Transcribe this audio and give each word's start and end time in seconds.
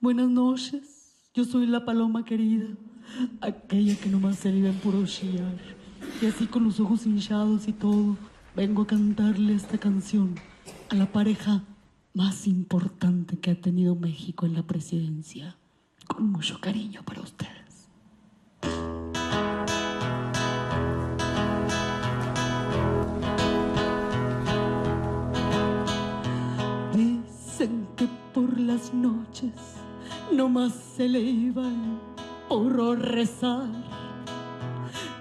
Buenas 0.00 0.30
noches. 0.30 1.16
Yo 1.34 1.44
soy 1.44 1.66
la 1.66 1.84
paloma 1.84 2.24
querida, 2.24 2.68
aquella 3.40 3.96
que 3.96 4.08
nomás 4.08 4.38
se 4.38 4.52
vive 4.52 4.68
en 4.68 4.76
puro 4.76 5.04
chillar. 5.04 5.58
Y 6.22 6.26
así 6.26 6.46
con 6.46 6.62
los 6.62 6.78
ojos 6.78 7.04
hinchados 7.04 7.66
y 7.66 7.72
todo, 7.72 8.16
vengo 8.54 8.82
a 8.82 8.86
cantarle 8.86 9.54
esta 9.54 9.76
canción 9.76 10.36
a 10.88 10.94
la 10.94 11.10
pareja 11.10 11.64
más 12.14 12.46
importante 12.46 13.40
que 13.40 13.50
ha 13.50 13.60
tenido 13.60 13.96
México 13.96 14.46
en 14.46 14.54
la 14.54 14.62
presidencia. 14.62 15.56
Con 16.06 16.30
mucho 16.30 16.60
cariño 16.60 17.02
para 17.04 17.20
ustedes. 17.20 17.88
Dicen 26.94 27.88
que 27.96 28.08
por 28.32 28.60
las 28.60 28.94
noches 28.94 29.77
nomás 30.32 30.72
se 30.96 31.08
le 31.08 31.20
iba 31.20 31.66
el 31.66 31.98
puro 32.48 32.94
rezar. 32.94 33.68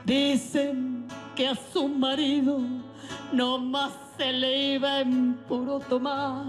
Dicen 0.05 1.07
que 1.35 1.47
a 1.47 1.55
su 1.55 1.87
marido 1.87 2.59
nomás 3.31 3.91
se 4.17 4.31
le 4.33 4.75
iba 4.75 5.01
en 5.01 5.35
puro 5.47 5.79
tomar. 5.79 6.45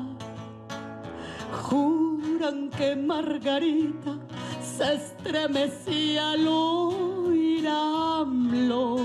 Juran 1.62 2.70
que 2.70 2.96
Margarita 2.96 4.18
se 4.62 4.94
estremecía 4.94 6.30
al 6.32 6.46
oír 6.48 7.66
a 7.68 8.20
AMLO. 8.20 8.96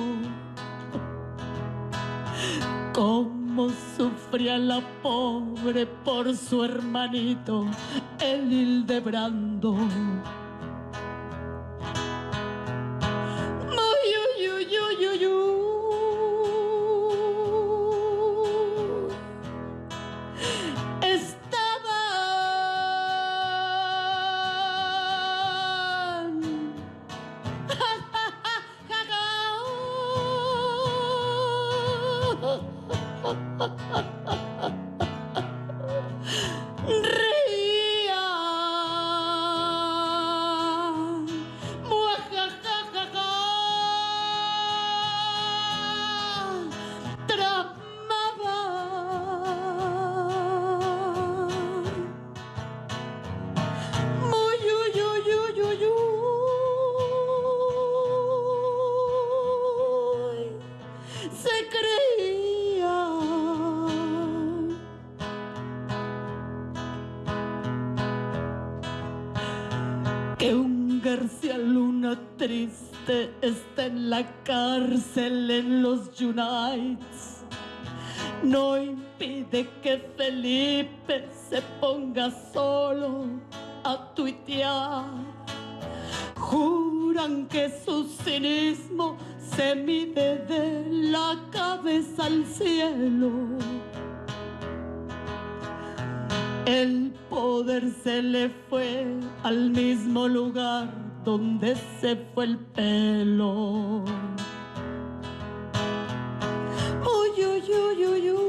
Sufría 3.96 4.58
la 4.58 4.82
pobre 5.04 5.86
por 5.86 6.36
su 6.36 6.64
hermanito, 6.64 7.68
el 8.20 8.52
Hildebrando. 8.52 9.78
En 73.86 74.10
la 74.10 74.24
cárcel 74.44 75.52
en 75.52 75.82
los 75.82 76.20
Unites. 76.22 77.44
No 78.42 78.78
impide 78.78 79.68
que 79.82 79.98
Felipe 80.18 81.28
se 81.50 81.62
ponga 81.82 82.32
solo 82.54 83.26
a 83.84 84.14
tuitear. 84.16 85.06
Juran 86.38 87.48
que 87.48 87.70
su 87.86 88.06
cinismo 88.06 89.18
se 89.56 89.76
mide 89.76 90.38
de 90.46 90.86
la 90.90 91.38
cabeza 91.52 92.26
al 92.26 92.46
cielo. 92.46 93.32
El 96.66 97.14
poder 97.30 97.92
se 98.04 98.22
le 98.22 98.50
fue 98.70 99.06
al 99.44 99.70
mismo 99.72 100.28
lugar 100.28 101.13
donde 101.24 101.76
se 102.02 102.16
fue 102.34 102.46
el 102.46 102.58
pelo. 102.58 104.04
Uy, 107.06 107.46
uy, 107.46 107.64
uy, 107.72 108.06
uy, 108.06 108.32
uy. 108.32 108.43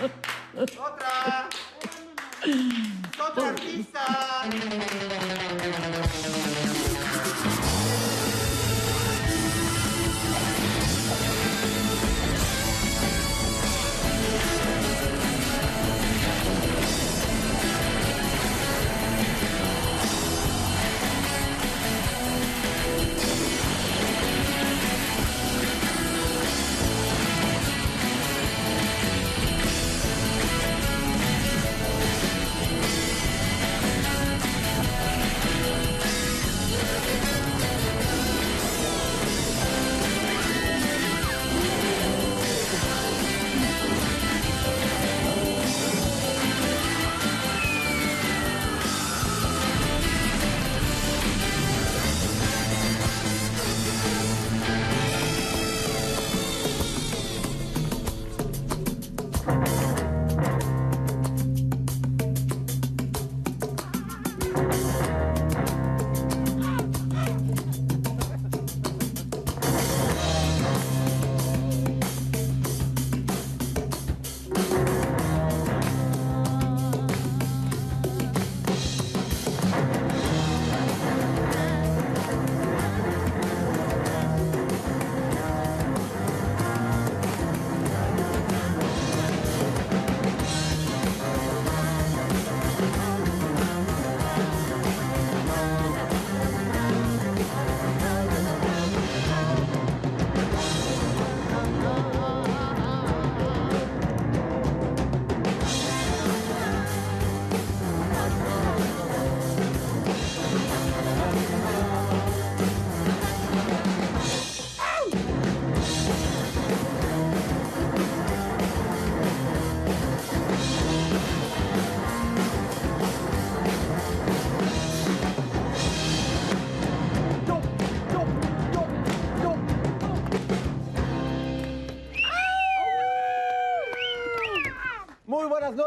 Otra. 0.00 1.48
Otra 3.18 3.48
artista. 3.48 4.00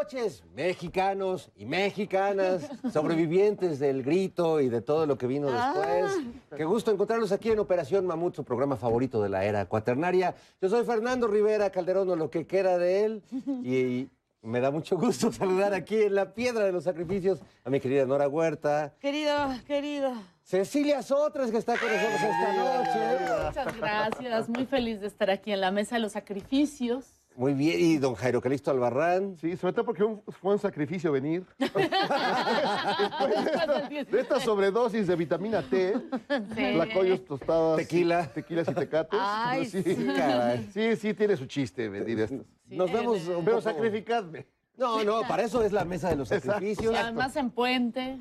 Noches, 0.02 0.44
mexicanos 0.56 1.52
y 1.56 1.66
mexicanas, 1.66 2.68
sobrevivientes 2.92 3.78
del 3.78 4.02
grito 4.02 4.60
y 4.60 4.68
de 4.68 4.82
todo 4.82 5.06
lo 5.06 5.16
que 5.16 5.28
vino 5.28 5.52
después. 5.52 6.18
Qué 6.58 6.66
gusto 6.66 6.90
encontrarlos 6.90 7.32
aquí 7.32 7.52
en 7.52 7.60
Operación 7.60 8.08
Mamut, 8.08 8.36
su 8.36 8.44
programa 8.44 8.78
favorito 8.78 9.22
de 9.22 9.30
la 9.30 9.46
era 9.46 9.68
cuaternaria. 9.68 10.34
Yo 10.60 10.70
soy 10.70 10.84
Fernando 10.86 11.28
Rivera 11.28 11.70
Calderón, 11.70 12.10
o 12.10 12.16
lo 12.16 12.32
que 12.32 12.48
queda 12.48 12.80
de 12.80 13.06
él, 13.06 13.24
y 13.64 14.10
me 14.42 14.60
da 14.60 14.72
mucho 14.72 14.98
gusto 14.98 15.32
saludar 15.32 15.76
aquí 15.76 16.02
en 16.02 16.16
la 16.16 16.34
Piedra 16.34 16.66
de 16.66 16.72
los 16.72 16.86
Sacrificios 16.86 17.40
a 17.64 17.70
mi 17.70 17.80
querida 17.80 18.04
Nora 18.06 18.28
Huerta, 18.28 18.96
Querido, 19.00 19.52
querido. 19.68 20.14
Cecilia 20.42 21.04
Sotres, 21.04 21.52
que 21.52 21.58
está 21.58 21.78
con 21.78 21.88
nosotros 21.88 22.22
esta 22.22 22.54
noche. 22.56 23.46
Muchas 23.46 23.78
gracias, 23.78 24.50
muy 24.50 24.66
feliz 24.66 25.00
de 25.00 25.06
estar 25.06 25.30
aquí 25.30 25.52
en 25.52 25.62
la 25.62 25.70
mesa 25.70 25.98
de 25.98 26.02
los 26.02 26.14
sacrificios. 26.14 27.21
Muy 27.36 27.54
bien, 27.54 27.80
y 27.80 27.98
don 27.98 28.16
Jairo 28.16 28.42
Calixto 28.42 28.72
Albarrán. 28.72 29.38
Sí, 29.40 29.56
sobre 29.56 29.74
todo 29.74 29.86
porque 29.86 30.04
un- 30.04 30.22
fue 30.42 30.54
un 30.54 30.60
sacrificio 30.60 31.12
venir. 31.12 31.46
De 34.12 34.20
esta 34.20 34.40
sobredosis 34.40 35.08
de 35.08 35.16
vitamina 35.16 35.62
T, 35.62 35.94
tlacoyos, 36.56 37.26
tostadas, 37.26 37.78
Tequila. 37.78 38.28
tequilas 38.28 38.68
y 38.70 38.74
tecates. 38.74 39.20
Ay, 39.22 39.66
sí, 39.66 39.82
sí. 39.84 40.08
Caray. 40.16 40.70
sí, 40.74 40.96
sí, 40.96 41.14
tiene 41.14 41.38
su 41.38 41.46
chiste 41.46 41.90
venir 41.90 42.20
esto. 42.20 42.44
Nos 42.68 42.92
vemos 42.92 43.18
un 43.28 43.44
Pero 43.46 43.58
poco- 43.58 43.62
sacrificadme. 43.62 44.46
No, 44.78 45.04
no, 45.04 45.22
para 45.28 45.44
eso 45.44 45.62
es 45.64 45.72
la 45.72 45.86
mesa 45.86 46.10
de 46.10 46.16
los 46.16 46.30
sacrificios. 46.30 46.94
Y 46.94 46.96
además 46.96 47.36
en 47.36 47.52
puente. 47.52 48.18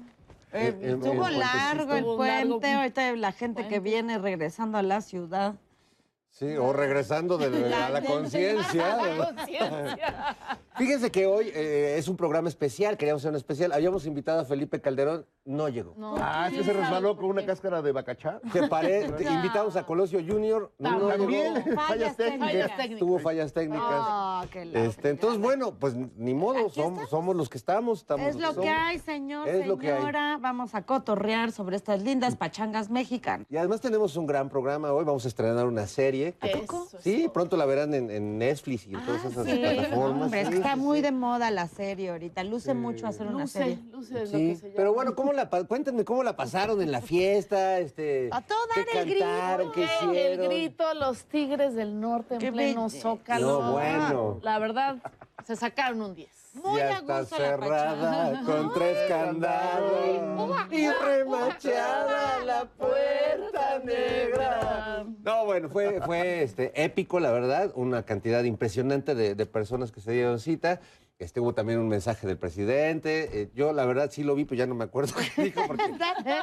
Eh, 0.53 0.77
Estuvo 0.83 1.29
el 1.29 1.39
largo 1.39 1.95
el 1.95 2.05
puente. 2.05 2.73
Ahorita 2.73 3.15
la 3.17 3.33
gente 3.33 3.67
que 3.69 3.79
viene 3.81 4.19
regresando 4.19 4.77
a 4.79 4.83
la 4.83 5.01
ciudad. 5.01 5.55
Sí, 6.41 6.57
o 6.57 6.73
regresando 6.73 7.37
de, 7.37 7.51
de- 7.51 7.75
a 7.75 7.91
la 7.91 8.01
conciencia. 8.01 8.97
Fíjense 10.81 11.11
que 11.11 11.27
hoy 11.27 11.51
eh, 11.55 11.97
es 11.99 12.09
un 12.09 12.17
programa 12.17 12.49
especial, 12.49 12.97
queríamos 12.97 13.21
hacer 13.23 13.31
un 13.33 13.37
especial. 13.37 13.73
Habíamos 13.73 14.07
invitado 14.07 14.41
a 14.41 14.45
Felipe 14.47 14.81
Calderón, 14.81 15.27
no 15.45 15.69
llegó. 15.69 15.95
No, 15.99 16.15
Ah, 16.19 16.45
es 16.47 16.51
que 16.57 16.63
¿quién 16.63 16.75
se 16.75 16.81
resbaló 16.81 17.17
con 17.17 17.27
una 17.27 17.45
cáscara 17.45 17.83
de 17.83 17.93
bacachá. 17.93 18.41
Que 18.53 18.61
te 19.19 19.25
invitamos 19.31 19.77
a 19.77 19.85
Colosio 19.85 20.21
Junior, 20.27 20.73
no 20.79 21.09
También. 21.09 21.55
llegó. 21.65 21.77
Fallas 21.83 22.17
técnicas. 22.17 22.51
Fallas 22.51 22.77
técnicas. 22.77 22.99
Tuvo 22.99 23.19
fallas 23.19 23.53
técnicas. 23.53 23.85
Oh, 23.91 24.43
qué 24.51 24.71
Este, 24.87 25.11
entonces, 25.11 25.39
bueno, 25.41 25.75
pues 25.79 25.95
ni 26.17 26.33
modo, 26.33 26.71
somos, 26.71 27.11
somos 27.11 27.37
los 27.37 27.49
que 27.51 27.59
estamos. 27.59 27.99
estamos 27.99 28.27
Es 28.29 28.37
lo 28.37 28.49
somos. 28.49 28.63
que 28.65 28.71
hay, 28.71 28.99
señor, 29.01 29.49
Es 29.49 29.67
lo 29.67 29.77
que 29.79 29.93
hay. 29.93 29.99
señora. 29.99 30.39
Vamos 30.41 30.75
a 30.75 30.83
cotorrear 30.87 31.53
sobre 31.53 31.77
estas 31.77 32.03
lindas 32.03 32.37
pachangas 32.37 32.89
mexicanas. 32.89 33.47
Y 33.51 33.57
además 33.59 33.83
tenemos 33.83 34.17
un 34.17 34.27
gran 34.27 34.49
programa 34.49 34.93
hoy, 34.93 35.05
vamos 35.05 35.27
a 35.27 35.29
estrenar 35.29 35.67
una 35.67 35.87
serie. 35.87 36.37
Eso 36.41 36.89
es 36.97 37.03
Sí, 37.03 37.29
pronto 37.33 37.57
la 37.59 37.67
verán 37.67 37.93
en, 37.93 38.11
en 38.11 38.39
Netflix 38.39 38.87
y 38.87 38.95
en 38.95 39.05
todas 39.05 39.25
esas 39.27 39.45
Sí, 39.47 39.57
plataformas. 39.59 40.23
hombre, 40.23 40.45
que 40.45 40.57
sí, 40.57 40.63
está 40.71 40.81
sí, 40.81 40.87
muy 40.87 40.99
sí. 40.99 41.03
de 41.03 41.13
moda 41.13 41.51
la 41.51 41.69
serie 41.69 42.11
ahorita. 42.11 42.45
Luce 42.45 42.75
mucho 42.75 43.07
hacer 43.07 43.27
una 43.27 43.43
Luce, 43.43 43.59
serie. 43.59 43.79
luce 43.93 44.23
es 44.23 44.33
lo 44.33 44.39
Sí, 44.39 44.49
que 44.49 44.57
se 44.57 44.63
llama. 44.63 44.75
pero 44.77 44.95
bueno, 44.95 45.15
¿cómo 45.15 45.33
la, 45.33 45.49
cuéntenme 45.49 46.05
cómo 46.05 46.23
la 46.23 46.37
pasaron 46.37 46.81
en 46.83 46.91
la 46.93 47.01
fiesta, 47.01 47.79
este, 47.79 48.29
A 48.33 48.43
todo 48.43 48.59
qué 48.75 48.85
dar 48.85 48.97
el 48.97 49.11
grito, 49.11 49.25
cantaron, 49.27 49.73
qué 49.73 50.33
El 50.33 50.39
grito, 50.39 50.95
los 50.95 51.25
tigres 51.25 51.75
del 51.75 52.01
norte 52.01 52.35
en 52.35 52.41
Qué 52.41 52.53
pleno 52.53 52.89
zócalo. 52.91 53.61
No, 53.63 53.73
bueno. 53.73 54.39
La 54.43 54.59
verdad, 54.59 54.97
se 55.47 55.57
sacaron 55.57 56.01
un 56.03 56.15
10. 56.15 56.29
Muy 56.53 56.79
ya 56.79 56.89
a 56.89 56.99
está 56.99 57.21
gusto 57.21 57.39
la 57.39 57.45
cerrada 57.47 58.43
con 58.45 58.73
tres 58.73 59.09
candados. 59.09 60.69
y 60.71 60.89
remachada 60.91 62.45
la 62.45 62.65
puerta 62.65 63.79
negra. 63.85 65.07
No, 65.23 65.45
bueno, 65.45 65.69
fue, 65.69 66.01
fue 66.01 66.43
este, 66.43 66.85
épico, 66.85 67.21
la 67.21 67.31
verdad, 67.31 67.71
una 67.77 68.05
cantidad 68.05 68.43
impresionante 68.43 69.15
de, 69.15 69.35
de 69.35 69.47
personas 69.47 69.93
que 69.93 70.01
se 70.01 70.13
dieron 70.13 70.41
cita. 70.41 70.81
Este, 71.21 71.39
hubo 71.39 71.53
también 71.53 71.79
un 71.79 71.87
mensaje 71.89 72.27
del 72.27 72.39
presidente. 72.39 73.43
Eh, 73.43 73.51
yo, 73.55 73.75
la 73.75 73.85
verdad, 73.85 74.11
sí 74.11 74.25
lo 74.25 74.35
vi, 74.35 74.47
pero 74.47 74.59
ya 74.59 74.67
no 74.67 74.75
me 74.75 74.85
acuerdo 74.85 75.13
qué 75.37 75.43
dijo, 75.43 75.63
porque 75.67 75.83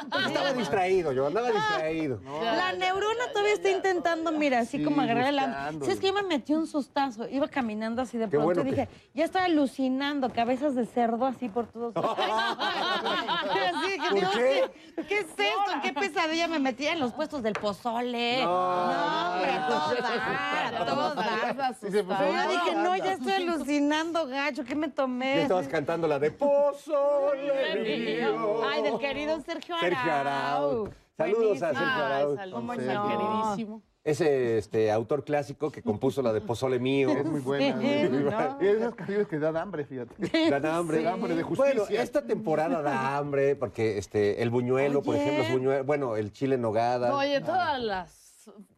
porque 0.08 0.26
estaba 0.28 0.52
distraído, 0.52 1.12
yo 1.12 1.26
andaba 1.26 1.50
distraído. 1.50 2.20
La 2.40 2.72
neurona 2.74 3.24
todavía 3.32 3.54
está 3.54 3.70
intentando, 3.70 4.30
mira, 4.30 4.60
así 4.60 4.78
Sí, 4.78 4.84
como 4.84 5.00
agarrar 5.02 5.34
la... 5.34 5.46
buscándole. 5.48 5.86
Sí, 5.86 5.90
es 5.92 5.98
que 6.00 6.06
yo 6.06 6.12
me 6.14 6.22
metí 6.22 6.54
un 6.54 6.68
sustazo. 6.68 7.28
Iba 7.28 7.48
caminando 7.48 8.02
así 8.02 8.18
de 8.18 8.26
Qué 8.26 8.30
pronto 8.38 8.44
bueno 8.46 8.60
y 8.60 8.64
que- 8.66 8.70
dije, 8.82 8.88
ya 9.14 9.24
estaba 9.24 9.46
alucinando, 9.46 10.32
cabezas 10.32 10.76
de 10.76 10.86
cerdo 10.86 11.26
así 11.26 11.48
por 11.48 11.66
todos 11.66 11.92
lados. 11.96 12.16
así 12.16 13.92
dije, 13.92 14.08
¿Por 14.10 14.18
Dios, 14.20 14.30
qué? 14.36 14.70
¿qué, 14.94 15.02
qué 15.06 15.18
es 15.18 15.26
esto? 15.26 15.72
¿Qué 15.82 15.92
pesadilla 15.92 16.46
me 16.46 16.60
metí 16.60 16.86
en 16.86 17.00
los 17.00 17.12
puestos 17.14 17.42
del 17.42 17.54
pozole? 17.54 18.44
No. 18.44 18.48
No, 18.48 19.32
hombre, 19.34 19.50
a 19.50 19.66
todo 19.66 20.02
dar, 20.02 20.74
a 20.76 20.84
todo 20.86 21.14
dar. 21.16 21.76
Yo 21.82 22.48
dije, 22.48 22.76
no, 22.76 22.96
ya 22.96 23.12
estoy 23.14 23.32
alucinando, 23.32 24.26
gacho, 24.28 24.64
¿qué 24.68 24.74
me 24.74 24.88
Ya 24.88 24.94
tomé? 24.94 25.42
estabas 25.42 25.66
cantando 25.68 26.06
la 26.06 26.18
de 26.18 26.30
Pozole 26.30 27.82
mío. 27.82 28.62
Ay, 28.70 28.82
del 28.82 28.98
querido 28.98 29.40
Sergio 29.40 29.74
Arau. 29.74 29.88
Sergio 29.88 30.12
Arau. 30.12 30.90
Saludos 31.16 31.62
a 31.62 31.68
Sergio 31.74 32.04
Arau. 32.04 32.36
saludos 32.36 32.76
queridísimo. 32.76 33.82
Ese 34.04 34.56
este, 34.56 34.90
autor 34.90 35.24
clásico 35.24 35.70
que 35.70 35.82
compuso 35.82 36.22
la 36.22 36.32
de 36.32 36.40
Pozole 36.40 36.78
mío. 36.78 37.10
Es 37.10 37.24
muy 37.26 37.40
buena. 37.40 37.78
Sí, 37.78 38.08
muy 38.08 38.22
¿no? 38.22 38.60
esas 38.60 38.94
canciones 38.94 39.26
que 39.26 39.38
dan 39.38 39.56
hambre, 39.56 39.84
fíjate. 39.84 40.50
Dan 40.50 40.64
hambre. 40.66 41.02
Da 41.02 41.12
hambre 41.12 41.34
de 41.34 41.42
justicia. 41.42 41.82
Bueno, 41.82 42.02
esta 42.02 42.26
temporada 42.26 42.80
da 42.80 43.16
hambre 43.16 43.56
porque 43.56 43.98
este, 43.98 44.42
el 44.42 44.50
buñuelo, 44.50 45.02
por 45.02 45.16
ejemplo, 45.16 45.42
los 45.42 45.52
buñuelos, 45.52 45.86
bueno, 45.86 46.16
el 46.16 46.32
chile 46.32 46.54
en 46.54 46.62
nogada. 46.62 47.14
Oye, 47.14 47.40
todas 47.40 47.80
las 47.80 48.27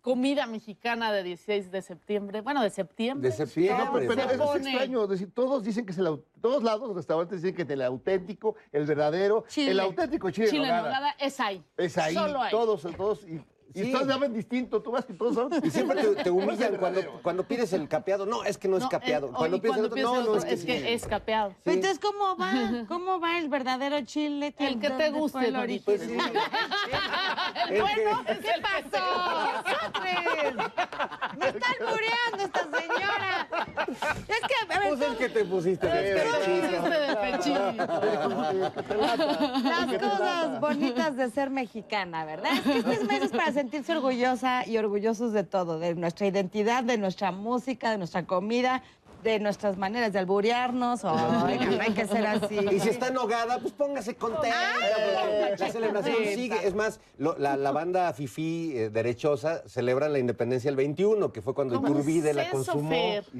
comida 0.01 0.47
mexicana 0.47 1.13
de 1.13 1.23
16 1.23 1.71
de 1.71 1.83
septiembre, 1.83 2.41
bueno, 2.41 2.63
de 2.63 2.71
septiembre. 2.71 3.29
De 3.31 3.37
septiembre. 3.37 3.85
No, 3.85 3.93
pero, 3.93 4.09
pero 4.15 4.29
Se 4.29 4.35
es 4.35 4.67
extraño, 4.67 5.07
decir, 5.07 5.31
todos 5.33 5.63
dicen 5.65 5.85
que 5.87 5.93
es 5.93 5.99
el 5.99 6.21
todos 6.41 6.63
lados 6.63 6.89
los 6.89 6.97
restaurantes 6.97 7.43
dicen 7.43 7.55
que 7.55 7.63
es 7.63 7.71
el 7.71 7.83
auténtico, 7.83 8.57
el 8.73 8.87
verdadero, 8.87 9.45
Chile. 9.49 9.73
el 9.73 9.81
auténtico 9.81 10.31
chile, 10.31 10.49
Chile 10.49 10.63
en 10.65 10.71
en 10.71 10.77
nogada. 10.77 10.89
nogada 10.89 11.17
es 11.19 11.41
ahí. 11.41 11.63
Es 11.77 11.99
ahí, 11.99 12.15
Solo 12.15 12.43
ahí. 12.43 12.51
todos, 12.51 12.83
todos 12.97 13.27
y, 13.27 13.41
y 13.75 13.85
Sí. 13.85 13.93
todos 13.93 14.07
llaman 14.09 14.33
distinto, 14.33 14.83
tú 14.83 14.91
vas 14.93 15.05
que 15.05 15.13
todos 15.15 15.35
son. 15.35 15.51
Y 15.65 15.71
siempre 15.71 16.03
te, 16.03 16.25
te 16.25 16.31
humillan 16.31 16.51
No 16.59 16.65
es 16.67 16.73
el 16.73 16.79
cuando, 16.79 17.01
cuando 17.23 17.43
pides 17.45 17.73
el 17.73 17.89
capeado. 17.89 18.27
No, 18.27 18.45
es 18.45 18.59
que 18.59 18.69
no 18.69 18.77
es 18.77 18.83
No, 18.85 18.89
capeado. 18.89 19.29
eh, 19.29 19.33
cuando 19.37 19.57
y 19.57 19.61
pides 19.61 19.77
el 19.77 19.85
otro, 19.85 19.95
pides 19.95 20.09
no, 20.09 20.19
el 20.19 20.25
no, 20.27 20.33
otro, 20.33 20.49
es 20.49 20.65
que, 20.65 20.79
sí. 20.81 20.85
es 20.89 21.07
capeado. 21.07 21.51
Sí. 21.65 21.71
Entonces, 21.71 21.99
¿cómo 21.99 22.37
va? 22.37 22.53
¿Cómo 22.89 23.21
va 23.21 23.39
el 23.39 23.49
verdadero 23.49 24.01
chile? 24.03 24.55
El 24.59 24.81
que 24.81 24.89
te 24.91 25.05
¿Dónde 25.05 25.11
guste, 25.21 25.47
el. 25.49 25.53
Pues 25.55 26.01
origen? 26.01 26.01
sí. 26.01 26.19
El 27.69 27.77
El 27.77 27.83
bueno 27.83 28.25
es 28.27 28.39
¿Qué 28.39 28.51
el 28.51 28.63
pasó? 28.63 29.05
¡Me 31.39 31.49
está 31.49 31.67
albureando 31.79 32.45
esta 32.45 32.63
señora! 32.63 33.49
Es 34.29 34.41
que, 34.41 34.55
a 34.75 34.79
ver, 34.79 34.89
Pues 34.89 35.01
el 35.01 35.17
que 35.17 35.29
te 35.29 35.45
pusiste 35.45 35.87
de 35.87 36.15
pechito. 36.15 36.39
pusiste 36.39 36.91
de 37.01 37.17
pechito. 37.17 37.61
las 39.63 40.03
cosas 40.03 40.61
bonitas 40.61 41.17
de 41.17 41.31
ser 41.31 41.51
mexicana, 41.51 42.25
¿verdad? 42.25 42.53
Es 42.55 42.85
que 42.85 42.93
este 42.95 43.17
es 43.25 43.31
para 43.33 43.53
sentirse 43.61 43.95
orgullosa 43.95 44.67
y 44.67 44.79
orgullosos 44.79 45.35
de 45.35 45.45
todo, 45.45 45.79
de 45.79 45.95
nuestra 45.95 46.27
identidad, 46.27 46.83
de 46.83 46.97
nuestra 46.97 47.31
música, 47.31 47.91
de 47.91 47.99
nuestra 47.99 48.25
comida, 48.25 48.83
de 49.23 49.39
nuestras 49.39 49.77
maneras 49.77 50.13
de 50.13 50.19
alburearnos. 50.19 51.05
Oiga, 51.05 51.67
no 51.67 51.81
hay 51.81 51.93
que 51.93 52.07
ser 52.07 52.27
así. 52.27 52.59
Y 52.71 52.81
si 52.81 52.89
está 52.89 53.09
enogada, 53.09 53.59
pues 53.61 53.73
póngase 53.73 54.15
contenta. 54.17 54.57
porque 55.49 55.57
la 55.65 55.71
celebración 55.73 56.17
sigue. 56.35 56.57
Es 56.67 56.75
más, 56.75 57.01
lo- 57.19 57.37
la, 57.39 57.57
la 57.57 57.71
banda 57.73 58.13
Fifi 58.13 58.73
eh, 58.77 58.91
derechosa 58.91 59.63
celebra 59.69 60.09
la 60.09 60.19
independencia 60.19 60.69
el 60.69 60.77
21, 60.77 61.33
que 61.33 61.43
fue 61.43 61.55
cuando 61.55 61.77
¿Cómo 61.77 61.89
Iturbide 61.89 62.31
es 62.31 62.37
la 62.37 62.51
consumó. 62.51 62.91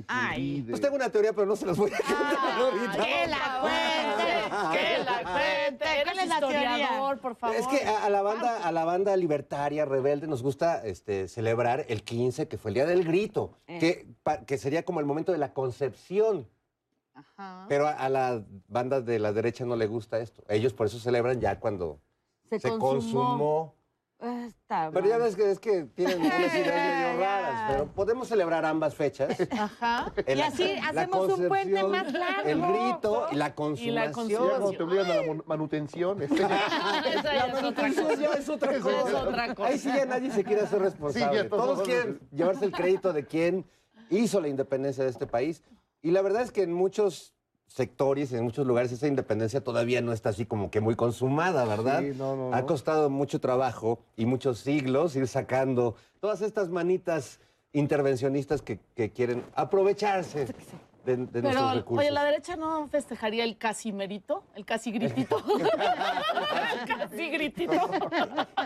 Ay. 0.09 0.65
Pues 0.69 0.81
tengo 0.81 0.97
una 0.97 1.09
teoría, 1.11 1.33
pero 1.33 1.47
no 1.47 1.57
se 1.57 1.67
las 1.67 1.77
voy 1.77 1.91
a 1.93 1.97
contar 1.99 2.37
ahorita. 2.59 3.05
¡Que 3.05 3.27
la 3.27 3.61
cuente! 3.61 4.79
Que 4.79 5.05
la 5.05 5.33
cuente. 5.33 5.85
¿Cuál 6.05 6.19
es 6.19 6.29
la 6.29 6.39
teoría? 6.41 6.89
por 7.23 7.35
favor. 7.37 7.57
Es 7.57 7.67
que 7.67 7.85
a, 7.87 8.05
a 8.05 8.11
la 8.11 8.23
banda, 8.23 8.59
a 8.67 8.73
la 8.73 8.85
banda 8.85 9.17
libertaria, 9.17 9.85
rebelde, 9.85 10.27
nos 10.27 10.43
gusta 10.43 10.85
este, 10.85 11.29
celebrar 11.29 11.85
el 11.89 12.03
15, 12.03 12.49
que 12.49 12.59
fue 12.59 12.71
el 12.71 12.75
día 12.75 12.87
del 12.87 13.05
grito, 13.05 13.53
Eh. 13.67 13.79
que, 13.79 14.07
pa- 14.23 14.45
que 14.45 14.59
sería 14.59 14.85
como 14.85 15.01
el 15.01 15.07
momento 15.07 15.33
de 15.33 15.39
la 15.39 15.53
concepción. 15.75 16.47
Ajá. 17.15 17.67
Pero 17.69 17.87
a, 17.87 17.93
a 17.93 18.09
la 18.09 18.43
banda 18.69 19.01
de 19.01 19.19
la 19.19 19.33
derecha 19.33 19.65
no 19.65 19.77
le 19.77 19.87
gusta 19.87 20.19
esto. 20.19 20.43
Ellos 20.49 20.73
por 20.73 20.87
eso 20.87 20.99
celebran 20.99 21.41
ya 21.41 21.59
cuando 21.61 22.01
se, 22.51 22.61
consumó. 22.79 23.75
Está 24.47 24.91
Pero 24.93 25.09
ya 25.09 25.17
ves 25.17 25.35
que, 25.35 25.51
es 25.51 25.59
que 25.59 25.85
tienen 25.85 26.21
unas 26.21 26.55
ideas 26.55 27.09
medio 27.09 27.21
raras, 27.25 27.71
pero 27.73 27.87
podemos 27.87 28.29
celebrar 28.29 28.67
ambas 28.67 28.95
fechas. 28.95 29.35
Ajá. 29.51 30.13
El- 30.27 30.39
Y 30.39 30.43
así 30.43 30.75
la 30.77 30.89
hacemos 31.03 31.39
un 31.39 31.49
puente 31.49 31.83
más 31.85 32.13
largo. 32.13 32.49
El 32.49 32.61
grito 32.61 33.27
y 33.33 33.37
la 33.37 33.49
Y 33.49 33.53
consumación. 33.53 33.95
la 33.95 34.05
Ya 34.07 34.13
consumación. 34.13 34.77
te 34.77 34.83
obligan 34.83 35.11
a 35.11 35.15
la 35.35 35.43
manutención. 35.47 36.23
este, 36.23 36.35
Esa 37.15 37.23
ya 37.23 37.47
es 37.47 37.63
otra 37.65 37.89
Eso 37.89 38.03
cosa. 38.03 38.15
ya 38.21 38.29
es 38.35 38.49
otra 38.51 38.73
Eso 38.73 38.83
cosa. 38.85 39.09
es 39.09 39.15
otra 39.15 39.55
cosa. 39.55 39.69
Ahí 39.69 39.79
sí 39.79 39.89
ya 39.89 40.05
nadie 40.05 40.31
se 40.33 40.45
quiere 40.45 40.63
hacer 40.63 40.81
responsable. 40.83 41.39
Sí, 41.39 41.45
ya 41.45 41.49
todos 41.49 41.65
todos 41.65 41.83
quieren 41.89 42.21
llevarse 42.31 42.65
el 42.67 42.73
crédito 42.73 43.13
de 43.15 43.25
quién 43.25 43.65
hizo 44.11 44.41
la 44.41 44.49
independencia 44.49 45.05
de 45.05 45.11
este 45.11 45.27
país. 45.27 45.63
Y 46.03 46.11
la 46.11 46.23
verdad 46.23 46.43
es 46.43 46.51
que 46.51 46.63
en 46.63 46.73
muchos 46.73 47.35
sectores, 47.67 48.33
en 48.33 48.43
muchos 48.43 48.67
lugares, 48.67 48.91
esa 48.91 49.07
independencia 49.07 49.63
todavía 49.63 50.03
no 50.03 50.13
está 50.13 50.31
así 50.31 50.45
como 50.45 50.71
que 50.71 50.81
muy 50.81 50.97
consumada, 50.97 51.65
¿verdad? 51.65 52.01
Sí, 52.01 52.13
no, 52.17 52.35
no, 52.35 52.55
Ha 52.55 52.67
costado 52.67 53.09
mucho 53.11 53.41
trabajo 53.41 54.01
y 54.17 54.27
muchos 54.27 54.59
siglos 54.59 55.15
ir 55.15 55.29
sacando 55.29 55.95
todas 56.19 56.43
estas 56.43 56.69
manitas 56.69 57.39
intervencionistas 57.73 58.61
que, 58.63 58.81
que 58.97 59.11
quieren 59.11 59.45
aprovecharse 59.55 60.47
de, 61.05 61.17
de 61.17 61.27
Pero, 61.27 61.43
nuestros 61.45 61.75
recursos. 61.75 61.99
oye, 62.05 62.11
la 62.11 62.25
derecha 62.25 62.57
no 62.57 62.87
festejaría 62.89 63.45
el 63.45 63.57
casi 63.59 63.93
merito, 63.93 64.45
el 64.55 64.65
casi 64.65 64.91
gritito. 64.93 65.43
el 65.59 66.97
casi 66.97 67.29
gritito. 67.31 67.91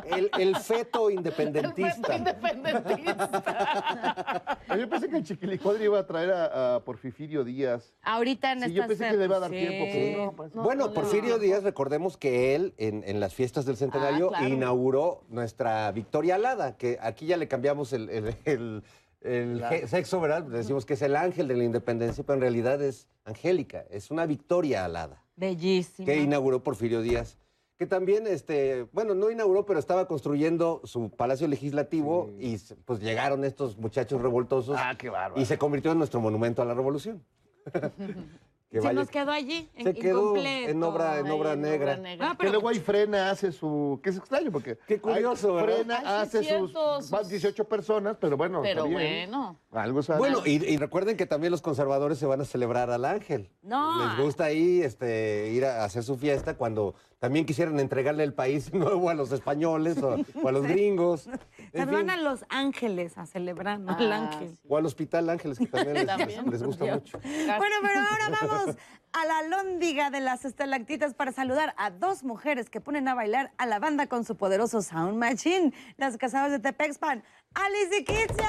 El, 0.06 0.30
el 0.38 0.56
feto 0.56 1.08
El 1.08 1.16
independentista. 1.16 2.16
independentista. 2.16 4.58
Yo 4.78 4.88
pensé 4.88 5.08
que 5.08 5.16
el 5.16 5.24
Chiquilicuadri 5.24 5.84
iba 5.84 5.98
a 5.98 6.06
traer 6.06 6.30
a, 6.32 6.76
a 6.76 6.80
Porfirio 6.84 7.44
Díaz. 7.44 7.92
Ahorita 8.02 8.52
en 8.52 8.60
Sí, 8.60 8.64
esta 8.66 8.76
yo 8.82 8.86
pensé 8.88 9.08
que 9.10 9.16
le 9.16 9.24
iba 9.24 9.36
a 9.36 9.40
dar 9.40 9.50
sí. 9.50 9.56
tiempo, 9.56 9.84
pero 9.92 10.34
no, 10.54 10.62
bueno, 10.62 10.92
Porfirio 10.92 11.38
Díaz, 11.38 11.62
recordemos 11.62 12.16
que 12.16 12.54
él, 12.54 12.74
en, 12.78 13.02
en 13.06 13.20
las 13.20 13.34
fiestas 13.34 13.64
del 13.66 13.76
centenario, 13.76 14.30
Ah, 14.34 14.38
claro. 14.38 14.54
inauguró 14.54 15.24
nuestra 15.28 15.90
Victoria 15.92 16.36
Alada, 16.36 16.76
que 16.76 16.98
aquí 17.00 17.26
ya 17.26 17.36
le 17.36 17.48
cambiamos 17.48 17.92
el, 17.92 18.08
el- 18.10 18.36
el- 18.44 18.82
el 19.24 19.62
sexo, 19.88 20.20
¿verdad? 20.20 20.42
Decimos 20.44 20.84
que 20.86 20.94
es 20.94 21.02
el 21.02 21.16
ángel 21.16 21.48
de 21.48 21.56
la 21.56 21.64
independencia, 21.64 22.22
pero 22.24 22.34
en 22.34 22.40
realidad 22.42 22.80
es 22.82 23.08
Angélica, 23.24 23.84
es 23.90 24.10
una 24.10 24.26
Victoria 24.26 24.84
Alada. 24.84 25.22
Bellísima. 25.36 26.06
que 26.06 26.18
inauguró 26.18 26.62
Porfirio 26.62 27.00
Díaz, 27.02 27.38
que 27.76 27.86
también, 27.86 28.26
este, 28.28 28.86
bueno, 28.92 29.14
no 29.16 29.30
inauguró, 29.32 29.66
pero 29.66 29.80
estaba 29.80 30.06
construyendo 30.06 30.80
su 30.84 31.10
palacio 31.10 31.48
legislativo 31.48 32.30
y 32.38 32.56
pues 32.84 33.00
llegaron 33.00 33.44
estos 33.44 33.76
muchachos 33.76 34.22
revoltosos 34.22 34.76
Ah, 34.78 34.94
qué 34.96 35.08
bárbaro. 35.10 35.40
y 35.40 35.44
se 35.44 35.58
convirtió 35.58 35.90
en 35.90 35.98
nuestro 35.98 36.20
monumento 36.20 36.62
a 36.62 36.64
la 36.66 36.74
revolución. 36.74 37.24
que 38.74 38.80
Se 38.80 38.86
vaya- 38.88 38.98
nos 38.98 39.08
quedó 39.08 39.30
allí, 39.30 39.70
en- 39.76 39.84
se 39.84 39.94
quedó 39.94 40.18
incompleto. 40.20 40.70
en 40.70 40.82
obra, 40.82 41.18
en 41.20 41.26
Ay, 41.26 41.32
obra 41.32 41.52
en 41.52 41.60
negra. 41.62 41.92
obra 41.92 41.96
negra. 42.02 42.26
Ah, 42.26 42.30
Que 42.32 42.36
pero 42.38 42.50
luego 42.50 42.68
ahí 42.70 42.80
frena, 42.80 43.30
hace 43.30 43.52
su. 43.52 44.00
que 44.02 44.10
es 44.10 44.16
extraño, 44.16 44.50
porque. 44.50 44.78
Qué 44.88 45.00
curioso. 45.00 45.60
Frena, 45.62 45.98
Ay, 46.04 46.28
sí, 46.28 46.38
hace 46.38 46.58
sus. 46.58 46.72
sus- 46.72 47.10
Van 47.10 47.28
18 47.28 47.64
personas, 47.68 48.16
pero 48.20 48.36
bueno. 48.36 48.62
Pero 48.62 48.84
está 48.86 48.98
bien. 48.98 49.30
bueno. 49.30 49.56
Algo 49.70 50.02
sale. 50.02 50.18
Bueno, 50.18 50.40
y, 50.44 50.54
y 50.64 50.76
recuerden 50.76 51.16
que 51.16 51.26
también 51.26 51.52
los 51.52 51.62
conservadores 51.62 52.18
se 52.18 52.26
van 52.26 52.40
a 52.40 52.44
celebrar 52.44 52.90
al 52.90 53.04
ángel. 53.04 53.48
No. 53.62 54.06
Les 54.16 54.24
gusta 54.24 54.44
ahí 54.44 54.82
este, 54.82 55.50
ir 55.52 55.64
a 55.64 55.84
hacer 55.84 56.02
su 56.02 56.16
fiesta 56.16 56.54
cuando 56.56 56.94
también 57.20 57.46
quisieran 57.46 57.78
entregarle 57.80 58.22
el 58.24 58.34
país 58.34 58.72
nuevo 58.74 59.08
a 59.08 59.14
los 59.14 59.30
españoles 59.32 60.02
o, 60.02 60.16
o 60.42 60.48
a 60.48 60.52
los 60.52 60.62
gringos. 60.66 61.22
Se 61.22 61.78
En 61.80 61.90
van 61.90 62.00
fin. 62.00 62.10
a 62.10 62.16
Los 62.16 62.44
Ángeles 62.50 63.16
a 63.18 63.26
celebrar, 63.26 63.78
¿no? 63.80 63.96
El 63.98 64.12
Ah, 64.12 64.30
ángel. 64.30 64.58
O 64.68 64.76
al 64.76 64.86
Hospital 64.86 65.28
Ángeles, 65.30 65.58
que 65.58 65.66
también 65.66 65.94
les, 65.96 66.06
También. 66.06 66.50
les 66.50 66.62
gusta 66.62 66.84
mucho. 66.84 67.18
Bueno, 67.20 67.76
pero 67.82 68.00
ahora 68.00 68.38
vamos 68.42 68.63
a 69.12 69.24
la 69.26 69.42
lóndiga 69.48 70.10
de 70.10 70.20
las 70.20 70.44
estalactitas 70.44 71.14
para 71.14 71.32
saludar 71.32 71.74
a 71.76 71.90
dos 71.90 72.24
mujeres 72.24 72.68
que 72.68 72.80
ponen 72.80 73.06
a 73.08 73.14
bailar 73.14 73.52
a 73.58 73.66
la 73.66 73.78
banda 73.78 74.06
con 74.08 74.24
su 74.24 74.36
poderoso 74.36 74.82
sound 74.82 75.16
machine, 75.16 75.72
las 75.96 76.16
casadas 76.16 76.50
de 76.50 76.58
Tepexpan, 76.58 77.22
Alice 77.54 77.98
y 77.98 78.04
Kitsia. 78.04 78.48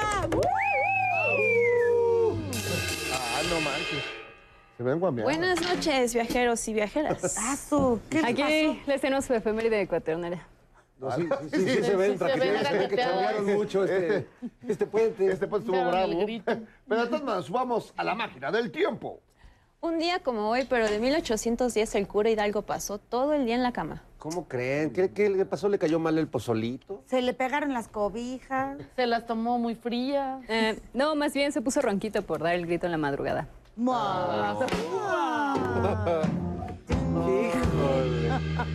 Ah, 3.12 3.42
no 3.48 3.60
manches. 3.60 4.04
Se 4.76 4.82
ven. 4.82 5.00
Buenas 5.00 5.62
noches, 5.62 6.12
viajeros 6.12 6.68
y 6.68 6.74
viajeras. 6.74 7.36
Ah, 7.38 7.56
¿qué 8.10 8.18
Aquí 8.18 8.42
pasó? 8.42 8.90
les 8.90 9.00
tenemos 9.00 9.24
su 9.24 9.32
efeméride 9.34 9.80
ecuatoriana. 9.80 10.46
No, 10.98 11.10
sí, 11.12 11.28
sí, 11.52 11.60
sí, 11.60 11.68
sí 11.68 11.82
se 11.84 11.96
ven, 11.96 12.18
ve 12.18 12.88
que 12.88 12.96
chambearon 12.96 13.44
mucho 13.54 13.84
este, 13.84 14.26
este 14.66 14.86
puente. 14.86 15.30
Este 15.30 15.46
pues 15.46 15.62
estuvo 15.62 15.76
bravo. 15.86 16.26
Pero 16.88 17.02
de 17.02 17.06
todas 17.06 17.22
maneras, 17.22 17.50
vamos 17.50 17.92
a 17.96 18.04
la 18.04 18.14
máquina 18.14 18.50
del 18.50 18.70
tiempo. 18.70 19.20
Un 19.80 19.98
día 19.98 20.18
como 20.20 20.48
hoy, 20.48 20.66
pero 20.68 20.88
de 20.88 20.98
1810, 20.98 21.94
el 21.94 22.08
cura 22.08 22.30
Hidalgo 22.30 22.62
pasó 22.62 22.98
todo 22.98 23.34
el 23.34 23.44
día 23.46 23.54
en 23.54 23.62
la 23.62 23.72
cama. 23.72 24.02
¿Cómo 24.18 24.48
creen? 24.48 24.92
¿Qué, 24.92 25.10
qué 25.12 25.28
le 25.30 25.44
pasó? 25.44 25.68
¿Le 25.68 25.78
cayó 25.78 26.00
mal 26.00 26.18
el 26.18 26.26
pozolito? 26.26 27.02
Se 27.06 27.22
le 27.22 27.34
pegaron 27.34 27.72
las 27.72 27.86
cobijas. 27.86 28.78
Se 28.96 29.06
las 29.06 29.26
tomó 29.26 29.58
muy 29.58 29.74
frías. 29.74 30.42
Eh, 30.48 30.80
no, 30.94 31.14
más 31.14 31.32
bien 31.34 31.52
se 31.52 31.60
puso 31.60 31.80
ronquito 31.82 32.22
por 32.22 32.42
dar 32.42 32.54
el 32.54 32.66
grito 32.66 32.86
en 32.86 32.92
la 32.92 32.98
madrugada. 32.98 33.46
Híjole. 37.16 38.26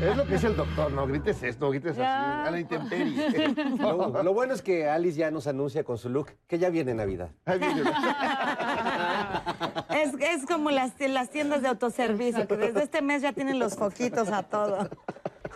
Es 0.02 0.18
lo 0.18 0.26
que 0.26 0.36
es 0.36 0.44
el 0.44 0.56
doctor, 0.56 0.92
no 0.92 1.06
grites 1.06 1.44
esto, 1.44 1.70
grites 1.70 1.92
así, 1.92 2.02
a 2.02 2.50
la 2.50 2.60
intemperie. 2.60 3.54
Lo, 3.80 4.24
lo 4.24 4.34
bueno 4.34 4.54
es 4.54 4.62
que 4.62 4.88
Alice 4.90 5.18
ya 5.18 5.30
nos 5.30 5.46
anuncia 5.48 5.84
con 5.84 5.98
su 5.98 6.10
look 6.10 6.32
que 6.48 6.58
ya 6.58 6.70
viene 6.70 6.94
Navidad. 6.94 7.30
Ahí 7.46 7.60
viene. 7.60 7.82
Es, 10.04 10.14
es 10.20 10.46
como 10.46 10.72
las, 10.72 10.92
las 11.00 11.30
tiendas 11.30 11.62
de 11.62 11.68
autoservicio, 11.70 12.48
que 12.48 12.58
desde 12.58 12.84
este 12.84 13.02
mes 13.02 13.22
ya 13.22 13.34
tienen 13.34 13.60
los 13.60 13.76
foquitos 13.76 14.30
a 14.30 14.44
todo. 14.44 14.90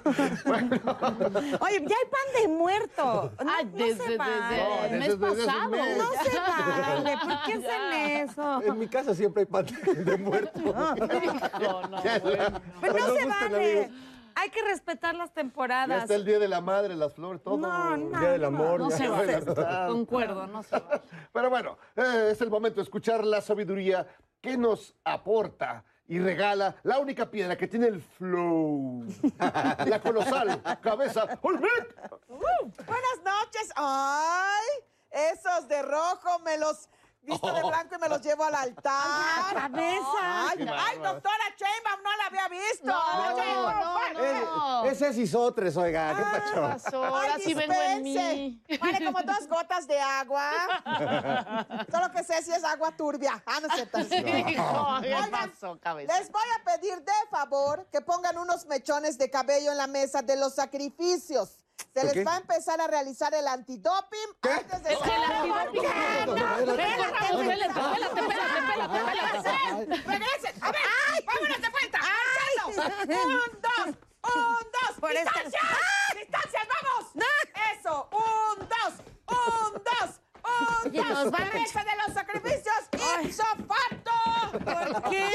Oye, 0.06 1.80
ya 1.86 1.96
hay 1.96 2.10
pan 2.12 2.42
de 2.42 2.48
muerto. 2.48 3.32
No, 3.44 3.52
Ay, 3.52 3.66
no 3.66 3.72
desde, 3.72 4.04
se 4.04 4.10
desde 4.12 4.88
el 4.92 5.00
mes 5.00 5.16
pasado. 5.16 5.70
mes. 5.70 5.98
No 5.98 6.12
se 6.24 6.38
vale. 6.40 7.18
¿Por 7.18 7.34
qué 7.46 7.54
hacen 7.54 8.30
eso? 8.30 8.62
En 8.64 8.80
mi 8.80 8.88
casa 8.88 9.16
siempre 9.16 9.42
hay 9.42 9.46
pan 9.48 9.66
de 9.66 10.18
muerto. 10.18 10.60
No, 10.60 10.96
no, 10.96 11.08
bueno. 11.08 12.62
Pues 12.80 12.94
no 12.94 13.16
se 13.16 13.26
vale. 13.26 13.82
amigos. 13.82 13.98
Hay 14.38 14.50
que 14.50 14.62
respetar 14.64 15.16
las 15.16 15.30
Ya 15.30 15.34
temporadas. 15.36 16.02
está 16.04 16.16
el 16.16 16.26
Día 16.26 16.40
de 16.40 16.50
la 16.50 16.60
Madre, 16.60 16.94
las 16.96 17.14
flores, 17.14 17.42
todo. 17.42 17.58
No, 17.58 17.96
no. 17.96 18.20
Día 18.20 18.32
del 18.32 18.44
amor. 18.44 18.80
No 18.82 18.92
se 18.92 19.08
vale. 19.08 19.40
Concuerdo, 19.88 20.46
no 20.48 20.62
se 20.62 20.78
vale. 20.78 21.02
Pero 21.32 21.50
bueno, 21.50 21.78
eh, 21.96 22.30
es 22.32 22.42
el 22.42 22.50
momento 22.50 22.76
de 22.76 22.84
escuchar 22.84 23.24
la 23.24 23.40
sabiduría 23.40 24.06
que 24.46 24.58
nos 24.58 24.94
aporta 25.04 25.84
y 26.08 26.20
regala 26.20 26.76
la 26.84 27.00
única 27.00 27.32
piedra 27.32 27.58
que 27.58 27.68
tiene 27.68 27.88
el 27.88 28.00
flow. 28.00 29.04
la 29.40 30.00
colosal 30.00 30.62
cabeza 30.84 31.28
Olmec. 31.42 31.96
Buenas 32.30 33.18
noches. 33.24 33.72
Ay, 33.76 34.68
esos 35.10 35.68
de 35.68 35.82
rojo 35.82 36.38
me 36.46 36.60
los 36.60 36.88
visto 37.26 37.52
de 37.54 37.64
blanco 37.64 37.96
y 37.96 38.00
me 38.00 38.10
los 38.10 38.22
llevo 38.22 38.44
al 38.46 38.56
altar. 38.56 39.54
cabeza. 39.54 40.50
Ay, 40.50 40.68
ay, 40.70 40.98
doctora 41.00 41.44
Sheinbaum, 41.58 42.04
no 42.04 42.18
la 42.18 42.26
había 42.28 42.48
visto. 42.50 42.86
No, 42.86 43.36
no, 43.36 43.74
no. 44.14 44.86
Eh, 44.86 44.92
ese 44.92 45.08
es 45.10 45.18
Isotres, 45.18 45.76
oiga, 45.78 46.16
¿qué 46.16 46.24
¿Qué 46.24 46.40
pacho? 46.40 46.62
pasó? 46.62 47.04
Ahora 47.06 47.36
sí 47.40 47.54
vengo 47.54 47.74
en 47.74 48.04
mí. 48.04 48.64
Vale 48.80 49.06
como 49.06 49.22
dos 49.24 49.48
gotas 49.48 49.88
de 49.88 50.00
agua. 50.00 50.52
Solo 51.92 52.12
que 52.12 52.24
sé 52.24 52.42
si 52.44 52.52
es 52.52 52.64
agua 52.64 52.92
turbia. 52.96 53.42
Ah, 53.46 53.60
no 53.62 53.68
es 53.68 53.74
cierto. 53.74 54.00
Hijo, 54.00 54.88
¿Qué 55.02 55.16
Oigan, 55.16 55.32
pasó, 55.32 55.80
cabeza? 55.80 56.18
Les 56.18 56.32
voy 56.32 56.44
a 56.60 56.64
pedir 56.64 57.02
de 57.02 57.12
favor 57.30 57.86
que 57.92 58.02
pongan 58.02 58.38
unos 58.38 58.66
mechones 58.66 59.18
de 59.18 59.30
cabello 59.30 59.72
en 59.72 59.78
la 59.78 59.88
mesa 59.88 60.22
de 60.22 60.36
los 60.36 60.54
sacrificios. 60.56 61.65
Se 61.94 62.04
les 62.04 62.14
qué? 62.14 62.24
va 62.24 62.36
a 62.36 62.38
empezar 62.40 62.80
a 62.82 62.88
realizar 62.88 63.34
el 63.34 63.48
antidoping 63.48 64.36
antes 64.42 64.84
de. 64.84 64.90
¡Regresen! 70.06 70.54
¡A 70.62 70.72
ver! 70.72 70.82
¡Vámonos 71.26 71.62
de 71.62 71.70
vuelta! 71.70 72.00
¡Un, 72.66 72.76
dos! 73.62 73.88
¡Un, 74.24 74.68
dos! 74.74 75.10
¡Distancias! 75.10 75.64
¡Distancias! 76.16 76.68
¡Vamos! 76.76 77.04
¡Eso! 77.78 78.10
¡Un, 78.12 78.60
dos! 78.68 78.94
¡Un, 79.28 79.74
dos! 79.84 80.10
¡Un, 80.44 80.92
dos! 80.92 81.32
¡Regresa 81.32 81.84
de 81.84 81.96
los 82.06 82.14
sacrificios! 82.14 82.82
¡Ipso 83.24 83.46
facto! 83.68 84.12
¿Por 84.52 85.10
qué? 85.10 85.32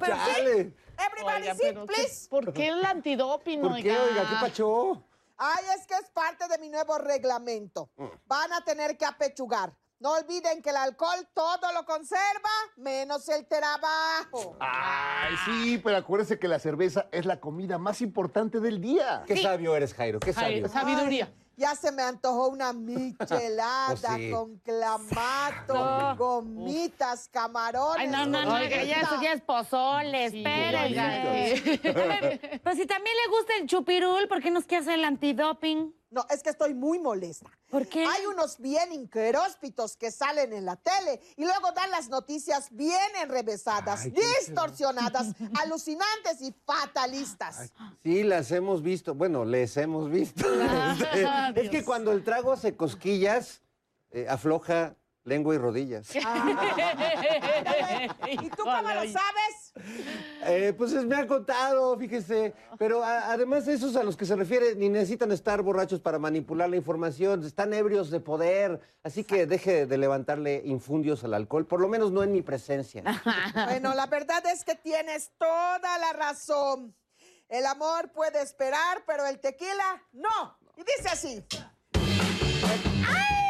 Chale. 0.00 0.74
Everybody 1.10 1.42
Oiga, 1.42 1.54
sit, 1.54 1.62
pero 1.62 1.86
¿qué- 1.86 1.94
please. 1.94 2.28
¿Por 2.28 2.52
qué 2.52 2.68
el 2.68 2.84
antidoping, 2.84 3.60
¿Por 3.60 3.76
qué, 3.76 3.98
oiga? 3.98 4.28
¿Qué 4.28 4.36
pacho? 4.40 5.04
Ay, 5.36 5.64
es 5.76 5.86
que 5.86 5.94
es 5.94 6.10
parte 6.10 6.46
de 6.48 6.58
mi 6.58 6.68
nuevo 6.68 6.98
reglamento. 6.98 7.90
Van 8.26 8.52
a 8.52 8.64
tener 8.64 8.96
que 8.96 9.04
apechugar. 9.04 9.74
No 9.98 10.12
olviden 10.14 10.62
que 10.62 10.70
el 10.70 10.76
alcohol 10.76 11.28
todo 11.32 11.72
lo 11.74 11.84
conserva, 11.84 12.50
menos 12.76 13.28
el 13.28 13.46
trabajo. 13.46 14.56
Ay, 14.58 15.34
sí, 15.44 15.78
pero 15.78 15.96
acuérdense 15.96 16.40
que 16.40 16.48
la 16.48 16.58
cerveza 16.58 17.08
es 17.12 17.24
la 17.24 17.38
comida 17.38 17.78
más 17.78 18.00
importante 18.02 18.58
del 18.58 18.80
día. 18.80 19.22
Qué 19.26 19.36
sabio 19.40 19.76
eres, 19.76 19.94
Jairo, 19.94 20.18
qué 20.18 20.32
sabio. 20.32 20.68
Sabiduría. 20.68 21.32
Ya 21.56 21.74
se 21.74 21.92
me 21.92 22.02
antojó 22.02 22.48
una 22.48 22.72
michelada 22.72 23.88
Oh, 23.92 23.96
sí. 23.96 24.30
con 24.30 24.56
clamato, 24.58 26.16
gomitas, 26.16 27.28
camarones. 27.28 27.98
Ay, 28.00 28.08
no, 28.08 28.26
no, 28.26 28.44
no, 28.44 28.54
Oiga, 28.54 28.82
ya 28.84 29.00
eso 29.00 29.20
ya 29.22 29.32
es 29.32 29.42
pozole, 29.42 30.30
Sí, 30.30 30.38
espérense. 30.44 31.80
Pero 32.64 32.76
si 32.76 32.86
también 32.86 33.16
le 33.24 33.30
gusta 33.36 33.52
el 33.60 33.66
chupirul, 33.66 34.28
¿por 34.28 34.40
qué 34.42 34.50
nos 34.50 34.64
quiere 34.64 34.82
hacer 34.82 34.94
el 34.98 35.04
antidoping? 35.04 35.94
No, 36.12 36.26
es 36.28 36.42
que 36.42 36.50
estoy 36.50 36.74
muy 36.74 36.98
molesta. 36.98 37.50
¿Por 37.70 37.86
qué? 37.86 38.04
Hay 38.04 38.26
unos 38.26 38.58
bien 38.58 38.92
incróspitos 38.92 39.96
que 39.96 40.10
salen 40.10 40.52
en 40.52 40.66
la 40.66 40.76
tele 40.76 41.20
y 41.38 41.42
luego 41.42 41.72
dan 41.72 41.90
las 41.90 42.10
noticias 42.10 42.68
bien 42.70 43.16
enrevesadas, 43.22 44.04
distorsionadas, 44.12 45.28
alucinantes 45.62 46.42
y 46.42 46.54
fatalistas. 46.66 47.72
Sí, 48.02 48.24
las 48.24 48.52
hemos 48.52 48.82
visto. 48.82 49.14
Bueno, 49.14 49.46
les 49.46 49.74
hemos 49.78 50.10
visto. 50.10 50.46
Es 51.54 51.70
que 51.70 51.82
cuando 51.82 52.12
el 52.12 52.22
trago 52.22 52.52
hace 52.52 52.76
cosquillas, 52.76 53.62
eh, 54.10 54.26
afloja 54.28 54.94
lengua 55.24 55.54
y 55.54 55.58
rodillas. 55.58 56.08
¿Y 56.14 56.20
tú 58.50 58.62
cómo 58.64 58.82
lo 58.82 59.02
sabes? 59.02 59.72
Eh, 60.46 60.74
pues 60.76 60.92
es- 60.92 61.04
me 61.04 61.16
han 61.16 61.26
contado, 61.26 61.96
fíjese. 61.98 62.54
Pero 62.78 63.02
a- 63.04 63.32
además 63.32 63.66
esos 63.68 63.96
a 63.96 64.02
los 64.02 64.16
que 64.16 64.24
se 64.26 64.36
refiere 64.36 64.74
ni 64.74 64.88
necesitan 64.88 65.30
estar 65.32 65.62
borrachos 65.62 66.00
para 66.00 66.18
manipular 66.18 66.68
la 66.68 66.76
información. 66.76 67.44
Están 67.44 67.72
ebrios 67.74 68.10
de 68.10 68.20
poder. 68.20 68.80
Así 69.04 69.24
que 69.24 69.46
deje 69.46 69.86
de 69.86 69.98
levantarle 69.98 70.62
infundios 70.64 71.24
al 71.24 71.34
alcohol, 71.34 71.66
por 71.66 71.80
lo 71.80 71.88
menos 71.88 72.12
no 72.12 72.22
en 72.22 72.32
mi 72.32 72.42
presencia. 72.42 73.02
Bueno, 73.72 73.94
la 73.94 74.06
verdad 74.06 74.42
es 74.52 74.64
que 74.64 74.74
tienes 74.74 75.30
toda 75.38 75.98
la 75.98 76.12
razón. 76.12 76.94
El 77.48 77.64
amor 77.66 78.10
puede 78.12 78.42
esperar, 78.42 79.02
pero 79.06 79.26
el 79.26 79.38
tequila 79.40 80.02
no. 80.12 80.58
Y 80.76 80.82
dice 80.84 81.08
así. 81.10 81.44
¡Ay! 81.94 83.41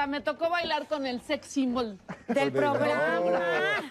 Hasta, 0.00 0.06
me 0.10 0.22
tocó 0.22 0.48
bailar 0.48 0.86
con 0.86 1.06
el 1.06 1.20
sex 1.20 1.46
symbol. 1.46 1.98
Del 2.26 2.50
programa. 2.52 3.20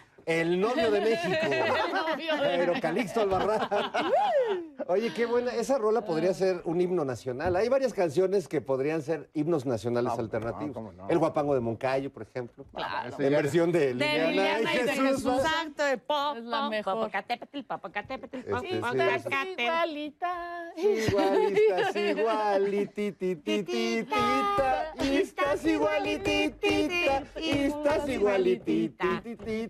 El 0.25 0.59
novio 0.59 0.89
de 0.91 1.01
México. 1.01 1.29
novio 2.11 2.35
de 2.35 2.57
Pero 2.57 2.73
Calixto 2.81 3.21
Albarrán. 3.21 3.69
Oye, 4.91 5.13
qué 5.13 5.27
buena. 5.27 5.53
Esa 5.53 5.77
rola 5.77 6.03
podría 6.03 6.33
ser 6.33 6.63
un 6.65 6.81
himno 6.81 7.05
nacional. 7.05 7.55
Hay 7.55 7.69
varias 7.69 7.93
canciones 7.93 8.47
que 8.47 8.59
podrían 8.59 9.03
ser 9.03 9.29
himnos 9.35 9.67
nacionales 9.67 10.13
No, 10.15 10.19
alternativos. 10.19 10.69
no, 10.69 10.73
cómo 10.73 10.91
no. 10.93 11.07
El 11.07 11.19
Guapango 11.19 11.53
de 11.53 11.59
Moncayo, 11.59 12.11
por 12.11 12.23
ejemplo. 12.23 12.65
Ese 13.07 13.27
En 13.27 13.33
versión 13.33 13.71
de 13.71 13.93
De 13.93 13.93
Liliana, 13.93 14.27
Liliana 14.29 14.73
y 14.73 14.77
de 14.83 14.91
Jesús. 14.93 15.23
¿no? 15.25 15.35
Exacto, 15.37 15.85
el 15.85 15.99
pop, 15.99 16.37
Es 16.37 16.43
la 16.43 16.69
mejor. 16.69 16.95
Popocatépetl, 16.95 17.59
Popocatépetl, 17.67 18.35
Este, 18.37 18.49
Popocatépetl. 18.49 19.61
igualita. 19.61 20.71
Igualitas, 20.75 21.95
igualititititita, 21.95 24.93
estás 25.03 25.65
igualititita, 25.65 27.23
estás 27.35 28.09
igualititita, 28.09 29.21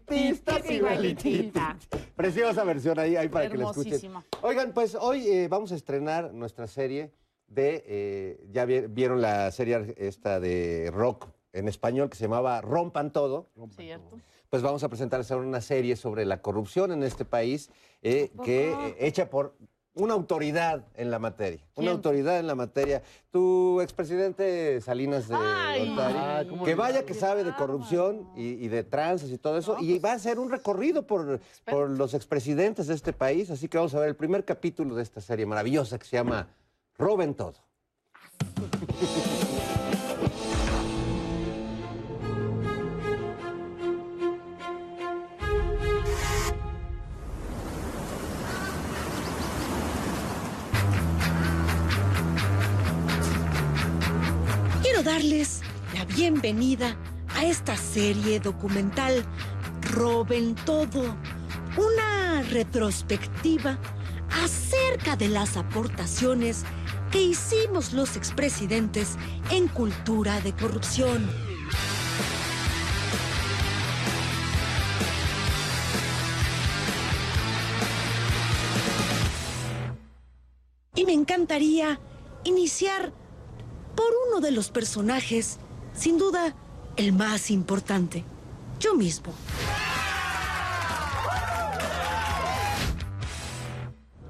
estás 0.07 0.69
igualititita. 0.71 1.77
Preciosa 2.15 2.63
versión 2.63 2.97
ahí, 2.99 3.17
ahí 3.17 3.27
para 3.27 3.49
que 3.49 3.57
la 3.57 3.65
escuchen. 3.65 3.87
Hermosísima. 3.93 4.23
Oigan, 4.41 4.71
pues 4.73 4.95
hoy 4.99 5.08
eh, 5.13 5.47
vamos 5.49 5.71
a 5.71 5.75
estrenar 5.75 6.33
nuestra 6.33 6.67
serie 6.67 7.11
de, 7.47 7.83
eh, 7.87 8.47
ya 8.51 8.65
vi- 8.65 8.87
vieron 8.87 9.21
la 9.21 9.51
serie 9.51 9.95
esta 9.97 10.39
de 10.39 10.89
rock 10.93 11.27
en 11.53 11.67
español 11.67 12.09
que 12.09 12.15
se 12.17 12.25
llamaba 12.25 12.61
Rompan 12.61 13.11
Todo. 13.11 13.49
Cierto. 13.75 14.19
Pues 14.49 14.61
vamos 14.63 14.83
a 14.83 14.89
presentarles 14.89 15.31
ahora 15.31 15.47
una 15.47 15.61
serie 15.61 15.95
sobre 15.95 16.25
la 16.25 16.41
corrupción 16.41 16.91
en 16.91 17.03
este 17.03 17.25
país, 17.25 17.69
eh, 18.01 18.31
que 18.43 18.71
eh, 18.71 18.95
hecha 18.99 19.29
por 19.29 19.55
una 19.93 20.13
autoridad 20.13 20.85
en 20.95 21.11
la 21.11 21.19
materia. 21.19 21.59
Una 21.75 21.91
autoridad 21.91 22.39
en 22.39 22.47
la 22.47 22.55
materia. 22.55 23.01
Tu 23.31 23.81
expresidente 23.81 24.81
Salinas 24.81 25.27
de 25.27 25.35
Ay. 25.35 25.87
Gortari, 25.89 26.17
Ay, 26.17 26.47
¿cómo 26.47 26.65
que 26.65 26.75
vaya 26.75 27.05
que 27.05 27.13
sabe 27.13 27.43
de 27.43 27.53
corrupción 27.55 28.29
y, 28.35 28.63
y 28.63 28.67
de 28.67 28.83
trances 28.83 29.31
y 29.31 29.37
todo 29.37 29.57
eso. 29.57 29.77
y 29.79 29.99
va 29.99 30.11
a 30.11 30.15
hacer 30.15 30.39
un 30.39 30.49
recorrido 30.49 31.05
por, 31.05 31.39
por 31.65 31.89
los 31.89 32.13
expresidentes 32.13 32.87
de 32.87 32.95
este 32.95 33.13
país. 33.13 33.49
Así 33.49 33.67
que 33.67 33.77
vamos 33.77 33.93
a 33.95 33.99
ver 33.99 34.09
el 34.09 34.15
primer 34.15 34.45
capítulo 34.45 34.95
de 34.95 35.03
esta 35.03 35.21
serie 35.21 35.45
maravillosa 35.45 35.97
que 35.99 36.05
se 36.05 36.17
llama 36.17 36.47
Roben 36.97 37.33
Todo. 37.33 37.55
Darles 55.03 55.61
la 55.93 56.03
bienvenida 56.03 56.97
a 57.29 57.45
esta 57.45 57.77
serie 57.77 58.41
documental 58.41 59.25
Roben 59.93 60.55
Todo, 60.55 61.15
una 61.77 62.41
retrospectiva 62.41 63.79
acerca 64.43 65.15
de 65.15 65.29
las 65.29 65.55
aportaciones 65.55 66.65
que 67.11 67.21
hicimos 67.21 67.93
los 67.93 68.17
expresidentes 68.17 69.15
en 69.51 69.69
cultura 69.69 70.41
de 70.41 70.53
corrupción. 70.53 71.31
Y 80.93 81.05
me 81.05 81.13
encantaría 81.13 82.01
iniciar 82.43 83.13
por 83.95 84.07
uno 84.27 84.39
de 84.41 84.51
los 84.51 84.69
personajes, 84.69 85.57
sin 85.93 86.17
duda 86.17 86.55
el 86.95 87.13
más 87.13 87.51
importante, 87.51 88.23
yo 88.79 88.95
mismo. 88.95 89.33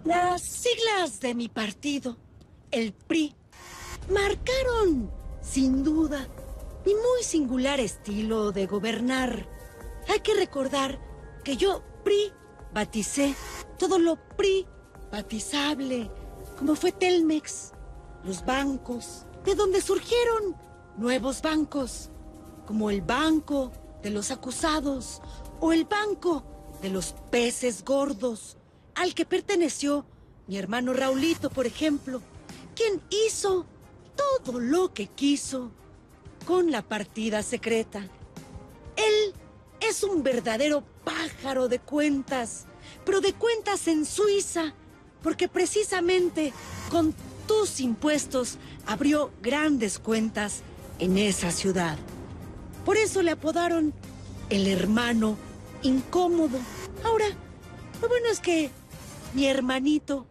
Las 0.05 0.41
siglas 0.41 1.19
de 1.19 1.35
mi 1.35 1.49
partido, 1.49 2.17
el 2.71 2.93
PRI, 2.93 3.35
marcaron, 4.11 5.11
sin 5.41 5.83
duda, 5.83 6.27
mi 6.85 6.93
muy 6.93 7.23
singular 7.23 7.79
estilo 7.79 8.51
de 8.51 8.65
gobernar. 8.65 9.47
Hay 10.07 10.21
que 10.21 10.33
recordar 10.33 10.99
que 11.43 11.57
yo, 11.57 11.83
PRI, 12.03 12.31
baticé 12.73 13.35
todo 13.77 13.99
lo 13.99 14.15
PRI, 14.35 14.65
batizable, 15.11 16.09
como 16.57 16.75
fue 16.75 16.91
Telmex, 16.91 17.73
los 18.23 18.45
bancos, 18.45 19.25
de 19.45 19.55
donde 19.55 19.81
surgieron 19.81 20.55
nuevos 20.97 21.41
bancos, 21.41 22.09
como 22.65 22.89
el 22.89 23.01
banco 23.01 23.71
de 24.01 24.09
los 24.09 24.31
acusados 24.31 25.21
o 25.59 25.73
el 25.73 25.85
banco 25.85 26.43
de 26.81 26.89
los 26.89 27.13
peces 27.31 27.83
gordos, 27.83 28.57
al 28.95 29.13
que 29.13 29.25
perteneció 29.25 30.05
mi 30.47 30.57
hermano 30.57 30.93
Raulito, 30.93 31.49
por 31.49 31.67
ejemplo, 31.67 32.21
quien 32.75 33.01
hizo 33.27 33.65
todo 34.15 34.59
lo 34.59 34.93
que 34.93 35.07
quiso 35.07 35.71
con 36.45 36.71
la 36.71 36.81
partida 36.81 37.43
secreta. 37.43 37.99
Él 38.95 39.33
es 39.79 40.03
un 40.03 40.23
verdadero 40.23 40.83
pájaro 41.03 41.67
de 41.67 41.79
cuentas, 41.79 42.65
pero 43.05 43.21
de 43.21 43.33
cuentas 43.33 43.87
en 43.87 44.05
Suiza, 44.05 44.73
porque 45.21 45.47
precisamente 45.47 46.53
con 46.89 47.13
tus 47.49 47.79
impuestos 47.79 48.59
abrió 48.85 49.31
grandes 49.41 49.97
cuentas 49.97 50.61
en 50.99 51.17
esa 51.17 51.49
ciudad. 51.49 51.97
Por 52.85 52.95
eso 52.95 53.23
le 53.23 53.31
apodaron 53.31 53.91
el 54.51 54.67
hermano 54.67 55.35
incómodo. 55.81 56.59
Ahora, 57.03 57.25
lo 58.03 58.07
bueno 58.07 58.27
es 58.31 58.39
que 58.39 58.69
mi 59.33 59.47
hermanito 59.47 60.27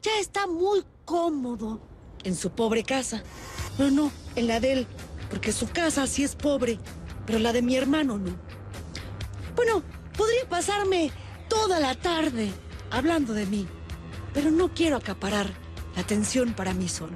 ya 0.00 0.12
está 0.20 0.46
muy 0.46 0.84
cómodo 1.04 1.80
en 2.22 2.36
su 2.36 2.50
pobre 2.50 2.84
casa. 2.84 3.24
No, 3.76 3.90
no, 3.90 4.12
en 4.36 4.46
la 4.46 4.60
de 4.60 4.72
él, 4.72 4.86
porque 5.28 5.50
su 5.50 5.68
casa 5.68 6.06
sí 6.06 6.22
es 6.22 6.36
pobre, 6.36 6.78
pero 7.26 7.40
la 7.40 7.52
de 7.52 7.62
mi 7.62 7.74
hermano 7.74 8.16
no. 8.16 8.30
Bueno, 9.56 9.82
podría 10.16 10.48
pasarme 10.48 11.10
toda 11.48 11.80
la 11.80 11.96
tarde 11.96 12.52
hablando 12.92 13.32
de 13.32 13.46
mí, 13.46 13.66
pero 14.32 14.52
no 14.52 14.72
quiero 14.72 14.98
acaparar 14.98 15.52
la 15.94 16.02
atención 16.02 16.54
para 16.54 16.74
mí 16.74 16.88
solo. 16.88 17.14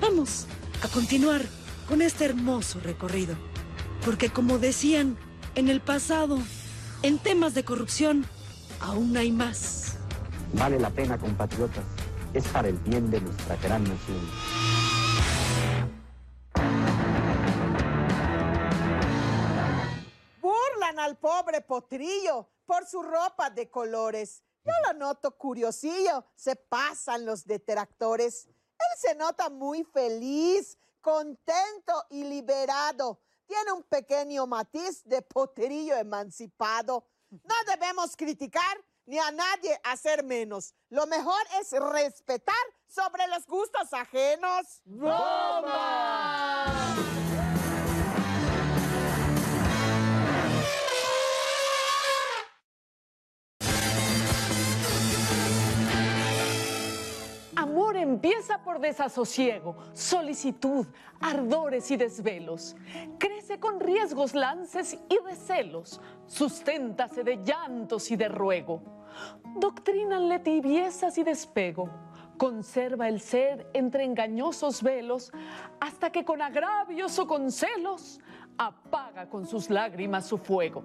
Vamos 0.00 0.46
a 0.82 0.88
continuar 0.88 1.42
con 1.88 2.02
este 2.02 2.24
hermoso 2.24 2.80
recorrido, 2.80 3.36
porque 4.04 4.30
como 4.30 4.58
decían 4.58 5.16
en 5.54 5.68
el 5.68 5.80
pasado, 5.80 6.38
en 7.02 7.18
temas 7.18 7.54
de 7.54 7.64
corrupción 7.64 8.26
aún 8.80 9.16
hay 9.16 9.32
más. 9.32 9.96
Vale 10.52 10.78
la 10.78 10.90
pena, 10.90 11.18
compatriotas. 11.18 11.84
Es 12.34 12.46
para 12.48 12.68
el 12.68 12.76
bien 12.78 13.10
de 13.10 13.20
nuestra 13.20 13.56
gran 13.56 13.82
nación. 13.84 14.20
Burlan 20.40 20.98
al 20.98 21.16
pobre 21.18 21.62
potrillo 21.62 22.48
por 22.66 22.86
su 22.86 23.02
ropa 23.02 23.50
de 23.50 23.70
colores. 23.70 24.42
Yo 24.66 24.72
lo 24.86 24.98
noto 24.98 25.30
curiosillo, 25.38 26.24
se 26.34 26.56
pasan 26.56 27.24
los 27.24 27.46
detractores. 27.46 28.46
Él 28.46 28.98
se 28.98 29.14
nota 29.14 29.48
muy 29.48 29.84
feliz, 29.84 30.76
contento 31.00 32.04
y 32.10 32.24
liberado. 32.24 33.20
Tiene 33.46 33.72
un 33.72 33.84
pequeño 33.84 34.44
matiz 34.48 35.04
de 35.04 35.22
poterillo 35.22 35.94
emancipado. 35.94 37.06
No 37.30 37.54
debemos 37.68 38.16
criticar 38.16 38.76
ni 39.04 39.20
a 39.20 39.30
nadie 39.30 39.80
hacer 39.84 40.24
menos. 40.24 40.74
Lo 40.90 41.06
mejor 41.06 41.40
es 41.60 41.70
respetar 41.70 42.56
sobre 42.88 43.28
los 43.28 43.46
gustos 43.46 43.92
ajenos. 43.92 44.82
Empieza 57.94 58.58
por 58.62 58.80
desasosiego, 58.80 59.76
solicitud, 59.92 60.86
ardores 61.20 61.90
y 61.90 61.96
desvelos. 61.96 62.76
Crece 63.18 63.60
con 63.60 63.78
riesgos, 63.78 64.34
lances 64.34 64.98
y 65.08 65.18
recelos. 65.24 66.00
Susténtase 66.26 67.22
de 67.22 67.36
llantos 67.44 68.10
y 68.10 68.16
de 68.16 68.28
ruego. 68.28 68.82
Doctrínanle 69.56 70.40
tibiezas 70.40 71.16
y 71.18 71.24
despego. 71.24 71.88
Conserva 72.36 73.08
el 73.08 73.20
ser 73.20 73.68
entre 73.72 74.04
engañosos 74.04 74.82
velos 74.82 75.32
hasta 75.80 76.10
que 76.10 76.24
con 76.24 76.42
agravios 76.42 77.18
o 77.18 77.26
con 77.26 77.50
celos 77.50 78.20
apaga 78.58 79.28
con 79.28 79.46
sus 79.46 79.70
lágrimas 79.70 80.26
su 80.26 80.38
fuego. 80.38 80.82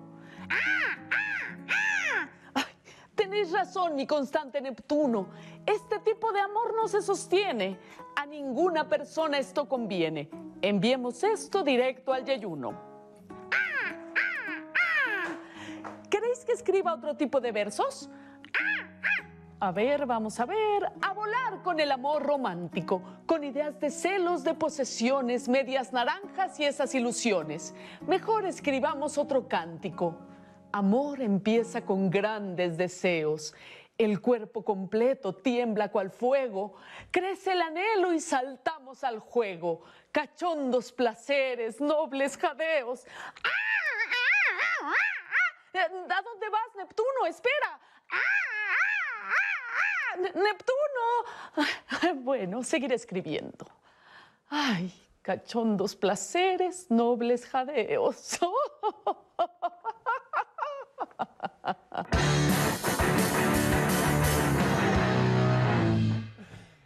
Tenéis 3.16 3.52
razón, 3.52 3.96
mi 3.96 4.08
constante 4.08 4.60
Neptuno. 4.62 5.30
Este 5.66 6.00
tipo 6.00 6.32
de 6.32 6.40
amor 6.40 6.76
no 6.76 6.88
se 6.88 7.02
sostiene. 7.02 7.80
A 8.16 8.26
ninguna 8.26 8.88
persona 8.88 9.38
esto 9.38 9.68
conviene. 9.68 10.30
Enviemos 10.62 11.24
esto 11.24 11.64
directo 11.64 12.14
al 12.14 12.26
yeyuno. 12.26 12.92
¿Queréis 16.10 16.44
que 16.46 16.52
escriba 16.52 16.94
otro 16.94 17.16
tipo 17.16 17.40
de 17.40 17.52
versos? 17.52 18.10
A 19.60 19.72
ver, 19.72 20.08
vamos 20.08 20.40
a 20.40 20.46
ver. 20.46 20.92
A 21.02 21.14
volar 21.14 21.62
con 21.62 21.80
el 21.80 21.92
amor 21.92 22.24
romántico, 22.24 23.02
con 23.28 23.44
ideas 23.44 23.80
de 23.80 23.92
celos, 23.92 24.44
de 24.44 24.56
posesiones, 24.56 25.48
medias 25.48 25.94
naranjas 25.94 26.60
y 26.60 26.66
esas 26.66 26.96
ilusiones. 26.96 27.76
Mejor 28.08 28.46
escribamos 28.46 29.20
otro 29.20 29.48
cántico. 29.48 30.18
Amor 30.72 31.22
empieza 31.22 31.86
con 31.86 32.10
grandes 32.10 32.76
deseos. 32.76 33.54
El 34.02 34.20
cuerpo 34.20 34.66
completo 34.66 35.36
tiembla 35.36 35.92
cual 35.92 36.10
fuego. 36.10 36.74
Crece 37.12 37.52
el 37.52 37.62
anhelo 37.62 38.12
y 38.14 38.20
saltamos 38.20 39.04
al 39.04 39.20
juego. 39.20 39.84
Cachondos 40.12 40.92
placeres, 40.92 41.80
nobles 41.80 42.36
jadeos. 42.36 43.06
¡Ah, 43.44 43.50
ah, 44.82 44.96
ah! 45.76 46.18
¿A 46.18 46.22
dónde 46.24 46.50
vas, 46.50 46.76
Neptuno? 46.78 47.28
Espera. 47.28 47.80
Ne- 50.18 50.34
Neptuno. 50.34 52.22
Bueno, 52.24 52.64
seguiré 52.64 52.96
escribiendo. 52.96 53.68
Ay, 54.50 54.92
cachondos 55.22 55.96
placeres, 55.96 56.90
nobles 56.90 57.46
jadeos. 57.46 58.40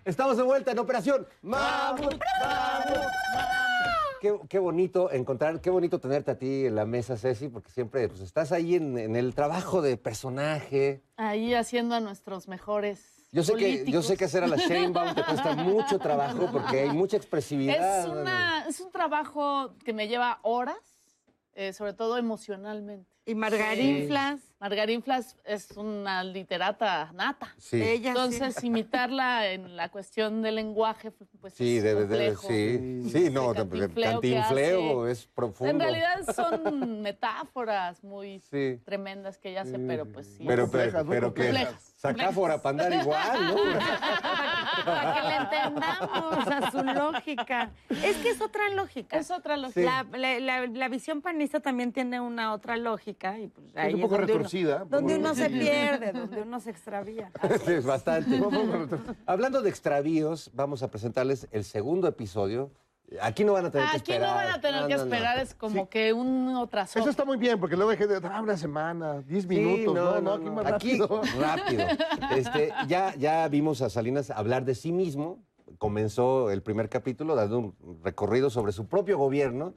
Estamos 0.05 0.37
de 0.37 0.43
vuelta 0.43 0.71
en 0.71 0.77
Operación 0.77 1.27
Mamut. 1.41 2.21
Qué, 4.21 4.39
qué 4.47 4.59
bonito 4.59 5.11
encontrar, 5.11 5.59
qué 5.61 5.71
bonito 5.71 5.99
tenerte 5.99 6.29
a 6.29 6.37
ti 6.37 6.67
en 6.67 6.75
la 6.75 6.85
mesa, 6.85 7.17
Ceci, 7.17 7.47
porque 7.47 7.71
siempre 7.71 8.07
pues, 8.07 8.21
estás 8.21 8.51
ahí 8.51 8.75
en, 8.75 8.99
en 8.99 9.15
el 9.15 9.33
trabajo 9.33 9.81
de 9.81 9.97
personaje. 9.97 11.01
Ahí 11.17 11.55
haciendo 11.55 11.95
a 11.95 12.01
nuestros 12.01 12.47
mejores. 12.47 13.27
Yo 13.31 13.43
sé, 13.43 13.55
que, 13.55 13.83
yo 13.89 14.03
sé 14.03 14.15
que 14.15 14.25
hacer 14.25 14.43
a 14.43 14.47
la 14.47 14.57
Sheinbaum 14.57 15.15
te 15.15 15.23
cuesta 15.23 15.55
mucho 15.55 15.97
trabajo 15.97 16.49
porque 16.51 16.81
hay 16.81 16.89
mucha 16.89 17.17
expresividad. 17.17 18.01
Es, 18.01 18.05
una, 18.07 18.65
es 18.67 18.79
un 18.81 18.91
trabajo 18.91 19.73
que 19.83 19.91
me 19.91 20.07
lleva 20.07 20.37
horas, 20.43 20.77
eh, 21.53 21.73
sobre 21.73 21.93
todo 21.93 22.19
emocionalmente. 22.19 23.09
Y 23.25 23.33
Margarinflas. 24.69 25.35
Margarinflas 25.35 25.37
es 25.45 25.71
una 25.77 26.23
literata 26.23 27.11
nata. 27.13 27.53
Sí. 27.57 27.81
Ella 27.81 28.01
sí. 28.13 28.19
Entonces, 28.19 28.63
imitarla 28.63 29.51
en 29.51 29.75
la 29.75 29.89
cuestión 29.89 30.41
del 30.41 30.55
lenguaje, 30.55 31.11
pues 31.11 31.53
Sí, 31.53 31.77
es 31.77 31.83
debe, 31.83 32.07
debe, 32.07 32.33
complejo. 32.33 32.47
sí. 32.47 33.09
Sí, 33.11 33.29
no, 33.29 33.53
cantinfleo 33.53 34.11
cantinfleo 34.11 35.07
es 35.07 35.27
profundo. 35.27 35.71
En 35.71 35.79
realidad 35.79 36.21
son 36.35 37.01
metáforas 37.01 38.03
muy 38.03 38.39
Sí. 38.39 38.79
tremendas 38.83 39.37
que 39.37 39.51
ella 39.51 39.61
hace, 39.61 39.77
pero 39.79 40.05
pues 40.11 40.27
sí. 40.27 40.43
Pero, 40.47 40.63
es- 40.65 40.69
pero, 40.71 41.05
pero 41.07 41.33
que 41.33 41.43
complejas. 41.43 41.94
Sacáfora 42.07 42.61
para 42.61 42.83
andar 42.85 43.01
igual, 43.01 43.47
¿no? 43.47 43.55
Para 44.85 45.13
que 45.13 45.27
le 45.27 45.35
entendamos 45.37 46.47
a 46.47 46.71
su 46.71 46.83
lógica. 46.83 47.71
Es 47.89 48.17
que 48.17 48.29
es 48.29 48.41
otra 48.41 48.69
lógica. 48.69 49.17
Es 49.17 49.31
otra 49.31 49.57
lógica. 49.57 50.05
La, 50.11 50.17
la- 50.17 50.39
la- 50.39 50.67
la 50.67 50.89
visión 50.89 51.21
panista 51.21 51.59
también 51.59 51.91
tiene 51.93 52.19
una 52.19 52.53
otra 52.53 52.75
lógica. 52.77 53.39
Y 53.39 53.47
pues 53.47 53.75
ahí 53.75 53.93
un 53.93 54.01
poco 54.01 54.17
donde 54.17 54.33
uno- 54.33 54.37
retorcida. 54.43 54.85
donde 54.85 55.15
uno 55.17 55.33
se 55.33 55.49
pierde, 55.49 56.11
donde 56.11 56.41
uno 56.41 56.59
se 56.59 56.69
extravía. 56.71 57.31
Sí, 57.65 57.71
es 57.73 57.85
bastante. 57.85 58.39
Hablando 59.25 59.61
de 59.61 59.69
extravíos, 59.69 60.51
vamos 60.53 60.83
a 60.83 60.91
presentarles 60.91 61.47
el 61.51 61.63
segundo 61.63 62.07
episodio. 62.07 62.71
Aquí 63.21 63.43
no 63.43 63.53
van 63.53 63.65
a 63.67 63.71
tener 63.71 63.87
que 63.89 63.97
Aquí 63.97 64.11
esperar. 64.13 64.29
no 64.29 64.35
van 64.35 64.49
a 64.55 64.61
tener 64.61 64.81
No, 64.81 64.87
que 64.87 64.93
no, 64.95 64.97
no. 64.99 65.03
esperar, 65.13 65.37
es 65.39 65.53
como 65.53 65.89
que 65.89 66.11
uno 66.11 66.67
tras 66.67 66.89
Eso 66.89 66.99
otro. 66.99 67.11
está 67.11 67.23
muy 67.25 67.37
bien, 67.37 67.59
porque 67.59 67.75
luego 67.75 67.91
hay 67.91 67.97
gente, 67.97 68.15
ah, 68.23 68.41
una 68.41 68.57
semana, 68.57 69.21
10 69.21 69.43
Sí, 69.43 69.47
minutos. 69.47 69.93
no, 69.93 70.21
no, 70.21 70.33
aquí 70.33 70.49
más 70.49 70.65
Aquí, 70.65 70.97
rápido. 70.99 71.21
rápido. 71.39 71.83
Este, 72.35 72.73
ya, 72.87 73.13
ya 73.15 73.47
vimos 73.47 73.81
a 73.81 73.89
Salinas 73.89 74.31
hablar 74.31 74.65
de 74.65 74.73
sí 74.75 74.91
mismo. 74.91 75.43
Comenzó 75.77 76.49
el 76.51 76.63
primer 76.63 76.89
capítulo 76.89 77.35
dando 77.35 77.59
un 77.59 77.99
recorrido 78.03 78.49
sobre 78.49 78.71
su 78.71 78.87
propio 78.87 79.17
gobierno 79.17 79.75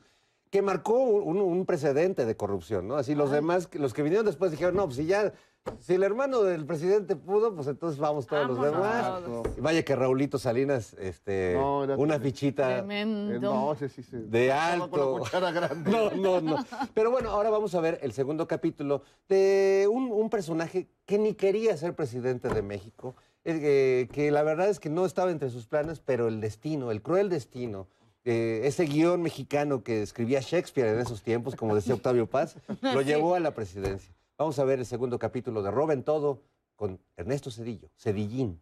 que 0.51 0.63
marcó 0.63 0.95
un, 0.99 1.39
un 1.41 1.67
precedente 1.67 2.25
de 2.25 2.37
corrupción, 2.37 2.89
¿no? 2.89 2.97
Así 2.97 3.15
los 3.15 3.31
demás, 3.31 3.69
los 3.75 3.93
que 3.93 4.03
vinieron 4.03 4.25
después 4.25 4.51
dijeron, 4.51 4.75
no, 4.77 4.85
pues 4.87 4.97
si 4.97 5.05
ya, 5.05 5.33
si 5.81 5.95
el 5.95 6.03
hermano 6.03 6.43
del 6.43 6.65
presidente 6.67 7.17
pudo, 7.17 7.55
pues 7.55 7.67
entonces 7.69 7.99
vamos 7.99 8.27
todos 8.27 8.47
los 8.47 8.61
demás. 8.61 9.25
todos. 9.25 9.47
Y 9.57 9.61
Vaya 9.61 9.83
que 9.85 9.95
Raulito 9.97 10.39
Salinas, 10.39 10.95
este, 10.95 11.55
No, 11.57 11.79
una 11.81 11.87
tremendo. 11.97 12.21
fichita 12.21 12.69
Tremendo. 12.69 13.35
Eh, 13.35 13.39
No, 13.41 13.73
ese 13.73 13.89
sí 13.89 14.03
se... 14.03 14.19
de 14.19 14.53
alto. 14.53 15.23
No, 15.87 16.11
no, 16.11 16.41
no. 16.41 16.65
Pero 16.95 17.11
bueno, 17.11 17.31
ahora 17.31 17.51
vamos 17.51 17.75
a 17.75 17.81
ver 17.81 17.99
el 18.03 18.13
segundo 18.13 18.47
capítulo 18.49 19.03
de 19.29 19.89
un, 19.91 20.11
un 20.13 20.31
personaje 20.31 20.89
que 21.07 21.19
ni 21.19 21.35
quería 21.35 21.77
ser 21.77 21.95
presidente 21.95 22.49
de 22.49 22.63
México, 22.63 23.15
eh, 23.45 24.09
que 24.13 24.31
la 24.31 24.43
verdad 24.43 24.69
es 24.69 24.79
que 24.81 24.91
no 24.91 25.07
estaba 25.07 25.31
entre 25.31 25.51
sus 25.51 25.67
planes, 25.67 26.01
pero 26.01 26.29
el 26.29 26.41
destino, 26.41 26.91
el 26.91 27.01
cruel 27.03 27.29
destino, 27.31 27.89
eh, 28.25 28.61
ese 28.65 28.85
guion 28.85 29.23
mexicano 29.23 29.83
que 29.83 30.03
escribía 30.03 30.41
Shakespeare 30.41 30.89
en 30.89 30.99
esos 31.01 31.23
tiempos, 31.23 31.57
como 31.57 31.75
decía 31.75 31.95
Octavio 31.95 32.27
Paz, 32.27 32.57
lo 32.83 33.01
llevó 33.01 33.35
a 33.35 33.41
la 33.41 33.55
presidencia. 33.55 34.13
Vamos 34.39 34.57
a 34.61 34.65
ver 34.65 34.79
el 34.79 34.87
segundo 34.87 35.19
capítulo 35.19 35.65
de 35.65 35.73
Roben 35.73 36.05
Todo 36.05 36.45
con 36.77 37.01
Ernesto 37.17 37.51
Cedillo, 37.51 37.91
Cedillín. 37.99 38.61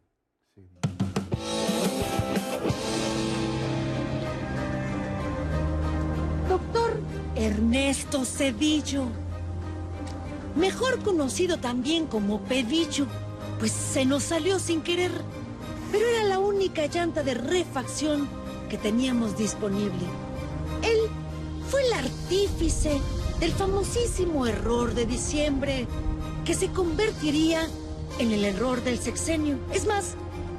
Doctor 6.48 6.98
Ernesto 7.34 8.24
Cedillo, 8.24 9.04
mejor 10.56 11.02
conocido 11.02 11.58
también 11.58 12.06
como 12.06 12.40
Pedillo, 12.40 13.06
pues 13.58 13.72
se 13.72 14.06
nos 14.06 14.22
salió 14.22 14.58
sin 14.58 14.80
querer, 14.80 15.12
pero 15.92 16.06
era 16.06 16.24
la 16.24 16.38
única 16.38 16.86
llanta 16.86 17.22
de 17.22 17.34
refacción 17.34 18.26
que 18.70 18.78
teníamos 18.78 19.36
disponible. 19.36 20.06
Él 20.82 21.10
fue 21.68 21.86
el 21.86 21.92
artífice 21.92 22.98
del 23.40 23.53
famosísimo 23.53 24.46
error 24.46 24.94
de 24.94 25.07
diciembre, 25.07 25.87
que 26.44 26.55
se 26.55 26.68
convertiría 26.68 27.66
en 28.18 28.33
el 28.33 28.44
error 28.44 28.83
del 28.83 28.99
sexenio, 28.99 29.59
es 29.72 29.87
más, 29.87 30.14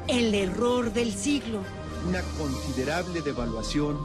el 0.07 0.33
error 0.35 0.93
del 0.93 1.13
siglo. 1.13 1.59
Una 2.07 2.21
considerable 2.37 3.21
devaluación 3.21 3.97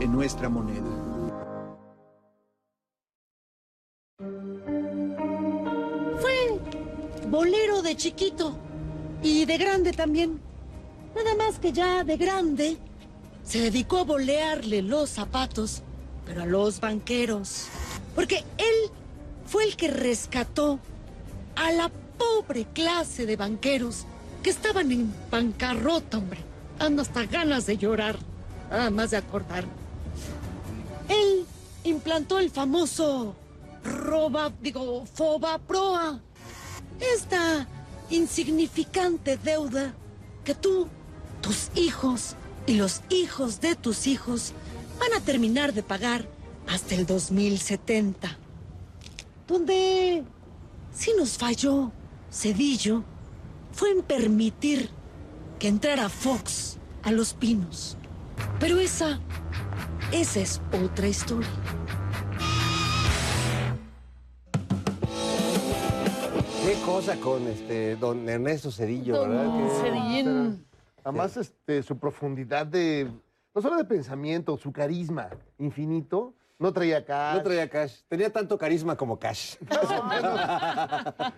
en 0.00 0.12
nuestra 0.12 0.48
moneda. 0.48 0.86
Fue 6.20 6.60
bolero 7.28 7.82
de 7.82 7.96
chiquito 7.96 8.56
y 9.22 9.46
de 9.46 9.58
grande 9.58 9.92
también. 9.92 10.40
Nada 11.14 11.34
más 11.36 11.58
que 11.58 11.72
ya 11.72 12.04
de 12.04 12.16
grande 12.16 12.76
se 13.42 13.60
dedicó 13.60 13.98
a 13.98 14.04
bolearle 14.04 14.82
los 14.82 15.10
zapatos, 15.10 15.82
pero 16.26 16.42
a 16.42 16.46
los 16.46 16.80
banqueros. 16.80 17.66
Porque 18.14 18.44
él 18.58 18.90
fue 19.46 19.64
el 19.64 19.76
que 19.76 19.88
rescató 19.88 20.78
a 21.56 21.72
la 21.72 21.90
pobre 22.18 22.66
clase 22.72 23.26
de 23.26 23.36
banqueros 23.36 24.06
que 24.42 24.50
estaban 24.50 24.90
en 24.92 25.12
bancarrota, 25.30 26.18
hombre. 26.18 26.40
Dando 26.78 27.02
hasta 27.02 27.26
ganas 27.26 27.66
de 27.66 27.76
llorar, 27.76 28.18
nada 28.70 28.90
más 28.90 29.10
de 29.10 29.18
acordar. 29.18 29.64
Él 31.08 31.44
implantó 31.84 32.38
el 32.38 32.50
famoso 32.50 33.34
roba, 33.84 34.52
digo, 34.60 35.04
foba 35.06 35.58
proa. 35.58 36.20
Esta 37.00 37.66
insignificante 38.10 39.36
deuda 39.36 39.94
que 40.44 40.54
tú, 40.54 40.88
tus 41.40 41.70
hijos 41.74 42.34
y 42.66 42.74
los 42.74 43.02
hijos 43.08 43.60
de 43.60 43.74
tus 43.74 44.06
hijos 44.06 44.52
van 44.98 45.12
a 45.14 45.24
terminar 45.24 45.72
de 45.72 45.82
pagar 45.82 46.26
hasta 46.70 46.94
el 46.94 47.06
2070. 47.06 48.36
Donde 49.46 50.24
si 50.92 51.12
nos 51.14 51.36
falló 51.36 51.90
Cedillo 52.30 53.02
fue 53.72 53.90
en 53.90 54.02
permitir 54.02 54.90
que 55.58 55.68
entrara 55.68 56.08
Fox 56.08 56.78
a 57.02 57.10
Los 57.10 57.34
Pinos. 57.34 57.96
Pero 58.58 58.78
esa, 58.78 59.20
esa 60.12 60.40
es 60.40 60.60
otra 60.82 61.08
historia. 61.08 61.48
Qué 66.64 66.74
cosa 66.84 67.16
con 67.16 67.46
este 67.48 67.96
don 67.96 68.28
Ernesto 68.28 68.70
Cedillo, 68.70 69.16
Don 69.16 69.30
¿verdad? 69.30 69.58
Que- 69.58 69.82
Cedillín. 69.90 70.64
Además, 71.02 71.36
este, 71.38 71.82
su 71.82 71.98
profundidad 71.98 72.66
de, 72.66 73.10
no 73.54 73.62
solo 73.62 73.76
de 73.76 73.84
pensamiento, 73.84 74.56
su 74.58 74.70
carisma 74.70 75.30
infinito, 75.58 76.34
no 76.60 76.72
traía 76.74 77.02
cash. 77.04 77.36
No 77.36 77.42
traía 77.42 77.70
cash. 77.70 78.02
Tenía 78.06 78.30
tanto 78.30 78.58
carisma 78.58 78.94
como 78.94 79.18
cash. 79.18 79.56
Era 79.62 81.32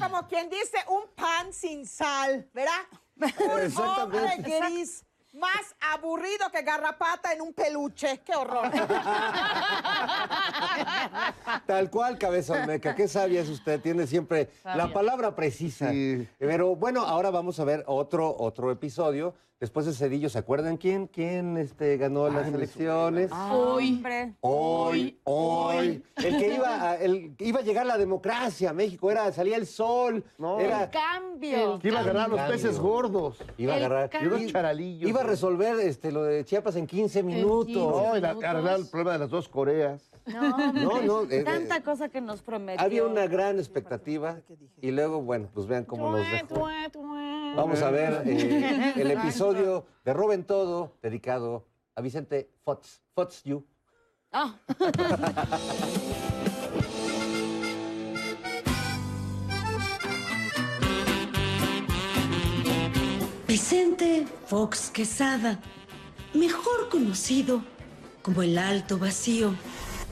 como 0.00 0.26
quien 0.26 0.50
dice 0.50 0.78
un 0.88 1.04
pan 1.14 1.52
sin 1.52 1.86
sal, 1.86 2.50
¿verdad? 2.52 2.72
Un 3.16 3.78
hombre 3.78 4.38
gris. 4.38 5.04
Más 5.34 5.76
aburrido 5.92 6.50
que 6.50 6.62
garrapata 6.62 7.32
en 7.32 7.42
un 7.42 7.52
peluche. 7.52 8.22
¡Qué 8.24 8.34
horror! 8.34 8.72
Tal 11.66 11.90
cual, 11.90 12.18
cabeza 12.18 12.54
olmeca. 12.54 12.94
Qué 12.94 13.06
sabia 13.06 13.42
es 13.42 13.50
usted. 13.50 13.78
Tiene 13.80 14.06
siempre 14.06 14.50
la 14.64 14.90
palabra 14.92 15.36
precisa. 15.36 15.92
Pero 16.38 16.74
bueno, 16.74 17.02
ahora 17.02 17.30
vamos 17.30 17.60
a 17.60 17.64
ver 17.64 17.84
otro, 17.86 18.34
otro 18.36 18.72
episodio. 18.72 19.34
Después 19.58 19.86
de 19.86 19.94
Cedillo, 19.94 20.28
¿se 20.28 20.38
acuerdan 20.38 20.76
quién? 20.76 21.06
¿Quién 21.06 21.56
este, 21.56 21.96
ganó 21.96 22.28
las 22.28 22.46
elecciones? 22.46 23.30
Hoy. 23.32 23.94
Hombre. 23.94 24.34
Hoy, 24.42 25.18
hoy. 25.24 26.04
El 26.16 26.36
que 26.36 26.54
iba 26.56 26.90
a, 26.90 26.96
el 26.96 27.34
iba 27.38 27.60
a 27.60 27.62
llegar 27.62 27.86
la 27.86 27.96
democracia 27.96 28.68
a 28.68 28.72
México, 28.74 29.10
era, 29.10 29.32
salía 29.32 29.56
el 29.56 29.66
sol. 29.66 30.22
No. 30.36 30.60
Era, 30.60 30.90
Cambio. 30.90 31.78
Que 31.78 31.88
iba 31.88 32.00
a 32.00 32.02
ganar 32.02 32.28
los 32.28 32.40
peces 32.42 32.78
gordos. 32.78 33.38
iba 33.56 33.72
a 33.72 33.78
el 33.78 33.84
agarrar. 33.86 34.10
Y 34.22 34.26
unos 34.26 34.46
charalillos. 34.52 35.08
Iba 35.08 35.22
a 35.22 35.24
resolver 35.24 35.80
este, 35.80 36.12
lo 36.12 36.24
de 36.24 36.44
Chiapas 36.44 36.76
en 36.76 36.86
15 36.86 37.22
minutos. 37.22 37.74
No, 37.74 38.12
minutos. 38.12 38.44
arreglar 38.44 38.78
el 38.80 38.86
problema 38.88 39.12
de 39.12 39.18
las 39.20 39.30
dos 39.30 39.48
Coreas. 39.48 40.10
No. 40.26 40.72
No, 40.72 41.02
no, 41.02 41.22
eh, 41.30 41.44
Tanta 41.44 41.76
eh, 41.76 41.82
cosa 41.82 42.10
que 42.10 42.20
nos 42.20 42.42
prometió. 42.42 42.84
Había 42.84 43.04
una 43.04 43.26
gran 43.26 43.58
expectativa 43.58 44.38
y 44.82 44.90
luego, 44.90 45.22
bueno, 45.22 45.48
pues 45.54 45.66
vean 45.66 45.84
cómo 45.84 46.10
nos 46.10 46.30
dejó. 46.30 46.68
Vamos 47.56 47.80
a 47.80 47.90
ver 47.90 48.22
eh, 48.26 48.92
el 49.00 49.10
episodio 49.10 49.86
de 50.04 50.12
Roben 50.12 50.44
Todo, 50.44 50.98
dedicado 51.00 51.66
a 51.94 52.02
Vicente 52.02 52.50
Fox. 52.62 53.00
Fox 53.14 53.42
You. 53.44 53.66
Ah. 54.30 54.54
Vicente 63.48 64.26
Fox 64.46 64.90
Quesada, 64.90 65.58
mejor 66.34 66.90
conocido 66.90 67.62
como 68.20 68.42
el 68.42 68.58
Alto 68.58 68.98
Vacío. 68.98 69.54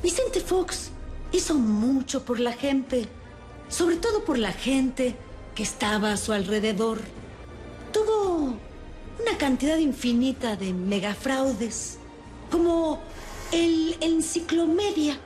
Vicente 0.03 0.41
Fox 0.41 0.93
hizo 1.31 1.55
mucho 1.55 2.25
por 2.25 2.41
la 2.41 2.53
gente, 2.53 3.07
sobre 3.69 3.97
todo 3.97 4.25
por 4.25 4.39
la 4.39 4.53
gente 4.53 5.15
que 5.55 5.63
estaba 5.63 6.13
a 6.13 6.17
su 6.17 6.33
alrededor. 6.33 7.01
Tuvo 7.95 8.59
una 9.21 9.39
cantidad 9.39 9.79
infinita 9.79 10.57
de 10.57 10.73
megafraudes, 10.73 11.99
como 12.51 13.01
el 13.53 13.97
Enciclomedia, 14.01 15.17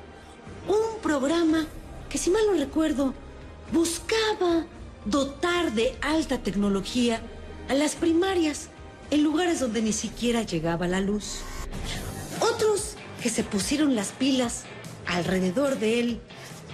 un 0.68 1.00
programa 1.00 1.66
que, 2.11 2.18
si 2.18 2.28
mal 2.28 2.42
no 2.46 2.59
recuerdo, 2.59 3.14
buscaba 3.72 4.66
dotar 5.07 5.72
de 5.72 5.96
alta 6.02 6.42
tecnología 6.42 7.22
a 7.70 7.74
las 7.74 7.94
primarias 7.94 8.68
en 9.11 9.24
lugares 9.24 9.61
donde 9.61 9.81
ni 9.81 9.94
siquiera 9.94 10.42
llegaba 10.42 10.87
la 10.87 11.00
luz. 11.00 11.38
Otros 12.38 12.96
que 13.22 13.31
se 13.31 13.44
pusieron 13.44 13.94
las 13.94 14.09
pilas 14.09 14.64
alrededor 15.07 15.78
de 15.78 16.00
él 16.00 16.20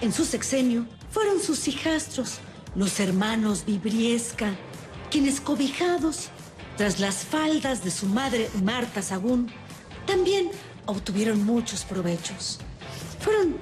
en 0.01 0.11
su 0.11 0.25
sexenio 0.25 0.87
fueron 1.09 1.41
sus 1.41 1.69
hijastros, 1.69 2.39
los 2.75 2.99
hermanos 2.99 3.63
Vibriesca, 3.65 4.57
quienes 5.15 5.39
cobijados 5.39 6.27
tras 6.75 6.99
las 6.99 7.23
faldas 7.23 7.85
de 7.85 7.89
su 7.89 8.05
madre 8.05 8.49
Marta 8.61 9.01
Sagún, 9.01 9.49
también 10.05 10.51
obtuvieron 10.87 11.45
muchos 11.45 11.85
provechos. 11.85 12.59
Fueron 13.21 13.55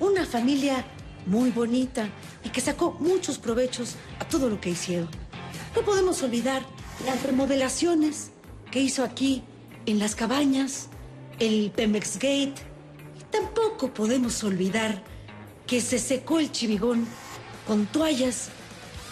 una 0.00 0.26
familia 0.26 0.84
muy 1.24 1.52
bonita 1.52 2.08
y 2.42 2.48
que 2.48 2.60
sacó 2.60 2.96
muchos 2.98 3.38
provechos 3.38 3.94
a 4.18 4.24
todo 4.24 4.50
lo 4.50 4.60
que 4.60 4.70
hicieron. 4.70 5.08
No 5.76 5.82
podemos 5.82 6.24
olvidar 6.24 6.66
las 7.06 7.22
remodelaciones 7.22 8.32
que 8.72 8.80
hizo 8.80 9.04
aquí 9.04 9.44
en 9.86 10.00
las 10.00 10.16
cabañas, 10.16 10.88
el 11.38 11.70
Pemex 11.70 12.14
Gate. 12.14 12.56
Tampoco 13.30 13.94
podemos 13.94 14.42
olvidar 14.42 15.04
que 15.68 15.80
se 15.80 16.00
secó 16.00 16.40
el 16.40 16.50
chivigón 16.50 17.06
con 17.64 17.86
toallas 17.86 18.48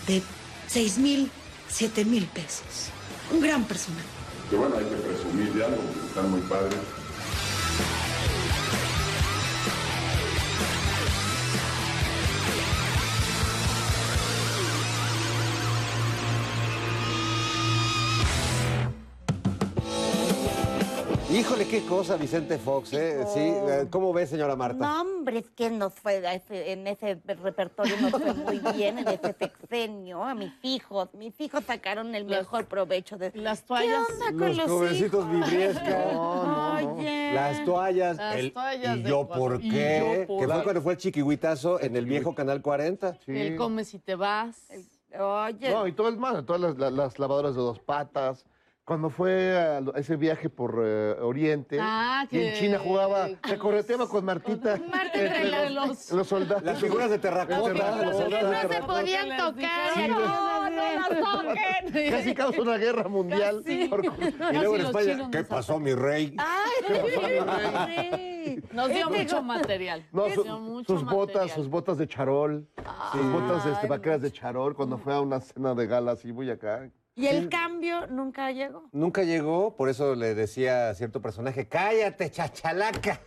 de 0.09 0.25
6 0.67 0.99
mil, 0.99 1.31
7 1.75 2.05
mil 2.05 2.25
pesos. 2.27 2.93
Un 3.33 3.41
gran 3.41 3.65
personaje. 3.65 4.07
Que 4.49 4.55
bueno, 4.55 4.77
hay 4.77 4.85
que 4.85 4.95
presumir 4.95 5.53
de 5.55 5.65
algo, 5.65 5.83
porque 5.83 6.07
están 6.07 6.31
muy 6.31 6.41
padres. 6.43 6.79
Híjole, 21.35 21.67
qué 21.67 21.85
cosa, 21.85 22.17
Vicente 22.17 22.59
Fox, 22.59 22.93
¿eh? 22.93 23.25
Sí, 23.27 23.41
eh, 23.41 23.87
¿cómo 23.91 24.13
ve, 24.13 24.25
señora 24.25 24.55
Marta? 24.55 24.79
No, 24.87 25.01
hombre, 25.01 25.39
es 25.39 25.51
que 25.51 25.69
nos 25.69 25.93
fue 25.93 26.19
ese- 26.33 26.71
en 26.71 26.87
ese 26.87 27.21
repertorio 27.27 27.97
nos 28.01 28.13
fue 28.13 28.35
muy 28.35 28.59
bien 28.77 28.99
en 29.01 29.09
ese 29.09 29.35
sexenio. 29.37 30.23
A 30.23 30.35
mis 30.37 30.53
hijos, 30.63 31.13
mis 31.15 31.39
hijos 31.41 31.65
sacaron 31.65 32.15
el 32.15 32.25
mejor 32.25 32.67
provecho 32.67 33.17
de 33.19 33.33
Las 33.35 33.63
¿Qué 33.63 33.67
toallas. 33.67 34.07
onda 34.11 34.27
con 34.27 34.39
Los 34.49 34.57
los, 34.59 34.67
jovencitos 34.71 35.25
hijos? 35.25 35.51
Vibriesca. 35.51 35.99
Oye. 36.99 37.33
Las 37.35 37.65
toallas. 37.65 38.17
Las 38.17 38.37
el- 38.37 38.53
toallas 38.53 38.97
¿Y 38.99 39.03
de 39.03 39.09
yo 39.11 39.29
por 39.29 39.59
¿Y 39.61 39.71
qué? 39.71 39.99
yo 39.99 40.27
por 40.29 40.41
Que 40.41 40.47
fue 40.47 40.57
qué? 40.59 40.63
cuando 40.63 40.83
fue 40.83 40.93
el 40.93 40.99
chiquihuitazo 40.99 41.81
en 41.81 41.97
el 41.97 42.07
viejo 42.07 42.33
Canal 42.37 42.63
40. 42.63 43.19
El 43.27 43.57
come 43.57 43.83
si 43.85 43.99
te 43.99 44.15
vas. 44.15 44.69
Oye. 45.19 45.71
No, 45.71 45.87
y 45.89 45.93
todo 45.93 46.09
el 46.09 46.17
mal, 46.17 46.45
todas 46.47 46.61
las, 46.63 46.79
las- 46.79 46.93
las 46.93 47.19
lavadoras 47.19 47.57
de 47.57 47.61
dos 47.61 47.81
patas. 47.81 48.45
Cuando 48.85 49.09
fue 49.09 49.57
a 49.57 49.81
ese 49.99 50.17
viaje 50.17 50.51
por 50.51 50.83
eh, 50.85 51.13
Oriente, 51.23 51.79
Ah, 51.81 52.27
y 52.31 52.39
en 52.39 52.55
China 52.55 52.79
jugaba, 52.79 53.29
se 53.49 53.57
correteaba 53.57 54.07
con 54.07 54.27
Martita. 54.27 54.75
Entre 54.75 55.71
los, 55.71 55.89
los- 55.89 56.13
los 56.13 56.27
soldados. 56.27 56.63
Las 56.65 56.81
figuras 56.81 57.09
de 57.09 57.19
terracota. 57.19 57.57
Los 57.57 57.69
soldados 57.69 58.05
No 58.05 58.13
se 58.19 58.25
terracota. 58.69 58.87
podían 58.87 59.37
tocar. 59.39 59.91
Sí, 59.95 60.07
no, 60.07 60.71
no 60.71 61.11
nos 61.11 61.33
toquen. 61.33 61.93
Casi 62.11 62.35
causa 62.35 62.61
una 62.61 62.77
guerra 62.77 63.09
mundial. 63.09 63.63
Casi. 63.65 63.89
por- 63.89 64.05
Y 64.05 64.57
luego 64.59 64.77
en 64.77 64.81
España, 64.83 65.29
¿qué 65.33 65.45
pasó, 65.45 65.79
mi 65.81 65.95
rey? 65.95 66.37
Ay, 66.37 66.83
Nos 68.71 68.89
dio 68.91 69.07
Este 69.09 69.19
mucho 69.23 69.43
material. 69.43 70.07
No, 70.13 70.27
Nos 70.27 70.35
su- 70.35 70.43
dio 70.43 70.61
mucho 70.61 70.93
sus 70.93 71.05
botas, 71.09 71.37
material. 71.37 71.57
sus 71.57 71.69
botas 71.71 71.97
de 71.97 72.07
charol, 72.07 72.69
sus 73.13 73.33
botas 73.33 73.65
este, 73.65 73.87
vaqueras 73.87 74.21
de 74.21 74.31
charol, 74.31 74.75
cuando 74.77 74.99
fue 74.99 75.15
a 75.15 75.23
una 75.23 75.41
cena 75.41 75.75
de 75.75 75.87
gala 75.87 76.13
así, 76.13 76.31
voy 76.31 76.51
acá. 76.51 76.91
Y 77.17 77.29
el 77.29 77.49
cambio 77.49 78.09
nunca 78.09 78.51
llegó. 78.51 78.89
Nunca 78.91 79.23
llegó, 79.23 79.77
por 79.77 79.89
eso 79.89 80.17
le 80.17 80.35
decía 80.35 80.89
a 80.91 80.95
cierto 80.95 81.23
personaje, 81.23 81.69
cállate, 81.69 82.29
chachalaca. 82.31 83.21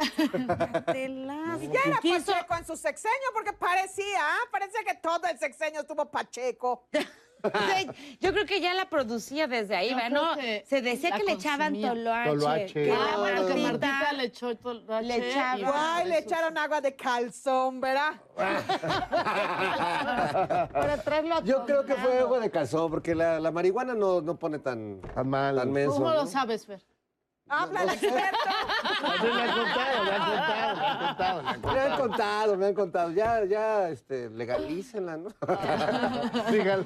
Te 0.92 1.08
las- 1.08 1.62
Ya 1.72 1.80
era 1.86 1.96
Pacheco 2.02 2.56
en 2.58 2.66
su 2.66 2.76
sexenio 2.76 3.28
porque 3.34 3.54
parecía, 3.54 4.20
¿ah? 4.20 4.40
parecía 4.52 4.82
que 4.86 4.96
todo 4.96 5.22
el 5.32 5.40
sexenio 5.40 5.82
estuvo 5.82 6.10
Pacheco. 6.12 6.88
Yo 8.20 8.34
creo 8.34 8.46
que 8.46 8.60
ya 8.62 8.74
la 8.74 8.90
producía 8.90 9.48
desde 9.48 9.76
ahí, 9.76 9.90
Yo 9.92 10.10
¿no? 10.10 10.36
que 10.36 10.64
Se 10.68 10.82
decía 10.82 11.12
que 11.12 11.24
le 11.24 11.34
echaban 11.34 11.74
toloache. 11.80 12.30
Toloache. 12.30 12.74
Que 12.74 12.92
Ah, 12.92 13.16
bueno, 13.18 13.46
que 13.48 13.54
Martita- 13.56 14.12
le 14.14 14.24
echó 14.26 14.56
toloache 14.58 15.08
Le 15.08 15.30
echaba. 15.30 15.58
y- 15.60 15.64
Guay, 15.64 16.08
le 16.10 16.18
echaron 16.20 16.58
agua 16.58 16.82
de 16.82 16.96
calzón, 16.96 17.80
¿verdad? 17.82 18.14
Para 20.74 20.98
traerlo 21.04 21.36
a 21.36 21.44
Yo 21.44 21.66
creo 21.66 21.86
que 21.86 21.96
fue 21.96 22.20
agua 22.20 22.40
de 22.40 22.50
calzón, 22.52 22.90
porque 22.92 23.16
la, 23.16 23.40
la 23.40 23.52
marihuana 23.52 23.94
no, 23.94 24.22
no 24.22 24.38
pone 24.38 24.60
tan, 24.60 25.02
Tan 25.02 25.28
mal. 25.30 25.56
tan 25.56 25.72
menso. 25.72 25.94
¿Cómo 25.96 26.10
¿no? 26.10 26.16
lo 26.16 26.28
sabes, 26.28 26.66
Fer? 26.66 26.82
Habla 27.50 27.84
el 27.84 27.90
experto. 27.92 28.38
Me 29.24 29.42
han 29.42 29.54
contado, 29.56 30.04
me 30.04 30.12
han 30.12 30.26
contado, 30.26 30.76
me 30.76 30.86
han 30.86 30.98
contado, 31.00 31.42
me 31.44 31.80
han 31.80 31.98
contado. 31.98 32.58
me 32.58 32.66
han 32.68 32.74
contado. 32.74 33.12
Ya, 33.12 33.46
ya, 33.46 33.90
este, 33.90 34.30
legalícenla, 34.30 35.16
¿no? 35.18 35.30
Dígalo. 36.52 36.86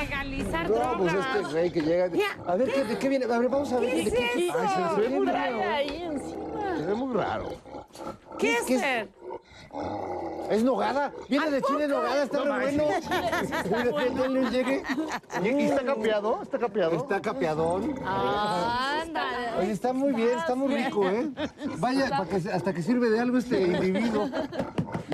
Legalizar 0.00 0.68
No, 0.70 0.98
pues 0.98 1.12
este 1.14 1.52
güey 1.52 1.70
que 1.70 1.80
llega. 1.82 2.08
A 2.46 2.54
ver, 2.56 2.72
¿qué, 2.72 2.84
¿de 2.84 2.98
qué 2.98 3.08
viene? 3.08 3.24
A 3.26 3.38
ver, 3.38 3.48
vamos 3.48 3.72
a 3.72 3.80
ver. 3.80 3.90
¿Qué 3.90 3.96
¿de 3.96 4.02
es 4.02 4.12
qué- 4.14 4.46
eso? 4.48 4.58
Ay, 4.58 4.68
se, 4.68 4.94
se 4.94 5.00
ve 5.00 5.08
muy 5.18 5.26
raro. 5.26 5.60
ahí 5.70 6.02
encima. 6.02 6.76
Se 6.78 6.86
ve 6.86 6.94
muy 6.94 7.14
raro. 7.16 7.48
¿Qué 8.38 8.54
es, 8.56 8.62
¿Qué 8.64 8.74
es? 10.50 10.64
Nogada. 10.64 11.12
Viene 11.28 11.48
de 11.50 11.62
Chile 11.62 11.86
nogada, 11.86 12.24
está 12.24 12.42
re 12.42 12.50
bueno. 12.50 12.84
Mira, 13.64 13.84
denle 14.14 14.40
un 14.40 14.50
llegue. 14.50 14.82
¿Y, 15.44 15.48
y 15.48 15.62
está 15.66 15.84
capeado? 15.84 16.42
¿Está 16.42 16.58
capeado? 16.58 16.96
Está 16.96 17.20
capeadón. 17.20 17.94
Ándale. 18.04 19.58
Oye, 19.60 19.70
está 19.70 19.92
muy 19.92 20.12
bien, 20.12 20.36
está 20.38 20.54
muy 20.56 20.74
rico, 20.74 21.06
¿eh? 21.08 21.30
Vaya, 21.78 22.08
para 22.10 22.24
que, 22.28 22.40
se- 22.40 22.52
hasta 22.52 22.72
que 22.72 22.82
sirve 22.82 23.10
de 23.10 23.20
algo 23.20 23.38
este 23.38 23.60
individuo. 23.62 24.28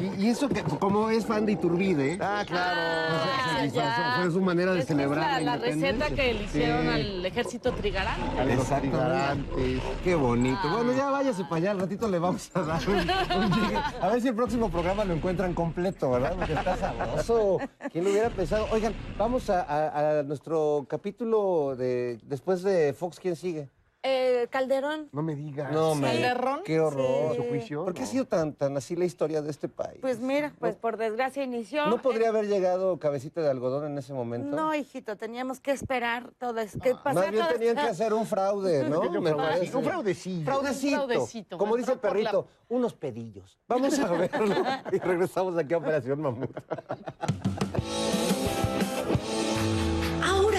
Y, 0.00 0.24
y 0.24 0.28
eso 0.28 0.48
que, 0.48 0.62
como 0.62 1.08
es 1.10 1.24
fan 1.26 1.46
de 1.46 1.52
Iturbide, 1.52 2.18
Ah, 2.20 2.44
claro. 2.46 3.62
disfrazó, 3.62 4.02
fue 4.22 4.30
su 4.30 4.40
manera 4.40 4.72
de 4.72 4.80
Es 4.80 4.86
celebrar 4.86 5.40
la, 5.40 5.40
la, 5.40 5.56
la 5.56 5.64
receta 5.64 6.10
que 6.10 6.34
le 6.34 6.42
hicieron 6.44 6.82
Sí. 6.82 6.88
al 6.88 7.26
ejército 7.26 7.72
trigarán. 7.72 8.20
A 8.38 8.44
los 8.44 8.54
Exactamente. 8.60 9.80
Qué 10.04 10.14
bonito. 10.14 10.68
Bueno, 10.70 10.92
ya 10.92 11.10
váyase 11.10 11.42
para 11.44 11.56
allá, 11.56 11.70
al 11.72 11.80
ratito 11.80 12.08
le 12.08 12.18
vamos 12.18 12.50
a 12.54 12.62
dar 12.62 12.80
un, 12.88 12.94
un 12.94 13.52
llegue. 13.52 13.76
A 14.00 14.08
ver 14.08 14.20
si 14.20 14.28
el 14.28 14.34
próximo 14.34 14.70
programa 14.70 15.04
lo 15.04 15.14
encuentran 15.14 15.54
completo, 15.54 16.10
¿verdad? 16.10 16.34
Porque 16.36 16.52
está 16.52 16.76
sabroso. 16.76 17.58
¿Quién 17.90 18.04
lo 18.04 18.10
hubiera 18.10 18.30
pensado? 18.30 18.66
Oigan, 18.72 18.94
vamos 19.18 19.48
a, 19.50 19.62
a- 19.62 20.18
a 20.20 20.22
nuestro 20.22 20.86
capítulo 20.88 21.74
de 21.76 22.18
después 22.24 22.62
de 22.62 22.92
Fox, 22.92 23.18
¿quién 23.18 23.36
sigue? 23.36 23.70
Eh, 24.08 24.46
Calderón. 24.50 25.08
No 25.10 25.20
me 25.20 25.34
digas. 25.34 25.72
No, 25.72 25.96
me. 25.96 26.06
¿Calderón? 26.06 26.60
Qué 26.64 26.78
horror. 26.78 27.34
¿Su 27.34 27.42
juicio? 27.42 27.84
¿Por 27.84 27.92
qué 27.92 28.04
ha 28.04 28.06
sido 28.06 28.24
tan, 28.24 28.52
tan 28.52 28.76
así 28.76 28.94
la 28.94 29.04
historia 29.04 29.42
de 29.42 29.50
este 29.50 29.68
país? 29.68 29.98
Pues 30.00 30.20
mira, 30.20 30.52
pues 30.60 30.76
por 30.76 30.96
desgracia 30.96 31.42
inició. 31.42 31.86
¿No 31.86 32.00
podría 32.00 32.28
haber 32.28 32.46
llegado 32.46 32.98
cabecita 33.00 33.40
de 33.40 33.50
algodón 33.50 33.90
en 33.90 33.98
ese 33.98 34.12
momento? 34.12 34.54
No, 34.54 34.72
hijito, 34.76 35.16
teníamos 35.16 35.58
que 35.58 35.72
esperar 35.72 36.30
todo 36.38 36.60
eso. 36.60 36.78
Que 36.78 36.94
pasara 36.94 37.14
Más 37.14 37.30
bien 37.32 37.46
tenían 37.52 37.74
que 37.74 37.82
hacer 37.90 38.14
un 38.14 38.26
fraude, 38.26 38.88
¿no? 38.88 39.10
Me 39.20 39.34
parece. 39.34 39.76
Un 39.76 39.82
fraudecillo. 39.82 40.44
Fraudecito. 40.44 40.96
Fraudecito. 41.08 41.58
Como 41.58 41.76
dice 41.76 41.90
el 41.90 41.96
la- 41.96 42.02
perrito, 42.02 42.46
unos 42.68 42.94
pedillos. 42.94 43.58
Vamos 43.66 43.98
a 43.98 44.06
verlo 44.12 44.54
y 44.92 44.98
regresamos 44.98 45.58
aquí 45.58 45.74
a 45.74 45.78
Operación 45.78 46.20
Mamut. 46.20 46.50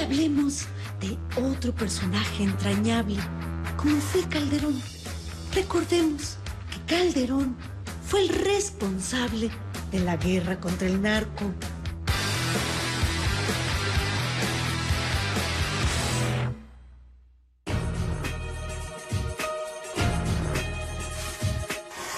Hablemos 0.08 0.64
de 1.02 1.18
otro 1.44 1.76
personaje 1.76 2.42
entrañable, 2.42 3.18
como 3.76 3.98
fue 3.98 4.24
Calderón. 4.30 4.82
Recordemos 5.54 6.38
que 6.72 6.96
Calderón 6.96 7.58
fue 8.06 8.22
el 8.22 8.30
responsable 8.30 9.50
de 9.92 10.00
la 10.00 10.16
guerra 10.16 10.62
contra 10.62 10.88
el 10.88 11.02
narco. 11.02 11.44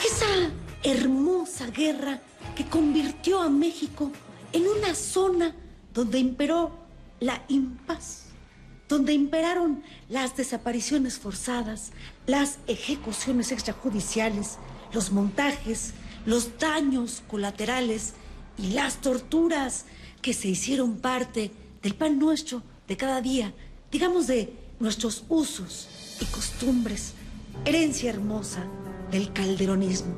Esa 0.06 0.52
hermosa 0.84 1.65
guerra 1.71 2.21
que 2.56 2.65
convirtió 2.65 3.41
a 3.41 3.49
México 3.49 4.12
en 4.54 4.67
una 4.67 4.93
zona 4.93 5.56
donde 5.91 6.19
imperó 6.19 6.88
la 7.19 7.43
impaz, 7.47 8.25
donde 8.88 9.13
imperaron 9.13 9.84
las 10.10 10.36
desapariciones 10.36 11.19
forzadas, 11.19 11.91
las 12.25 12.60
ejecuciones 12.67 13.51
extrajudiciales, 13.51 14.58
los 14.93 15.12
montajes, 15.12 15.93
los 16.25 16.58
daños 16.58 17.23
colaterales 17.27 18.13
y 18.58 18.71
las 18.71 19.01
torturas 19.01 19.86
que 20.21 20.34
se 20.34 20.47
hicieron 20.47 20.97
parte 20.97 21.51
del 21.82 21.95
pan 21.95 22.19
nuestro 22.19 22.63
de 22.88 22.97
cada 22.97 23.21
día, 23.21 23.53
digamos 23.91 24.27
de 24.27 24.53
nuestros 24.79 25.23
usos 25.29 26.17
y 26.19 26.25
costumbres, 26.25 27.13
herencia 27.65 28.10
hermosa 28.10 28.65
del 29.12 29.32
calderonismo. 29.34 30.15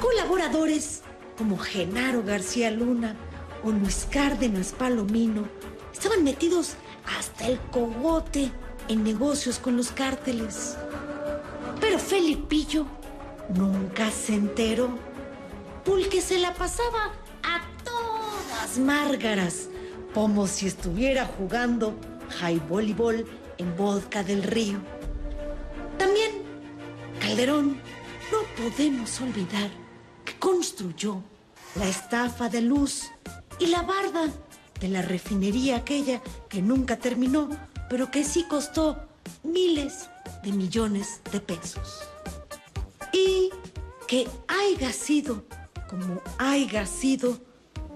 Colaboradores 0.00 1.02
como 1.38 1.58
Genaro 1.58 2.22
García 2.22 2.70
Luna 2.70 3.16
o 3.64 3.70
Luis 3.70 4.06
Cárdenas 4.10 4.72
Palomino 4.72 5.48
estaban 5.94 6.24
metidos 6.24 6.74
hasta 7.16 7.46
el 7.46 7.58
cogote 7.70 8.50
en 8.88 9.04
negocios 9.04 9.58
con 9.58 9.76
los 9.76 9.90
cárteles. 9.92 10.76
Pero 11.80 11.98
Felipillo 11.98 12.84
nunca 13.54 14.10
se 14.10 14.34
enteró, 14.34 14.90
porque 15.84 16.20
se 16.20 16.38
la 16.38 16.52
pasaba 16.52 17.12
a 17.42 17.60
todas 17.84 18.78
márgaras, 18.78 19.68
como 20.12 20.46
si 20.46 20.66
estuviera 20.66 21.26
jugando 21.26 21.94
high 22.40 22.58
voleibol 22.68 23.24
en 23.58 23.76
vodka 23.76 24.24
del 24.24 24.42
río. 24.42 24.78
También 25.96 26.42
Calderón, 27.20 27.80
no 28.32 28.62
podemos 28.62 29.20
olvidar 29.20 29.70
que 30.24 30.36
construyó 30.38 31.22
la 31.76 31.88
estafa 31.88 32.48
de 32.48 32.62
luz 32.62 33.10
y 33.58 33.66
la 33.66 33.82
barda 33.82 34.28
de 34.80 34.88
la 34.88 35.02
refinería 35.02 35.76
aquella 35.76 36.22
que 36.48 36.62
nunca 36.62 36.96
terminó, 36.96 37.48
pero 37.88 38.10
que 38.10 38.24
sí 38.24 38.44
costó 38.48 39.08
miles 39.42 40.08
de 40.42 40.52
millones 40.52 41.20
de 41.30 41.40
pesos. 41.40 42.02
Y 43.12 43.50
que 44.06 44.28
haya 44.48 44.92
sido 44.92 45.44
como 45.88 46.20
haya 46.38 46.86
sido, 46.86 47.38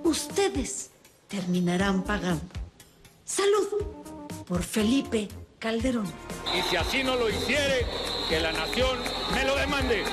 ustedes 0.04 0.90
terminarán 1.26 2.04
pagando. 2.04 2.44
Salud 3.24 3.68
por 4.46 4.62
Felipe 4.62 5.28
Calderón. 5.58 6.06
Y 6.56 6.62
si 6.70 6.76
así 6.76 7.02
no 7.02 7.16
lo 7.16 7.28
hiciere, 7.28 7.86
que 8.28 8.40
la 8.40 8.52
nación 8.52 8.98
me 9.34 9.44
lo 9.44 9.56
demande. 9.56 10.04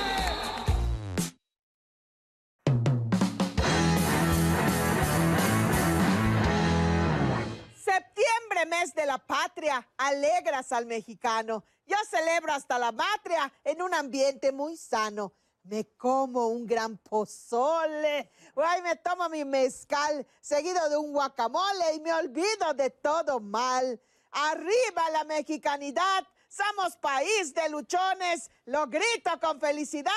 Mes 8.66 8.92
de 8.94 9.06
la 9.06 9.18
patria, 9.18 9.86
alegras 9.96 10.72
al 10.72 10.86
mexicano. 10.86 11.62
Yo 11.86 11.96
celebro 12.10 12.52
hasta 12.52 12.78
la 12.78 12.90
matria 12.90 13.52
en 13.62 13.80
un 13.80 13.94
ambiente 13.94 14.50
muy 14.50 14.76
sano. 14.76 15.32
Me 15.62 15.84
como 15.96 16.48
un 16.48 16.66
gran 16.66 16.98
pozole, 16.98 18.30
ay, 18.56 18.82
me 18.82 18.96
tomo 18.96 19.28
mi 19.28 19.44
mezcal 19.44 20.26
seguido 20.40 20.88
de 20.88 20.96
un 20.96 21.12
guacamole 21.12 21.94
y 21.94 22.00
me 22.00 22.12
olvido 22.12 22.74
de 22.74 22.90
todo 22.90 23.38
mal. 23.40 24.00
Arriba 24.30 25.10
la 25.12 25.24
mexicanidad, 25.24 26.26
somos 26.48 26.96
país 26.96 27.54
de 27.54 27.68
luchones, 27.68 28.50
lo 28.66 28.86
grito 28.86 29.38
con 29.40 29.60
felicidad. 29.60 30.12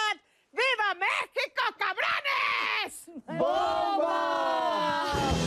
¡Viva 0.52 0.96
México, 0.96 1.62
cabrones! 1.78 3.06
¡Bomba! 3.40 5.39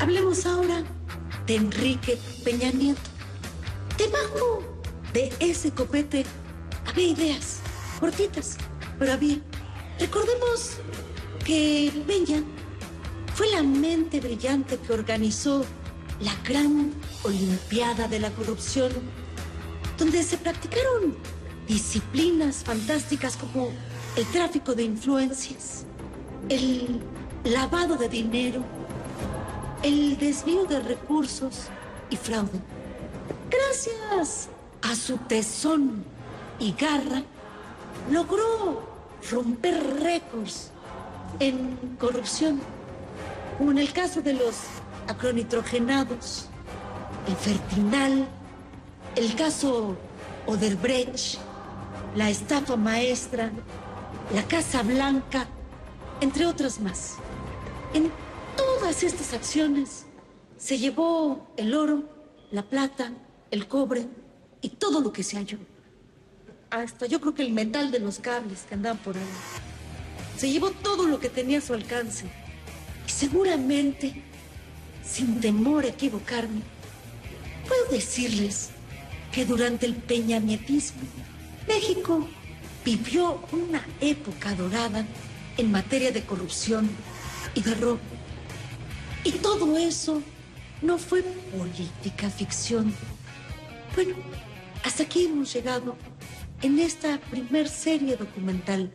Hablemos 0.00 0.46
ahora 0.46 0.82
de 1.46 1.56
Enrique 1.56 2.18
Peña 2.42 2.70
Nieto. 2.70 2.98
Debajo 3.98 4.62
de 5.12 5.30
ese 5.40 5.72
copete 5.72 6.24
había 6.86 7.08
ideas 7.08 7.58
cortitas, 8.00 8.56
pero 8.98 9.12
había. 9.12 9.36
Recordemos 9.98 10.78
que 11.44 11.92
Peña 12.06 12.42
fue 13.34 13.50
la 13.50 13.62
mente 13.62 14.20
brillante 14.20 14.78
que 14.78 14.90
organizó 14.94 15.66
la 16.20 16.34
gran 16.48 16.94
Olimpiada 17.22 18.08
de 18.08 18.20
la 18.20 18.30
Corrupción, 18.30 18.90
donde 19.98 20.22
se 20.22 20.38
practicaron 20.38 21.14
disciplinas 21.68 22.64
fantásticas 22.64 23.36
como 23.36 23.68
el 24.16 24.24
tráfico 24.28 24.74
de 24.74 24.84
influencias, 24.84 25.84
el 26.48 27.02
lavado 27.44 27.96
de 27.96 28.08
dinero, 28.08 28.64
el 29.82 30.18
desvío 30.18 30.64
de 30.64 30.80
recursos 30.80 31.68
y 32.10 32.16
fraude. 32.16 32.60
Gracias 33.50 34.48
a 34.82 34.94
su 34.94 35.16
tesón 35.18 36.04
y 36.58 36.72
garra, 36.72 37.22
logró 38.10 38.82
romper 39.30 40.00
récords 40.02 40.70
en 41.38 41.96
corrupción, 41.98 42.60
como 43.58 43.70
en 43.70 43.78
el 43.78 43.92
caso 43.92 44.20
de 44.20 44.34
los 44.34 44.56
acronitrogenados, 45.08 46.46
el 47.26 47.36
Fertinal, 47.36 48.26
el 49.16 49.34
caso 49.34 49.96
Oderbrecht, 50.46 51.38
la 52.16 52.28
estafa 52.30 52.76
maestra, 52.76 53.50
la 54.34 54.42
Casa 54.44 54.82
Blanca, 54.82 55.46
entre 56.20 56.46
otras 56.46 56.80
más. 56.80 57.16
Todas 58.60 59.02
estas 59.02 59.32
acciones 59.32 60.04
se 60.58 60.78
llevó 60.78 61.50
el 61.56 61.74
oro, 61.74 62.04
la 62.50 62.62
plata, 62.62 63.12
el 63.50 63.66
cobre 63.66 64.06
y 64.60 64.68
todo 64.70 65.00
lo 65.00 65.12
que 65.12 65.22
se 65.22 65.36
halló. 65.38 65.58
Hasta 66.68 67.06
yo 67.06 67.20
creo 67.20 67.34
que 67.34 67.42
el 67.42 67.52
metal 67.52 67.90
de 67.90 68.00
los 68.00 68.18
cables 68.18 68.66
que 68.68 68.74
andaban 68.74 68.98
por 68.98 69.16
ahí. 69.16 69.22
Se 70.36 70.50
llevó 70.50 70.70
todo 70.70 71.06
lo 71.06 71.18
que 71.18 71.30
tenía 71.30 71.58
a 71.58 71.62
su 71.62 71.72
alcance. 71.72 72.26
Y 73.06 73.10
seguramente, 73.10 74.22
sin 75.04 75.40
temor 75.40 75.84
a 75.84 75.88
equivocarme, 75.88 76.60
puedo 77.66 77.86
decirles 77.90 78.70
que 79.32 79.46
durante 79.46 79.86
el 79.86 79.94
peñanietismo, 79.94 81.02
México 81.66 82.28
vivió 82.84 83.40
una 83.52 83.82
época 84.00 84.54
dorada 84.54 85.06
en 85.56 85.70
materia 85.70 86.12
de 86.12 86.22
corrupción 86.22 86.88
y 87.54 87.62
de 87.62 87.74
robo. 87.74 88.09
Y 89.24 89.32
todo 89.32 89.76
eso 89.76 90.22
no 90.82 90.98
fue 90.98 91.22
política 91.56 92.30
ficción. 92.30 92.94
Bueno, 93.94 94.14
hasta 94.84 95.02
aquí 95.02 95.26
hemos 95.26 95.52
llegado 95.52 95.96
en 96.62 96.78
esta 96.78 97.18
primer 97.30 97.68
serie 97.68 98.16
documental 98.16 98.92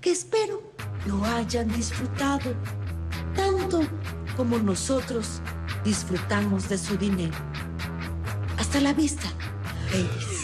que 0.00 0.10
espero 0.10 0.62
lo 1.06 1.24
hayan 1.24 1.68
disfrutado 1.68 2.54
tanto 3.34 3.82
como 4.36 4.58
nosotros 4.58 5.40
disfrutamos 5.84 6.68
de 6.68 6.78
su 6.78 6.96
dinero. 6.96 7.36
Hasta 8.58 8.80
la 8.80 8.92
vista, 8.92 9.28
babies. 9.92 10.37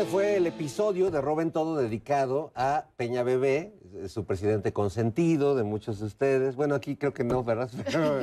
Ese 0.00 0.08
fue 0.08 0.36
el 0.36 0.46
episodio 0.46 1.10
de 1.10 1.20
Roben 1.20 1.50
Todo 1.50 1.76
dedicado 1.76 2.52
a 2.54 2.86
Peña 2.96 3.22
Bebé, 3.22 3.74
su 4.08 4.24
presidente 4.24 4.72
consentido 4.72 5.54
de 5.54 5.62
muchos 5.62 6.00
de 6.00 6.06
ustedes. 6.06 6.56
Bueno, 6.56 6.74
aquí 6.74 6.96
creo 6.96 7.12
que 7.12 7.22
no, 7.22 7.44
¿verdad? 7.44 7.68
Pero, 7.84 8.20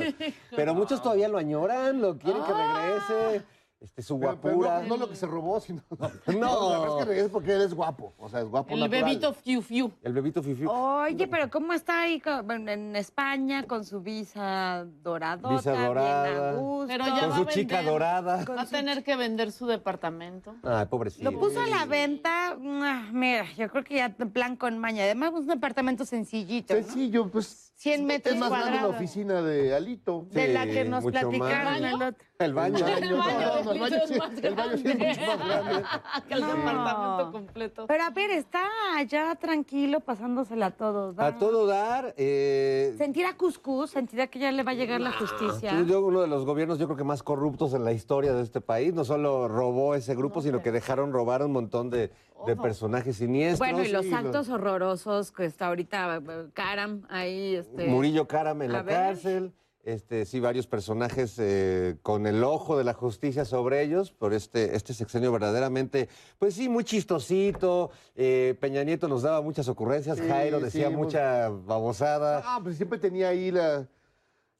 pero 0.56 0.74
muchos 0.74 1.00
todavía 1.00 1.28
lo 1.28 1.38
añoran, 1.38 2.00
lo 2.00 2.18
quieren 2.18 2.42
que 2.42 2.52
regrese. 2.52 3.44
Este, 3.80 4.02
su 4.02 4.18
Pero- 4.18 4.36
pero 4.40 4.56
guapura. 4.56 4.80
no, 4.82 4.88
no 4.88 4.96
lo 4.96 5.08
que 5.08 5.14
se 5.14 5.24
robó, 5.26 5.60
sino. 5.60 5.82
No, 5.90 6.08
No. 6.38 6.70
la 6.70 6.78
verdad 6.80 6.98
es 6.98 7.04
que 7.04 7.04
regresa 7.10 7.28
porque 7.32 7.52
él 7.52 7.62
es 7.62 7.74
guapo. 7.74 8.12
O 8.18 8.28
sea, 8.28 8.40
es 8.40 8.48
guapo. 8.48 8.74
El 8.74 8.80
natural. 8.80 9.04
bebito 9.04 9.32
Fiu 9.32 9.62
Fiu. 9.62 9.92
El 10.02 10.12
bebito 10.12 10.42
Fifiu. 10.42 10.68
Oye, 10.70 11.28
pero 11.28 11.48
¿cómo 11.48 11.72
está 11.72 12.00
ahí 12.00 12.20
en 12.58 12.96
España 12.96 13.62
con 13.64 13.84
su 13.84 14.00
visa 14.00 14.84
doradota? 15.02 15.54
Visa 15.54 15.70
bien 15.72 15.84
a 15.84 15.86
dorada. 15.88 16.52
gusto? 16.54 16.86
Pero 16.88 17.04
ya 17.06 17.20
Con 17.20 17.30
va 17.30 17.36
su 17.36 17.44
chica 17.46 17.82
dorada. 17.82 18.44
Va 18.44 18.62
a 18.62 18.66
tener 18.66 19.04
que 19.04 19.14
vender 19.16 19.52
su 19.52 19.66
departamento. 19.66 20.56
Ay, 20.64 20.86
pobrecito. 20.86 21.30
Lo 21.30 21.38
puso 21.38 21.60
a 21.60 21.66
la 21.68 21.84
venta, 21.86 22.56
ah, 22.60 23.06
mira, 23.12 23.46
yo 23.56 23.68
creo 23.70 23.84
que 23.84 23.94
ya 23.96 24.14
en 24.18 24.30
plan 24.30 24.56
con 24.56 24.76
maña. 24.78 25.04
Además, 25.04 25.32
es 25.34 25.40
un 25.40 25.46
departamento 25.46 26.04
sencillito, 26.04 26.74
¿no? 26.74 26.82
Sencillo, 26.82 27.28
pues. 27.30 27.67
100 27.78 28.06
metros 28.06 28.34
Es 28.34 28.40
más 28.40 28.50
grande 28.50 28.66
la 28.66 28.76
cuadrados. 28.78 28.96
oficina 28.96 29.40
de 29.40 29.72
Alito. 29.72 30.26
De 30.32 30.48
la 30.48 30.66
que 30.66 30.84
nos 30.84 31.04
platicaron 31.04 31.84
el 31.84 31.94
otro. 31.94 32.26
El 32.40 32.52
baño. 32.52 32.76
El 32.78 33.14
baño, 33.14 33.70
El 33.70 33.78
baño, 33.78 33.96
sí- 34.08 34.14
es 34.14 34.18
más 34.18 34.40
grande. 34.40 34.82
que 36.28 36.34
el 36.34 36.40
No. 36.40 36.46
departamento 36.56 37.32
completo. 37.32 37.84
Pero 37.86 38.02
a 38.02 38.10
ver, 38.10 38.32
está 38.32 38.62
allá 38.96 39.32
tranquilo, 39.36 40.00
pasándosela 40.00 40.66
a 40.66 40.70
todos. 40.72 41.16
A 41.20 41.38
todo 41.38 41.66
dar. 41.66 42.14
Eh, 42.16 42.94
Sentirá 42.98 43.36
Cuscús, 43.36 43.90
sentirá 43.90 44.26
que 44.26 44.40
ya 44.40 44.50
le 44.50 44.64
va 44.64 44.72
a 44.72 44.74
llegar 44.74 45.00
la 45.00 45.12
justicia. 45.12 45.70
Sí, 45.70 45.86
yo, 45.86 46.04
uno 46.04 46.20
de 46.20 46.26
los 46.26 46.44
gobiernos, 46.44 46.80
yo 46.80 46.86
creo 46.86 46.96
que 46.96 47.04
más 47.04 47.22
corruptos 47.22 47.74
en 47.74 47.84
la 47.84 47.92
historia 47.92 48.32
de 48.32 48.42
este 48.42 48.60
país. 48.60 48.92
No 48.92 49.04
solo 49.04 49.46
robó 49.46 49.94
ese 49.94 50.16
grupo, 50.16 50.42
sino 50.42 50.62
que 50.62 50.72
dejaron 50.72 51.12
robar 51.12 51.44
un 51.44 51.52
montón 51.52 51.90
de, 51.90 52.10
de 52.46 52.56
personajes 52.56 53.16
siniestros. 53.16 53.58
Bueno, 53.58 53.84
y 53.84 53.92
los 53.92 54.06
Sí, 54.06 54.12
actos 54.14 54.48
horrorosos 54.48 55.32
que 55.32 55.44
está 55.44 55.66
ahorita 55.68 56.16
eh, 56.16 56.46
Karam 56.54 57.02
ahí. 57.08 57.56
Este, 57.56 57.86
Murillo 57.86 58.26
Karam 58.26 58.62
en 58.62 58.70
A 58.70 58.72
la 58.74 58.82
ver. 58.82 58.94
cárcel. 58.94 59.52
Este, 59.84 60.26
sí, 60.26 60.38
varios 60.38 60.66
personajes 60.66 61.36
eh, 61.38 61.96
con 62.02 62.26
el 62.26 62.44
ojo 62.44 62.76
de 62.76 62.84
la 62.84 62.92
justicia 62.92 63.46
sobre 63.46 63.80
ellos, 63.82 64.10
por 64.12 64.34
este, 64.34 64.76
este 64.76 64.92
sexenio 64.92 65.32
verdaderamente, 65.32 66.10
pues 66.38 66.54
sí, 66.54 66.68
muy 66.68 66.84
chistosito. 66.84 67.90
Eh, 68.14 68.54
Peña 68.60 68.84
Nieto 68.84 69.08
nos 69.08 69.22
daba 69.22 69.40
muchas 69.40 69.66
ocurrencias, 69.68 70.18
Sí, 70.18 70.24
Jairo 70.28 70.60
decía 70.60 70.88
sí, 70.88 70.94
muy- 70.94 71.04
mucha 71.06 71.48
babosada. 71.48 72.42
Ah, 72.44 72.60
pues 72.62 72.76
siempre 72.76 72.98
tenía 72.98 73.28
ahí 73.28 73.50
la, 73.50 73.86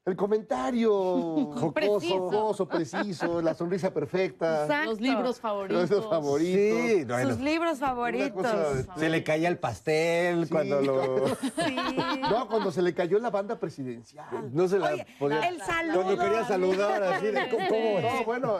el 0.05 0.15
comentario 0.15 0.91
jocoso, 1.55 1.73
Preciso. 1.73 2.19
jocoso, 2.19 2.67
preciso, 2.67 3.41
la 3.41 3.53
sonrisa 3.53 3.93
perfecta. 3.93 4.63
Exacto. 4.63 4.89
Los 4.91 5.01
libros 5.01 5.39
favoritos. 5.39 5.89
Los 5.89 6.09
favoritos. 6.09 6.81
Sí, 6.89 7.05
bueno, 7.05 7.29
Sus 7.29 7.39
libros 7.39 7.79
favoritos. 7.79 8.31
cosa- 8.31 8.95
se 8.97 9.09
le 9.09 9.23
caía 9.23 9.49
el 9.49 9.59
pastel 9.59 10.45
Sí. 10.45 10.51
cuando 10.51 10.81
lo... 10.81 11.27
Sí. 11.27 11.75
No, 12.21 12.47
cuando 12.47 12.71
se 12.71 12.81
le 12.81 12.93
cayó 12.93 13.19
la 13.19 13.29
banda 13.29 13.59
presidencial. 13.59 14.49
No 14.53 14.67
se 14.67 14.79
la 14.79 14.93
Oye, 14.93 15.05
podía... 15.19 15.41
el 15.47 15.61
saludo. 15.61 16.01
Cuando 16.03 16.23
quería 16.23 16.45
saludar, 16.45 17.03
así 17.03 17.25
de, 17.27 17.49
¿cómo? 17.51 17.99
No, 18.19 18.25
bueno, 18.25 18.57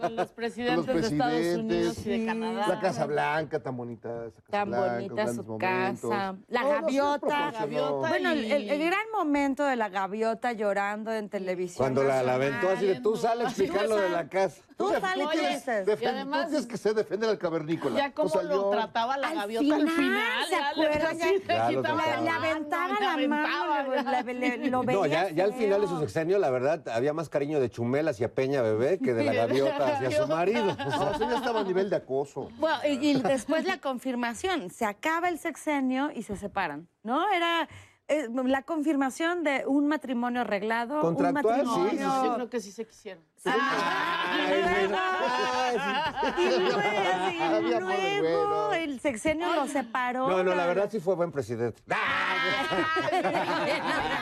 Con 0.00 0.16
los 0.16 0.32
presidentes, 0.32 0.86
Con 0.86 1.00
los 1.00 1.10
de 1.10 1.16
Estados. 1.16 1.56
Unidos 1.56 2.06
y 2.06 2.18
de. 2.18 2.26
Canadá. 2.26 2.68
la 2.68 2.80
Casa 2.80 3.06
Blanca, 3.06 3.62
tan 3.62 3.76
bonita. 3.76 4.26
esa 4.26 4.42
Casa 4.42 4.50
Tan 4.50 4.68
Blanca, 4.68 4.92
bonita 4.94 5.26
su 5.28 5.44
momentos. 5.44 6.10
casa. 6.10 6.36
La 6.48 6.60
No, 6.62 6.68
no, 6.68 6.74
se 6.74 6.80
gaviota. 6.82 7.52
Bueno, 8.08 8.30
el, 8.32 8.44
el- 8.50 8.80
gran 8.90 9.10
momento 9.12 9.64
de 9.64 9.76
la 9.76 9.88
gaviota 9.88 10.52
llorando 10.52 10.79
en 11.12 11.28
televisión. 11.28 11.78
Cuando 11.78 12.02
la, 12.02 12.22
la 12.22 12.34
aventó 12.34 12.70
así 12.70 12.86
de 12.86 13.00
tú 13.00 13.16
sales 13.16 13.46
a 13.46 13.48
explicar 13.50 13.88
lo 13.88 13.96
de 13.96 14.08
la 14.10 14.28
casa. 14.28 14.62
Tú 14.76 14.90
Tú 14.92 15.00
sales 15.00 15.28
y 15.34 15.38
dices. 15.54 15.88
Y 16.00 16.04
además- 16.06 16.44
tú 16.44 16.50
tienes 16.50 16.66
que 16.66 16.76
ser 16.78 16.94
defender 16.94 17.28
al 17.28 17.38
cavernícola. 17.38 17.96
Ya 17.98 18.12
como 18.12 18.40
lo 18.42 18.70
trataba 18.70 19.16
la 19.18 19.28
Al 19.28 19.34
gaviota 19.36 19.74
al 19.74 19.80
final, 19.82 19.94
final. 19.96 20.46
¿se 20.48 20.56
acuerdan? 20.56 21.06
así 21.20 21.76
le 21.76 22.30
aventaba 22.30 22.94
la 23.00 23.16
mano, 23.28 23.82
lo 24.70 24.82
veía 24.82 24.98
No, 24.98 25.06
ya, 25.06 25.28
ya 25.30 25.44
al 25.44 25.52
final 25.54 25.80
de 25.82 25.86
su 25.86 25.98
sexenio, 26.00 26.38
la 26.38 26.50
verdad, 26.50 26.88
había 26.88 27.12
más 27.12 27.28
cariño 27.28 27.60
de 27.60 27.68
Chumel 27.70 28.08
hacia 28.08 28.34
Peña 28.34 28.62
Bebé 28.62 28.98
que 28.98 29.12
de 29.12 29.24
la 29.24 29.32
gaviota 29.34 29.96
hacia 29.96 30.10
su 30.10 30.26
marido. 30.28 30.70
O 30.70 30.90
sea, 30.90 31.10
eso 31.14 31.28
ya 31.30 31.36
estaba 31.36 31.60
a 31.60 31.64
nivel 31.64 31.90
de 31.90 31.96
acoso. 31.96 32.48
Bueno, 32.58 32.78
y, 32.88 32.92
y 33.10 33.20
después 33.20 33.64
la 33.64 33.78
confirmación. 33.80 34.70
Se 34.70 34.84
acaba 34.86 35.28
el 35.28 35.38
sexenio 35.38 36.10
y 36.14 36.22
se 36.22 36.36
separan, 36.36 36.88
¿no? 37.02 37.30
Era 37.30 37.68
la 38.46 38.62
confirmación 38.62 39.44
de 39.44 39.64
un 39.66 39.86
matrimonio 39.86 40.40
arreglado. 40.42 41.00
Contractual, 41.00 41.60
un 41.60 41.74
sí, 41.74 41.80
matrimonio... 41.80 42.10
sí. 42.20 42.26
Yo 42.26 42.34
creo 42.34 42.50
que 42.50 42.60
sí 42.60 42.72
se 42.72 42.86
quisieron. 42.86 43.22
Ay, 43.44 44.90
Y 46.36 46.58
luego, 48.20 48.72
el 48.74 49.00
sexenio 49.00 49.54
lo 49.54 49.66
separó. 49.66 50.28
No, 50.28 50.42
no, 50.42 50.54
la 50.54 50.66
verdad 50.66 50.90
sí 50.90 51.00
fue 51.00 51.14
buen 51.14 51.32
presidente. 51.32 51.82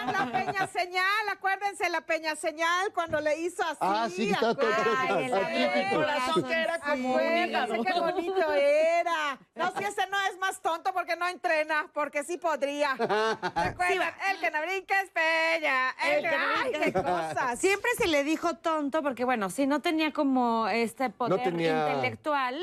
La 0.07 0.27
peña 0.33 0.67
señal, 0.67 1.29
acuérdense 1.31 1.89
la 1.89 2.01
peña 2.01 2.35
señal 2.37 2.93
cuando 2.93 3.21
le 3.21 3.39
hizo 3.41 3.63
así. 3.63 3.79
Ah, 3.81 4.09
sí, 4.15 4.31
está 4.31 4.55
todo- 4.55 4.69
el 4.69 5.91
corazón 5.91 6.45
que 6.45 6.55
era 6.55 6.79
como 6.79 7.15
un 7.15 7.21
Acuérdense 7.21 7.93
qué 7.93 8.01
bonito 8.01 8.53
era. 8.53 9.39
No, 9.55 9.73
si 9.77 9.85
ese 9.85 10.07
no 10.09 10.17
es 10.31 10.39
más 10.39 10.61
tonto 10.61 10.93
porque 10.93 11.17
no 11.17 11.29
entrena, 11.29 11.89
porque 11.93 12.25
sí 12.25 12.39
podría. 12.39 12.95
Recuerda, 12.97 14.15
el 14.31 14.41
que 14.41 14.51
no 14.51 14.61
brinca 14.63 15.01
es 15.03 15.11
peña. 15.11 15.91
El, 16.05 16.23
que 16.23 16.31
no 16.37 16.47
brinca 16.63 16.81
qué 16.85 16.93
cosas. 16.93 17.59
Siempre 17.59 17.91
se 17.97 18.07
le 18.09 18.25
dijo 18.25 18.55
tonto 18.57 19.03
porque, 19.09 19.25
bueno, 19.25 19.49
sí, 19.49 19.67
no 19.67 19.81
tenía 19.81 20.13
como 20.13 20.69
este 20.69 21.09
poder 21.09 21.43
tenía- 21.43 21.89
intelectual. 21.95 22.59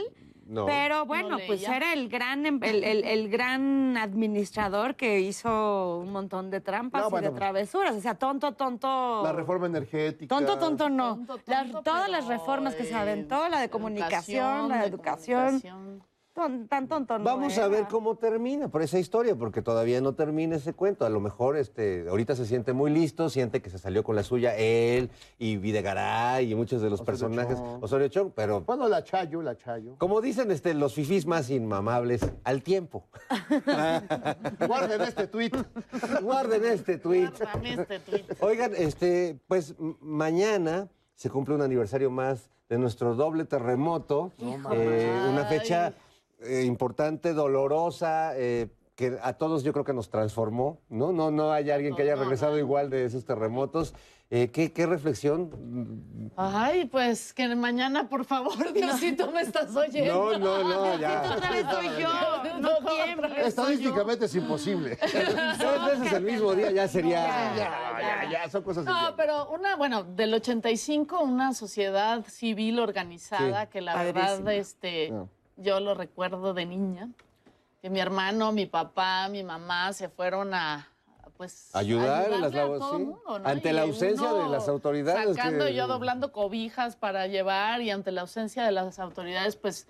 No. 0.48 0.68
Pero 0.68 1.08
bueno, 1.08 1.40
pues 1.48 1.64
era 1.68 1.92
el 1.92 2.08
gran, 2.08 2.46
em- 2.46 2.60
el, 2.62 2.84
el- 2.84 3.04
el 3.04 3.30
gran 3.30 3.98
administrador 3.98 4.94
que 4.96 5.20
hizo 5.22 5.98
un 5.98 6.12
montón 6.12 6.52
de 6.52 6.62
trampas 6.62 7.02
No, 7.02 7.08
y 7.08 7.10
bueno. 7.10 7.32
de 7.32 7.36
travesuras. 7.36 7.96
O 7.96 8.00
sea, 8.00 8.14
tonto, 8.14 8.52
tonto. 8.52 9.24
La 9.24 9.34
reforma 9.34 9.66
energética. 9.66 10.28
Tonto, 10.36 10.60
tonto 10.60 10.88
no. 10.88 11.16
Tonto, 11.16 11.40
Las- 11.48 11.64
tonto, 11.64 11.82
todas 11.82 12.10
las 12.10 12.28
reformas 12.28 12.76
que 12.76 12.84
se 12.86 12.94
aventó, 12.94 13.50
la 13.50 13.60
de 13.60 13.70
comunicación, 13.72 14.70
la 14.70 14.82
de 14.82 14.88
educación. 14.88 15.46
comunicación. 15.62 16.04
Ton- 16.36 16.68
tan 16.68 16.88
tonto 16.88 17.18
no 17.18 17.24
Vamos 17.24 17.58
a 17.58 17.68
ver 17.68 17.88
cómo 17.90 18.16
termina 18.18 18.68
por 18.68 18.82
esa 18.84 19.00
historia, 19.00 19.36
porque 19.36 19.62
todavía 19.64 20.02
no 20.02 20.14
termina 20.14 20.58
ese 20.58 20.74
cuento. 20.74 21.06
A 21.06 21.10
lo 21.10 21.20
mejor 21.20 21.58
este, 21.58 22.06
ahorita 22.10 22.36
se 22.36 22.46
siente 22.46 22.74
muy 22.74 22.92
listo, 22.92 23.30
siente 23.30 23.62
que 23.62 23.70
se 23.72 23.80
salió 23.80 24.04
con 24.04 24.16
la 24.16 24.22
suya 24.24 24.56
él 24.56 25.10
y 25.40 25.58
Videgaray 25.58 26.52
y 26.52 26.56
muchos 26.56 26.82
de 26.82 26.90
los 26.92 27.02
personajes, 27.02 27.58
Chong. 27.58 27.84
Osorio 27.84 28.08
Chong, 28.10 28.32
pero 28.36 28.62
Bueno, 28.62 28.88
la 28.88 29.04
Chayo, 29.04 29.42
la 29.42 29.58
Chayo. 29.58 29.96
como 29.98 30.22
dicen 30.22 30.52
este, 30.52 30.74
los 30.76 30.94
fifís 30.94 31.26
más 31.26 31.50
inmamables, 31.50 32.22
al 32.44 32.62
tiempo. 32.62 33.08
Guarden 34.68 35.02
este 35.02 35.28
tuit. 35.28 35.56
Guarden 36.22 36.66
este 36.66 36.98
tuit. 36.98 37.32
Guárdame 37.40 37.74
este 37.74 38.00
tuit. 38.00 38.26
Oigan, 38.42 38.74
este, 38.76 39.40
pues 39.48 39.76
mañana 40.02 40.90
se 41.16 41.30
cumple 41.30 41.56
un 41.56 41.62
aniversario 41.62 42.12
más 42.12 42.50
de 42.70 42.78
nuestro 42.78 43.16
doble 43.16 43.46
terremoto. 43.46 44.32
Eh, 44.74 45.28
una 45.32 45.46
fecha 45.46 45.94
eh, 46.42 46.64
importante, 46.66 47.34
dolorosa, 47.34 48.34
eh, 48.38 48.68
que 48.96 49.18
a 49.22 49.34
todos 49.34 49.64
yo 49.64 49.74
creo 49.74 49.84
que 49.84 49.94
nos 49.94 50.10
transformó, 50.10 50.80
¿no? 50.90 51.12
No, 51.12 51.30
no 51.30 51.52
hay 51.52 51.70
alguien 51.70 51.96
que 51.96 52.04
haya 52.04 52.16
regresado 52.16 52.58
igual 52.58 52.90
de 52.90 53.06
esos 53.06 53.26
terremotos. 53.26 53.94
Eh, 54.32 54.50
¿qué, 54.52 54.74
qué 54.74 54.88
reflexión? 54.88 56.32
Ay, 56.36 56.86
pues 56.86 57.32
que 57.32 57.54
mañana, 57.56 58.10
por 58.10 58.26
favor, 58.26 58.56
Diosito, 58.74 59.32
me 59.32 59.42
estás 59.42 59.76
oyendo. 59.76 60.40
No, 60.40 60.64
no, 60.64 60.64
no, 60.64 61.00
ya. 61.00 61.32
Otra 61.36 61.52
vez 61.52 61.66
soy 61.70 61.88
yo, 62.02 62.60
no 62.60 62.70
tiembles. 62.90 63.48
Estadísticamente 63.48 64.26
es 64.26 64.36
imposible. 64.36 64.98
Dos 65.60 65.86
veces 65.86 66.14
el 66.14 66.24
mismo 66.24 66.54
día 66.56 66.72
ya 66.72 66.88
sería... 66.88 67.26
Ya, 67.56 68.00
ya, 68.00 68.32
ya, 68.32 68.50
son 68.50 68.64
cosas 68.64 68.84
No, 68.86 69.16
pero 69.16 69.50
una, 69.52 69.76
bueno, 69.76 70.04
del 70.04 70.34
85, 70.34 71.22
una 71.22 71.54
sociedad 71.54 72.26
civil 72.26 72.80
organizada 72.80 73.64
Sí. 73.66 73.70
que 73.72 73.82
la 73.82 73.96
verdad, 74.02 74.52
este, 74.54 75.12
No. 75.12 75.30
Yo 75.58 75.80
lo 75.80 75.94
recuerdo 75.94 76.54
de 76.54 76.66
niña, 76.66 77.10
que 77.82 77.90
mi 77.90 78.00
hermano, 78.00 78.52
mi 78.52 78.66
papá, 78.66 79.28
mi 79.30 79.44
mamá 79.44 79.94
se 79.94 80.10
fueron 80.10 80.54
a, 80.54 80.88
pues, 81.38 81.70
Ayudar 81.76 82.32
en 82.32 82.42
las 82.42 82.54
labores, 82.54 82.84
sí. 82.90 82.96
mundo, 82.98 83.40
¿no? 83.40 83.48
Ante 83.48 83.70
Y 83.70 83.74
la 83.74 83.82
ausencia 83.84 84.34
de 84.34 84.50
las 84.50 84.68
autoridades 84.68 85.36
Sacando 85.36 85.66
que- 85.66 85.74
yo 85.74 85.88
doblando 85.88 86.32
cobijas 86.32 86.96
para 86.96 87.28
llevar 87.28 87.82
y 87.82 87.92
ante 87.92 88.12
la 88.12 88.22
ausencia 88.22 88.64
de 88.64 88.72
las 88.72 89.00
autoridades, 89.00 89.56
pues 89.56 89.88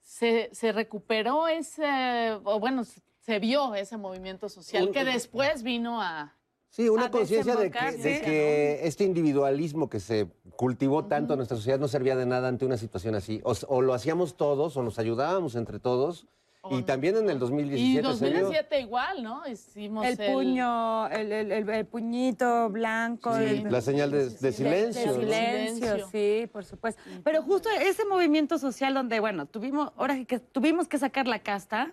se, 0.00 0.50
se 0.52 0.72
recuperó 0.72 1.46
ese, 1.48 2.32
o 2.44 2.58
bueno, 2.58 2.82
se 2.84 3.38
vio 3.38 3.74
ese 3.74 3.96
movimiento 3.96 4.48
social 4.48 4.90
que 4.90 5.04
después 5.04 5.62
vino 5.62 6.02
a... 6.02 6.34
Sí, 6.74 6.88
una 6.88 7.10
conciencia 7.10 7.54
de 7.54 7.70
que, 7.70 7.78
de 7.98 8.16
sí, 8.16 8.24
que 8.24 8.80
este 8.86 9.04
individualismo 9.04 9.90
que 9.90 10.00
se 10.00 10.26
cultivó 10.56 11.04
tanto 11.04 11.34
en 11.34 11.36
nuestra 11.36 11.58
sociedad 11.58 11.78
no 11.78 11.86
servía 11.86 12.16
de 12.16 12.24
nada 12.24 12.48
ante 12.48 12.64
una 12.64 12.78
situación 12.78 13.14
así. 13.14 13.42
O, 13.44 13.52
o 13.68 13.82
lo 13.82 13.92
hacíamos 13.92 14.38
todos, 14.38 14.74
o 14.78 14.82
nos 14.82 14.98
ayudábamos 14.98 15.54
entre 15.54 15.78
todos. 15.78 16.26
O 16.62 16.72
y 16.74 16.78
no. 16.80 16.84
también 16.86 17.16
en 17.18 17.28
el 17.28 17.36
Y 17.36 17.40
2017 17.40 18.14
se 18.16 18.30
vio. 18.30 18.40
2007 18.44 18.80
igual, 18.80 19.22
¿no? 19.22 19.42
Hicimos 19.46 20.06
El 20.06 20.16
puño, 20.16 21.08
el, 21.08 21.30
el- 21.32 21.52
el- 21.52 21.68
el 21.68 21.84
puñito 21.86 22.70
blanco. 22.70 23.36
Sí, 23.36 23.42
el- 23.44 23.70
la 23.70 23.80
señal 23.82 24.10
de, 24.10 24.30
de 24.30 24.30
de- 24.38 24.52
silencio. 24.52 25.00
De, 25.02 25.06
¿no? 25.08 25.14
silencio, 25.24 25.86
Silencio. 25.88 26.08
sí, 26.10 26.46
por 26.46 26.64
supuesto. 26.64 27.02
Pero 27.22 27.42
justo 27.42 27.68
ese 27.68 28.06
movimiento 28.06 28.58
social 28.58 28.94
donde, 28.94 29.20
bueno, 29.20 29.44
tuvimos, 29.44 29.90
ahora 29.96 30.24
que 30.24 30.38
tuvimos 30.38 30.88
que 30.88 30.96
sacar 30.98 31.26
la 31.26 31.40
casta 31.40 31.92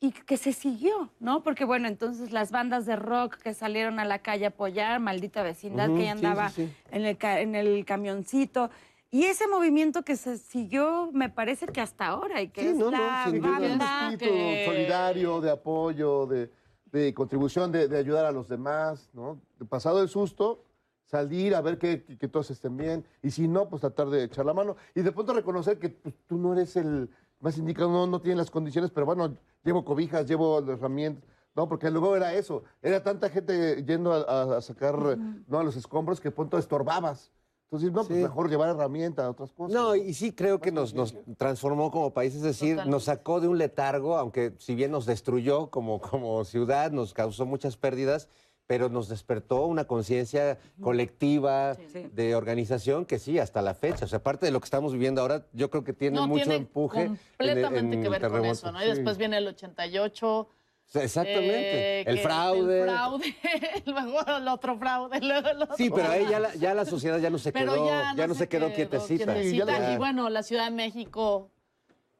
y 0.00 0.12
que 0.12 0.36
se 0.36 0.52
siguió, 0.52 1.10
¿no? 1.18 1.42
Porque, 1.42 1.64
bueno, 1.64 1.88
entonces 1.88 2.30
las 2.30 2.50
bandas 2.52 2.86
de 2.86 2.96
rock 2.96 3.36
que 3.38 3.52
salieron 3.54 3.98
a 3.98 4.04
la 4.04 4.20
calle 4.20 4.44
a 4.44 4.48
apoyar, 4.48 5.00
maldita 5.00 5.42
vecindad, 5.42 5.88
Ujú, 5.88 5.98
que 5.98 6.04
ya 6.04 6.12
sí, 6.14 6.18
sí, 6.20 6.26
andaba 6.26 6.48
sí. 6.50 6.72
En, 6.92 7.04
el, 7.04 7.18
en 7.20 7.54
el 7.54 7.84
camioncito. 7.84 8.70
Y 9.10 9.24
ese 9.24 9.48
movimiento 9.48 10.02
que 10.02 10.16
se 10.16 10.36
siguió, 10.38 11.10
me 11.12 11.30
parece 11.30 11.66
que 11.66 11.80
hasta 11.80 12.06
ahora, 12.06 12.42
y 12.42 12.48
que 12.48 12.60
Sí, 12.60 12.68
es 12.68 12.76
no, 12.76 12.90
no, 12.90 12.98
la 12.98 13.24
sin 13.24 13.40
duda. 13.40 13.50
Un 13.56 13.78
banda 13.78 14.10
espíritu 14.12 14.24
que- 14.24 14.62
solidario, 14.66 15.40
de 15.40 15.50
apoyo, 15.50 16.26
de, 16.26 16.50
de 16.92 17.14
contribución, 17.14 17.72
de, 17.72 17.88
de 17.88 17.98
ayudar 17.98 18.24
a 18.26 18.30
los 18.32 18.48
demás, 18.48 19.10
¿no? 19.14 19.40
Pasado 19.68 20.00
el 20.02 20.08
susto, 20.08 20.62
salir 21.06 21.54
a 21.54 21.60
ver 21.62 21.78
que, 21.78 22.04
que 22.04 22.28
todos 22.28 22.50
estén 22.50 22.76
bien, 22.76 23.04
y 23.22 23.30
si 23.30 23.48
no, 23.48 23.68
pues 23.68 23.80
tratar 23.80 24.10
de 24.10 24.24
echar 24.24 24.44
la 24.46 24.52
mano. 24.54 24.76
Y 24.94 25.00
de 25.00 25.10
pronto 25.10 25.32
reconocer 25.32 25.78
que 25.78 25.88
pues, 25.88 26.14
tú 26.26 26.36
no 26.36 26.52
eres 26.52 26.76
el 26.76 27.08
más 27.40 27.56
indicado, 27.56 27.90
no, 27.90 28.06
no 28.06 28.20
tienes 28.20 28.36
las 28.38 28.50
condiciones, 28.50 28.90
pero 28.90 29.06
bueno, 29.06 29.34
llevo 29.64 29.84
cobijas, 29.84 30.26
llevo 30.26 30.58
herramientas. 30.60 31.24
No, 31.54 31.68
porque 31.68 31.90
luego 31.90 32.14
era 32.16 32.34
eso. 32.34 32.62
Era 32.82 33.02
tanta 33.02 33.28
gente 33.28 33.82
yendo 33.84 34.12
a, 34.12 34.56
a- 34.58 34.60
sacar 34.60 35.18
¿no? 35.48 35.58
a 35.58 35.64
los 35.64 35.74
escombros 35.76 36.20
que 36.20 36.30
pronto 36.30 36.56
estorbabas. 36.56 37.32
Entonces, 37.64 37.90
no, 37.92 38.04
pues 38.04 38.16
Sí. 38.18 38.22
mejor 38.22 38.48
llevar 38.48 38.70
herramientas, 38.70 39.28
otras 39.28 39.52
cosas. 39.52 39.74
No, 39.74 39.94
y 39.94 40.14
sí 40.14 40.32
creo 40.32 40.58
que 40.60 40.72
nos, 40.72 40.94
nos 40.94 41.14
transformó 41.36 41.90
como 41.90 42.14
país, 42.14 42.34
es 42.34 42.42
decir, 42.42 42.76
Totalmente. 42.76 42.90
nos 42.90 43.04
sacó 43.04 43.40
de 43.40 43.48
un 43.48 43.58
letargo, 43.58 44.16
aunque 44.16 44.54
si 44.58 44.74
bien 44.74 44.90
nos 44.90 45.04
destruyó 45.04 45.68
como, 45.68 46.00
como 46.00 46.44
ciudad, 46.44 46.92
nos 46.92 47.12
causó 47.12 47.44
muchas 47.44 47.76
pérdidas, 47.76 48.28
pero 48.68 48.88
nos 48.90 49.08
despertó 49.08 49.64
una 49.64 49.84
conciencia 49.86 50.58
colectiva 50.80 51.74
Sí. 51.90 52.06
de 52.12 52.36
organización 52.36 53.06
que 53.06 53.18
sí, 53.18 53.38
hasta 53.38 53.62
la 53.62 53.74
fecha. 53.74 54.04
O 54.04 54.08
sea, 54.08 54.18
aparte 54.18 54.44
de 54.44 54.52
lo 54.52 54.60
que 54.60 54.66
estamos 54.66 54.92
viviendo 54.92 55.22
ahora, 55.22 55.46
yo 55.54 55.70
creo 55.70 55.82
que 55.84 55.94
tiene 55.94 56.16
No, 56.16 56.28
mucho 56.28 56.44
tiene 56.44 56.56
empuje. 56.56 57.02
el- 57.04 57.08
completamente 57.38 57.96
en 57.96 58.02
que 58.02 58.08
ver 58.10 58.28
con 58.28 58.44
eso, 58.44 58.70
¿no? 58.70 58.78
Y 58.80 58.82
Sí. 58.84 58.88
después 58.90 59.16
viene 59.16 59.38
el 59.38 59.46
88. 59.48 60.40
O 60.40 60.48
sea, 60.90 61.02
Exactamente. 61.02 62.00
eh, 62.00 62.04
el 62.06 62.18
fraude. 62.18 62.80
El 62.82 62.88
fraude, 62.90 63.24
luego 63.86 64.20
el 64.36 64.48
otro 64.48 64.76
fraude, 64.78 65.20
luego 65.22 65.48
el 65.48 65.62
otro. 65.62 65.76
Sí, 65.76 65.88
pero 65.90 66.08
ahí 66.10 66.26
ya 66.28 66.38
la, 66.38 66.54
ya 66.54 66.74
la 66.74 66.84
sociedad 66.84 67.18
ya 67.18 67.30
no 67.30 67.38
se 67.38 67.52
Pero 67.52 67.72
quedó, 67.72 67.86
ya 68.16 68.26
no, 68.26 68.34
se 68.34 68.48
quedó 68.48 68.70
quietecita. 68.72 69.32
quietecita. 69.32 69.78
Ya. 69.78 69.94
Y 69.94 69.96
bueno, 69.96 70.28
la 70.28 70.42
Ciudad 70.42 70.66
de 70.66 70.70
México, 70.72 71.50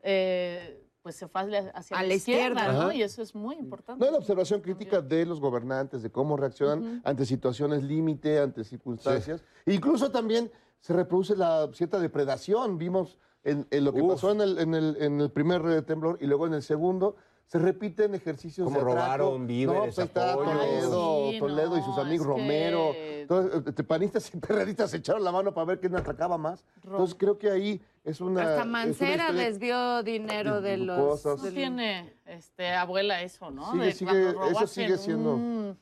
eh, 0.03 0.81
pues 1.09 1.17
se 1.17 1.27
fue 1.27 1.41
hacia, 1.41 1.71
hacia 1.71 1.97
A 1.97 2.03
la, 2.03 2.09
la 2.09 2.15
izquierda, 2.15 2.61
izquierda. 2.61 2.73
¿no? 2.75 2.81
Ajá. 2.89 2.95
Y 2.95 3.03
eso 3.03 3.23
es 3.23 3.35
muy 3.35 3.57
importante. 3.57 4.05
No, 4.05 4.11
la 4.11 4.19
observación 4.19 4.61
crítica 4.61 5.01
de 5.01 5.25
los 5.25 5.41
gobernantes, 5.41 6.03
de 6.03 6.11
cómo 6.11 6.37
reaccionan 6.37 7.01
ante 7.03 7.25
situaciones 7.25 7.83
límite, 7.83 8.41
ante 8.41 8.63
circunstancias. 8.63 9.43
Incluso 9.65 10.11
también 10.11 10.51
se 10.81 10.93
reproduce 10.93 11.35
la 11.35 11.71
cierta 11.73 11.99
depredación. 11.99 12.77
Vimos 12.77 13.17
en, 13.43 13.67
en 13.71 13.85
lo 13.87 13.95
que 13.95 14.03
Uf. 14.03 14.13
pasó 14.13 14.33
en 14.33 14.43
el, 14.43 14.59
en, 14.59 14.75
el, 14.75 14.99
en 15.01 15.19
el 15.23 15.31
primer 15.31 15.81
temblor 15.87 16.19
y 16.21 16.27
luego 16.27 16.47
en 16.47 16.53
el 16.53 16.63
segundo. 16.63 17.17
Se 17.49 17.59
repiten 17.59 18.15
ejercicios 18.15 18.69
de 18.71 18.79
atraco. 18.79 18.95
robaron 18.95 19.47
víveres, 19.47 19.75
No, 19.79 19.85
pues 19.87 19.99
ahí 19.99 20.05
está. 20.05 20.35
Toledo, 20.35 21.31
Sí, 21.31 21.39
Toledo 21.39 21.79
y 21.79 21.83
sus 21.83 21.97
amigos 21.97 22.27
es 22.27 22.35
que- 22.35 22.41
Romero. 22.43 22.93
Entonces, 22.95 23.85
panistas 23.87 24.31
y 24.35 24.37
perredistas 24.39 24.91
se 24.91 24.99
echaron 24.99 25.25
la 25.25 25.33
mano 25.33 25.55
para 25.55 25.65
ver 25.65 25.81
quién 25.81 25.97
atracaba 25.97 26.37
más. 26.37 26.63
Entonces 26.85 27.17
creo 27.19 27.39
que 27.39 27.51
ahí 27.51 27.81
es 28.05 28.21
una... 28.21 28.43
Hasta 28.43 28.55
una 28.57 28.65
Mancera 28.67 29.25
historia- 29.31 29.45
desvió 29.47 30.03
dinero 30.03 30.61
de 30.61 30.71
de 30.73 30.77
los... 30.77 31.01
cosas. 31.01 31.43
No 31.43 31.51
tiene 31.51 32.13
este, 32.27 32.69
abuela 32.75 33.23
eso, 33.23 33.51
¿no? 33.51 33.73
Sigue, 33.73 33.85
De 33.87 33.93
sigue, 33.93 34.29
eso 34.51 34.67
sigue 34.67 34.93
en 34.93 34.99
siendo- 34.99 35.35
un- 35.35 35.79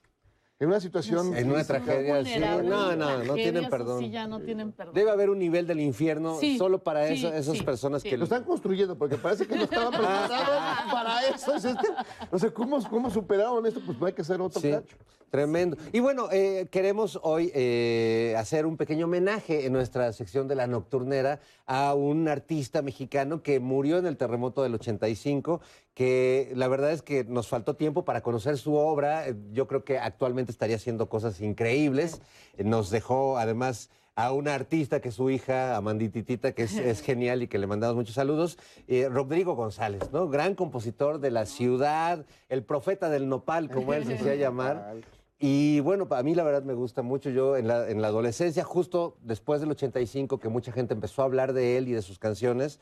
En 0.58 0.68
una 0.68 0.80
situación... 0.80 1.36
En 1.36 1.50
una 1.50 1.64
tragedia 1.64 2.16
así. 2.18 2.30
vulnerables, 2.30 2.70
No, 2.70 2.96
no, 2.96 3.24
no 3.24 3.34
tienen 3.34 3.68
perdón. 3.68 4.10
ya 4.10 4.26
no 4.26 4.40
tienen 4.40 4.72
perdón. 4.72 4.94
Debe 4.94 5.10
haber 5.10 5.28
un 5.28 5.38
nivel 5.38 5.66
del 5.66 5.80
infierno 5.80 6.38
Sí, 6.40 6.56
solo 6.56 6.78
para 6.78 7.06
sí, 7.08 7.14
esa- 7.26 7.36
esas 7.36 7.58
sí, 7.58 7.62
personas 7.62 8.00
sí. 8.00 8.08
que... 8.08 8.16
Lo 8.16 8.24
están 8.24 8.42
construyendo 8.44 8.96
porque 8.96 9.16
parece 9.18 9.46
que 9.46 9.54
no 9.54 9.64
estaban 9.64 9.90
preparados 9.92 10.92
para 10.92 11.26
eso. 11.26 11.54
Es 11.56 11.64
este- 11.66 11.88
o 12.30 12.38
sea, 12.38 12.50
¿cómo, 12.52 12.82
¿cómo 12.88 13.10
superaron 13.10 13.66
esto? 13.66 13.80
Pues 13.84 13.98
no 13.98 14.06
hay 14.06 14.14
que 14.14 14.22
hacer 14.22 14.40
otro 14.40 14.58
Sí, 14.62 14.70
cacho. 14.70 14.96
Tremendo. 15.30 15.76
Y 15.92 16.00
bueno, 16.00 16.28
eh, 16.32 16.68
queremos 16.70 17.18
hoy 17.22 17.50
eh, 17.54 18.34
hacer 18.38 18.66
un 18.66 18.76
pequeño 18.76 19.06
homenaje 19.06 19.66
en 19.66 19.72
nuestra 19.72 20.12
sección 20.12 20.48
de 20.48 20.54
la 20.54 20.66
nocturnera 20.66 21.40
a 21.66 21.94
un 21.94 22.28
artista 22.28 22.82
mexicano 22.82 23.42
que 23.42 23.60
murió 23.60 23.98
en 23.98 24.06
el 24.06 24.16
terremoto 24.16 24.62
del 24.62 24.74
85, 24.74 25.60
que 25.94 26.52
la 26.54 26.68
verdad 26.68 26.92
es 26.92 27.02
que 27.02 27.24
nos 27.24 27.48
faltó 27.48 27.76
tiempo 27.76 28.04
para 28.04 28.22
conocer 28.22 28.58
su 28.58 28.74
obra. 28.74 29.26
Yo 29.52 29.66
creo 29.66 29.84
que 29.84 29.98
actualmente 29.98 30.52
estaría 30.52 30.76
haciendo 30.76 31.08
cosas 31.08 31.40
increíbles. 31.40 32.20
Nos 32.58 32.90
dejó 32.90 33.38
además 33.38 33.90
a 34.16 34.32
una 34.32 34.54
artista 34.54 35.00
que 35.00 35.10
es 35.10 35.14
su 35.14 35.30
hija, 35.30 35.76
Amandititita, 35.76 36.52
que 36.52 36.62
es, 36.62 36.74
es 36.76 37.02
genial 37.02 37.42
y 37.42 37.48
que 37.48 37.58
le 37.58 37.66
mandamos 37.66 37.96
muchos 37.96 38.14
saludos, 38.14 38.58
eh, 38.88 39.08
Rodrigo 39.10 39.54
González, 39.54 40.10
¿no? 40.10 40.28
Gran 40.28 40.54
compositor 40.54 41.20
de 41.20 41.30
la 41.30 41.46
ciudad, 41.46 42.24
el 42.48 42.64
profeta 42.64 43.10
del 43.10 43.28
nopal, 43.28 43.70
como 43.70 43.92
él 43.92 44.06
se 44.06 44.14
hacía 44.14 44.34
llamar. 44.34 44.96
Y 45.38 45.80
bueno, 45.80 46.08
a 46.10 46.22
mí 46.22 46.34
la 46.34 46.44
verdad 46.44 46.62
me 46.62 46.74
gusta 46.74 47.02
mucho. 47.02 47.30
Yo 47.30 47.56
en 47.56 47.68
la, 47.68 47.90
en 47.90 48.00
la 48.00 48.08
adolescencia, 48.08 48.64
justo 48.64 49.16
después 49.22 49.60
del 49.60 49.70
85, 49.70 50.38
que 50.38 50.48
mucha 50.48 50.72
gente 50.72 50.94
empezó 50.94 51.22
a 51.22 51.26
hablar 51.26 51.52
de 51.52 51.76
él 51.76 51.88
y 51.88 51.92
de 51.92 52.02
sus 52.02 52.18
canciones, 52.18 52.80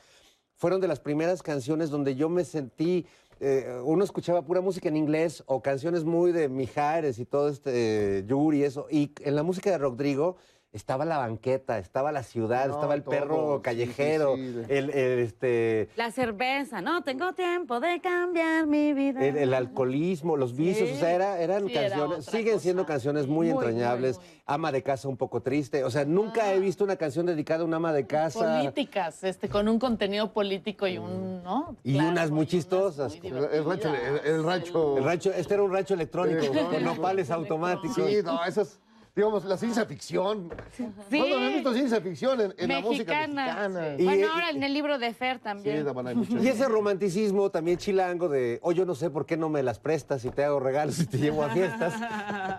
fueron 0.57 0.81
de 0.81 0.89
las 0.89 1.01
primeras 1.01 1.43
canciones 1.43 1.91
donde 1.91 2.15
yo 2.15 2.29
me 2.29 2.45
sentí, 2.45 3.07
eh, 3.41 3.81
uno 3.83 4.05
escuchaba 4.05 4.43
pura 4.43 4.61
música 4.61 4.89
en 4.89 4.97
inglés 4.97 5.43
o 5.47 5.61
canciones 5.61 6.05
muy 6.05 6.31
de 6.31 6.49
Mijares 6.49 7.19
y 7.19 7.25
todo 7.25 7.49
este 7.49 8.19
eh, 8.19 8.25
Yuri 8.27 8.61
y 8.61 8.65
eso. 8.65 8.87
Y 8.89 9.13
en 9.21 9.35
la 9.35 9.43
música 9.43 9.71
de 9.71 9.79
Rodrigo 9.79 10.37
estaba 10.75 11.05
la 11.05 11.19
banqueta, 11.19 11.79
estaba 11.79 12.11
la 12.11 12.25
ciudad, 12.25 12.67
No, 12.67 12.75
estaba 12.75 12.95
el 12.95 13.03
todo, 13.05 13.11
perro 13.15 13.61
callejero, 13.63 14.35
sí, 14.35 14.53
sí. 14.67 14.73
El, 14.73 14.91
el, 14.91 15.19
este, 15.21 15.89
La 15.97 16.11
cerveza, 16.11 16.81
no 16.83 17.03
tengo 17.05 17.33
tiempo 17.33 17.79
de 17.79 18.01
cambiar 18.01 18.67
mi 18.67 18.93
vida. 18.93 19.25
el, 19.25 19.37
el 19.37 19.55
alcoholismo, 19.55 20.37
los 20.37 20.57
vicios, 20.57 20.91
o 20.91 20.97
sea, 20.97 21.13
era- 21.13 21.41
eran 21.41 21.69
era 21.71 21.89
canciones, 21.89 22.25
siguen 22.27 22.55
cosa. 22.55 22.59
siendo 22.63 22.87
canciones 22.87 23.27
muy, 23.29 23.47
Muy, 23.47 23.55
entrañables. 23.55 24.17
muy, 24.19 24.27
muy. 24.27 24.35
Ama 24.47 24.73
de 24.73 24.83
casa 24.83 25.09
un 25.09 25.17
poco 25.17 25.41
triste, 25.41 25.85
o 25.85 25.91
sea, 25.91 26.05
nunca 26.05 26.53
he 26.53 26.59
visto 26.61 26.85
una 26.85 26.97
canción 26.97 27.25
dedicada 27.25 27.63
a 27.63 27.65
una 27.65 27.77
ama 27.77 27.93
de 27.95 28.07
casa. 28.07 28.41
Políticas, 28.59 29.25
este, 29.25 29.49
con 29.49 29.69
un 29.69 29.79
contenido 29.79 30.33
político 30.35 30.87
y 30.87 30.99
un, 30.99 31.43
¿no? 31.43 31.77
Y 31.83 31.95
Claro, 31.95 32.11
unas 32.11 32.31
muy 32.31 32.47
chistosas. 32.47 33.15
El, 33.23 33.37
el 33.37 33.65
rancho, 33.65 33.89
el, 33.95 34.27
el 34.35 34.45
rancho. 34.45 34.99
El 34.99 35.05
rancho, 35.05 35.33
este 35.33 35.55
era 35.55 35.63
un 35.63 35.73
rancho 35.73 35.95
electrónico, 35.95 36.41
Electrónico. 36.41 36.73
con 36.75 36.85
nopales 36.85 37.31
automáticos. 37.31 37.95
Sí, 37.95 38.17
no, 38.23 38.45
esas, 38.45 38.81
digamos, 39.17 39.45
la 39.45 39.57
ciencia 39.57 39.87
ficción. 39.87 40.51
Sí. 40.77 40.85
¿Cuándo 41.09 41.37
habían 41.37 41.53
visto 41.55 41.73
ciencia 41.73 42.01
ficción 42.01 42.41
en, 42.41 42.55
en 42.59 42.69
la 42.69 42.81
música 42.81 43.13
Mexicana. 43.13 43.69
bueno, 43.97 44.17
y- 44.17 44.23
ahora 44.25 44.51
en 44.51 44.63
el 44.63 44.75
libro 44.75 44.99
de 44.99 45.15
Fer 45.15 45.37
Sí, 45.37 45.43
también. 45.45 45.87
mucho. 46.17 46.39
Y 46.43 46.49
ese 46.49 46.67
romanticismo 46.67 47.49
también 47.51 47.79
chilango 47.79 48.29
de, 48.29 48.59
oh, 48.63 48.73
yo 48.73 48.85
no 48.85 48.95
sé 48.97 49.11
por 49.11 49.25
qué 49.25 49.37
no 49.37 49.49
me 49.49 49.63
las 49.63 49.79
prestas 49.79 50.25
y 50.25 50.31
te 50.31 50.43
hago 50.43 50.59
regalos 50.59 50.99
y 50.99 51.07
te 51.07 51.19
llevo 51.19 51.45
a 51.45 51.51
fiestas, 51.51 51.95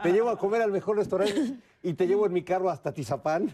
te 0.02 0.12
llevo 0.14 0.30
a 0.30 0.38
comer 0.40 0.62
al 0.62 0.72
mejor 0.72 0.96
restaurante 0.98 1.56
y 1.82 1.94
te 1.94 2.08
llevo 2.08 2.26
en 2.26 2.34
mi 2.34 2.44
carro 2.44 2.70
hasta 2.70 2.92
Tizapán. 2.92 3.52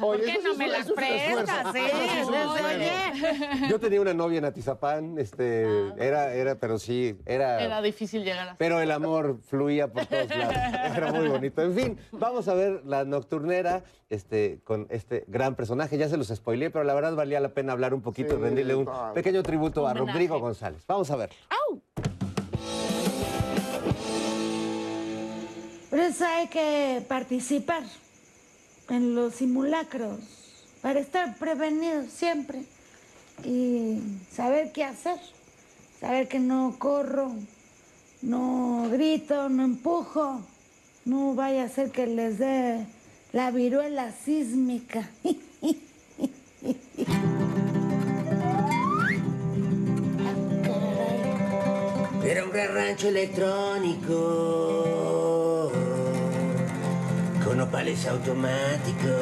¿Por 0.00 0.16
Oye, 0.16 0.24
qué 0.24 0.42
no 0.42 0.52
es 0.52 0.58
me 0.58 0.68
las 0.68 0.90
prestas? 0.90 1.74
Eso 1.74 2.02
es 2.20 2.28
un 2.28 2.34
esfuerzo. 2.34 2.64
Oye. 2.66 3.68
Yo 3.68 3.78
tenía 3.78 4.00
una 4.00 4.14
novia 4.14 4.38
en 4.38 4.44
Atizapán, 4.46 5.18
este, 5.18 5.66
era, 5.98 6.32
era, 6.34 6.54
pero 6.54 6.78
sí, 6.78 7.18
era, 7.26 7.62
Era 7.62 7.82
difícil 7.82 8.24
llegar 8.24 8.50
a... 8.50 8.56
pero 8.56 8.80
el 8.80 8.90
amor 8.90 9.38
fluía 9.42 9.92
por 9.92 10.06
todos 10.06 10.28
lados. 10.30 10.54
Era 10.96 11.12
muy 11.12 11.28
bonito. 11.28 11.62
En 11.62 11.74
fin, 11.74 11.98
vamos 12.12 12.48
a 12.48 12.54
ver 12.54 12.82
la 12.84 13.04
nocturnera 13.04 13.84
este, 14.10 14.60
con 14.64 14.86
este 14.90 15.24
gran 15.26 15.54
personaje. 15.54 15.98
Ya 15.98 16.08
se 16.08 16.16
los 16.16 16.28
spoileé, 16.28 16.70
pero 16.70 16.84
la 16.84 16.94
verdad 16.94 17.14
valía 17.14 17.40
la 17.40 17.50
pena 17.50 17.72
hablar 17.72 17.94
un 17.94 18.02
poquito 18.02 18.30
Sí, 18.30 18.36
y 18.36 18.42
rendirle 18.42 18.74
un 18.74 18.88
pequeño 19.14 19.42
tributo 19.42 19.86
a. 19.86 19.94
Rodrigo 19.94 20.38
González. 20.38 20.84
Vamos 20.86 21.10
a 21.10 21.16
ver. 21.16 21.30
Por 25.92 26.00
eso 26.00 26.24
hay 26.24 26.48
que 26.48 27.04
participar 27.06 27.82
en 28.88 29.14
los 29.14 29.34
simulacros 29.34 30.20
para 30.80 30.98
estar 30.98 31.36
prevenidos 31.36 32.10
siempre 32.10 32.62
y 33.44 34.00
saber 34.34 34.72
qué 34.72 34.84
hacer, 34.84 35.20
saber 36.00 36.28
que 36.28 36.38
no 36.38 36.76
corro, 36.78 37.32
no 38.22 38.88
grito, 38.90 39.50
no 39.50 39.64
empujo, 39.64 40.40
no 41.04 41.34
vaya 41.34 41.64
a 41.64 41.68
ser 41.68 41.90
que 41.90 42.06
les 42.06 42.38
dé 42.38 42.86
la 43.34 43.50
viruela 43.50 44.12
sísmica. 44.12 45.10
Era 52.32 52.44
un 52.44 52.50
gran 52.50 52.74
rancho 52.74 53.08
electrónico 53.08 54.16
con 57.44 57.60
opales 57.60 58.06
automáticos, 58.06 59.12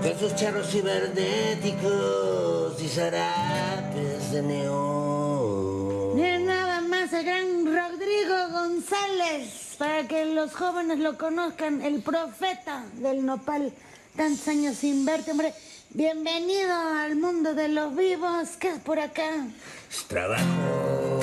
con 0.00 0.18
sus 0.18 0.34
charros 0.34 0.70
cibernéticos 0.70 2.82
y 2.82 2.88
zarapes 2.88 4.32
de 4.32 4.40
neón. 4.40 6.16
Miren 6.16 6.46
nada 6.46 6.80
más 6.80 7.12
el 7.12 7.26
gran 7.26 7.66
Rodrigo 7.66 8.48
González, 8.50 9.74
para 9.76 10.08
que 10.08 10.24
los 10.24 10.54
jóvenes 10.54 11.00
lo 11.00 11.18
conozcan, 11.18 11.82
el 11.82 12.00
profeta 12.00 12.86
del 12.94 13.26
nopal. 13.26 13.74
Tantos 14.16 14.48
años 14.48 14.78
sin 14.78 15.04
verte, 15.04 15.32
hombre. 15.32 15.52
Bienvenido 15.90 16.74
al 16.74 17.16
mundo 17.16 17.54
de 17.54 17.68
los 17.68 17.96
vivos. 17.96 18.50
¿Qué 18.58 18.68
es 18.72 18.78
por 18.80 18.98
acá? 18.98 19.46
Trabajo, 20.08 21.20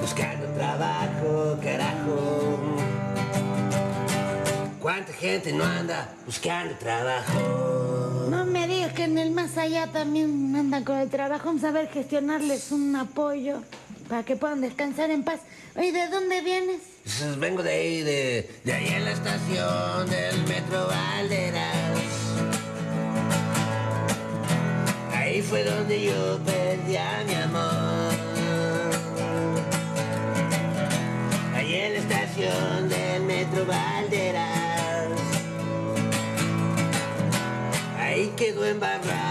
buscando 0.00 0.46
trabajo, 0.54 1.58
carajo. 1.62 2.58
¿Cuánta 4.80 5.12
gente 5.12 5.52
no 5.52 5.64
anda 5.64 6.14
buscando 6.24 6.76
trabajo? 6.76 8.26
No 8.30 8.44
me 8.46 8.66
digas 8.68 8.92
que 8.94 9.04
en 9.04 9.18
el 9.18 9.32
más 9.32 9.58
allá 9.58 9.88
también 9.92 10.54
andan 10.56 10.84
con 10.84 10.96
el 10.96 11.10
trabajo. 11.10 11.46
Vamos 11.46 11.64
a 11.64 11.72
ver 11.72 11.88
gestionarles 11.88 12.72
un 12.72 12.96
apoyo 12.96 13.62
para 14.08 14.22
que 14.22 14.36
puedan 14.36 14.60
descansar 14.62 15.10
en 15.10 15.24
paz. 15.24 15.40
Oye, 15.74 15.92
¿de 15.92 16.08
dónde 16.08 16.40
vienes? 16.40 16.80
Pues 17.02 17.38
vengo 17.38 17.62
de 17.62 17.70
ahí, 17.70 18.02
de, 18.02 18.50
de 18.64 18.72
ahí 18.72 18.88
en 18.88 19.04
la 19.04 19.10
estación 19.12 20.08
del 20.08 20.42
Metro 20.44 20.86
Valderas. 20.86 21.85
Fue 25.56 25.64
donde 25.64 26.02
yo 26.02 26.38
perdí 26.44 26.96
a 26.98 27.24
mi 27.26 27.34
amor. 27.34 28.12
Ahí 31.54 31.74
en 31.74 31.92
la 31.94 31.98
estación 31.98 32.88
del 32.90 33.22
Metro 33.22 33.64
Valderas. 33.64 35.08
Ahí 37.98 38.34
quedó 38.36 38.66
embarrado 38.66 39.25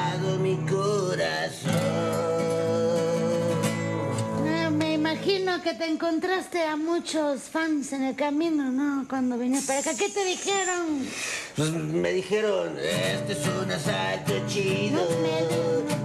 que 5.66 5.74
te 5.74 5.88
encontraste 5.88 6.62
a 6.62 6.76
muchos 6.76 7.42
fans 7.42 7.92
en 7.92 8.04
el 8.04 8.16
camino, 8.16 8.72
¿no? 8.72 9.08
Cuando 9.10 9.36
viniste 9.36 9.66
para 9.66 9.80
acá. 9.80 9.96
¿Qué 9.98 10.10
te 10.10 10.24
dijeron? 10.24 11.08
Pues 11.56 11.72
me 11.72 12.12
dijeron, 12.12 12.78
este 12.78 13.34
es 13.34 13.48
un 13.48 13.72
asalto 13.72 14.34
chido. 14.48 15.02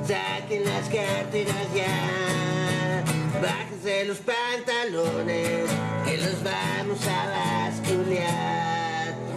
Saquen 0.08 0.64
las 0.64 0.88
carteras 0.88 1.74
ya. 1.74 3.04
Bájense 3.42 4.06
los 4.06 4.18
pantalones, 4.20 5.68
que 6.06 6.16
los 6.16 6.42
vamos 6.42 7.06
a 7.06 7.68
basculear. 7.68 8.80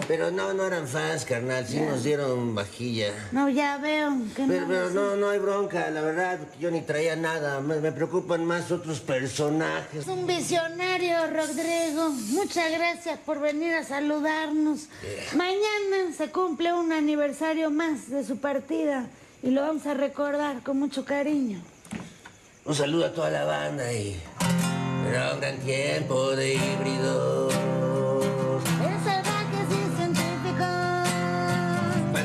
Pero 0.07 0.31
no, 0.31 0.53
no 0.53 0.65
eran 0.67 0.87
fans, 0.87 1.23
carnal, 1.23 1.65
sí 1.65 1.79
nos 1.79 2.03
dieron 2.03 2.53
vajilla. 2.53 3.13
No, 3.31 3.47
ya 3.47 3.77
veo 3.77 4.11
que 4.35 4.43
Pero, 4.45 4.61
no. 4.61 4.67
pero 4.67 4.89
no, 4.89 5.15
no 5.15 5.29
hay 5.29 5.39
bronca, 5.39 5.89
la 5.91 6.01
verdad, 6.01 6.39
yo 6.59 6.69
ni 6.71 6.81
traía 6.81 7.15
nada. 7.15 7.61
Me, 7.61 7.77
me 7.79 7.91
preocupan 7.93 8.43
más 8.45 8.69
otros 8.71 8.99
personajes. 8.99 10.01
Es 10.01 10.07
un 10.07 10.27
visionario, 10.27 11.15
Rodrigo. 11.27 12.09
Muchas 12.09 12.71
gracias 12.71 13.17
por 13.19 13.39
venir 13.39 13.73
a 13.75 13.83
saludarnos. 13.85 14.87
Mañana 15.35 16.13
se 16.17 16.29
cumple 16.31 16.73
un 16.73 16.91
aniversario 16.91 17.71
más 17.71 18.09
de 18.09 18.25
su 18.25 18.37
partida 18.37 19.07
y 19.41 19.51
lo 19.51 19.61
vamos 19.61 19.85
a 19.85 19.93
recordar 19.93 20.61
con 20.63 20.79
mucho 20.79 21.05
cariño. 21.05 21.61
Un 22.65 22.75
saludo 22.75 23.05
a 23.05 23.13
toda 23.13 23.29
la 23.29 23.45
banda 23.45 23.91
y 23.93 24.19
era 25.09 25.33
un 25.33 25.39
gran 25.39 25.57
tiempo 25.59 26.31
de 26.35 26.55
híbridos. 26.55 27.53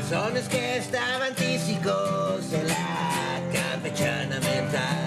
Personas 0.09 0.49
que 0.49 0.79
estaban 0.79 1.35
físicos 1.35 2.51
en 2.55 2.67
la 2.67 3.43
campechana 3.53 4.41
mental. 4.41 4.98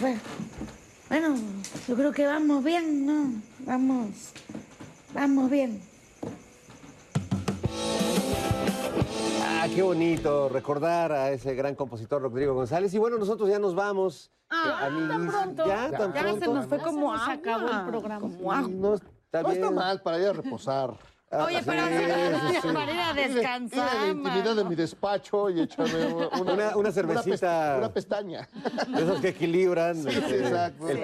Fue. 0.00 0.16
Bueno, 1.08 1.36
yo 1.86 1.94
creo 1.94 2.12
que 2.12 2.26
vamos 2.26 2.64
bien, 2.64 3.06
¿no? 3.06 3.40
Vamos. 3.60 4.32
Vamos 5.14 5.50
bien. 5.50 5.80
Ah, 9.42 9.66
qué 9.74 9.82
bonito 9.82 10.48
recordar 10.48 11.12
a 11.12 11.30
ese 11.30 11.54
gran 11.54 11.74
compositor 11.74 12.22
Rodrigo 12.22 12.54
González. 12.54 12.92
Y 12.94 12.98
bueno, 12.98 13.18
nosotros 13.18 13.48
ya 13.48 13.58
nos 13.58 13.74
vamos. 13.74 14.30
Ah, 14.50 14.88
Eh, 14.90 15.08
tan 15.08 15.26
pronto. 15.26 15.66
Ya, 15.66 15.90
tan 15.90 16.12
Ya 16.12 16.20
pronto. 16.22 16.44
se 16.44 16.52
nos 16.52 16.66
fue 16.66 16.78
como 16.78 17.12
se 17.12 17.18
nos 17.18 17.28
acabó 17.28 17.68
el 17.68 17.86
programa. 17.86 18.20
Como 18.20 18.52
agua. 18.52 18.68
No 18.68 18.94
está 18.94 19.42
No 19.42 19.48
está 19.50 19.60
bien. 19.66 19.74
mal 19.74 20.02
para 20.02 20.18
ir 20.20 20.26
a 20.28 20.32
reposar. 20.32 20.96
Ah, 21.28 21.44
Oye, 21.46 21.58
sí, 21.58 21.64
pero 21.66 21.82
sí, 21.88 22.58
sí. 22.62 22.68
para 22.72 22.92
ir 22.92 23.00
a 23.00 23.12
descansar, 23.12 23.78
Ir 23.78 23.82
a 23.82 24.04
la 24.04 24.06
intimidad 24.12 24.54
de 24.54 24.64
mi 24.64 24.76
despacho 24.76 25.50
y 25.50 25.60
echarme 25.60 26.06
una, 26.06 26.52
Una- 26.52 26.76
una 26.76 26.92
cervecita. 26.92 27.30
pesta- 27.30 27.74
Una, 27.78 27.92
pestaña. 27.92 28.48
De 28.86 29.02
esos 29.02 29.20
que 29.20 29.28
equilibran 29.30 29.96
este, 30.06 30.38
exacto. 30.38 30.86
el 30.86 30.96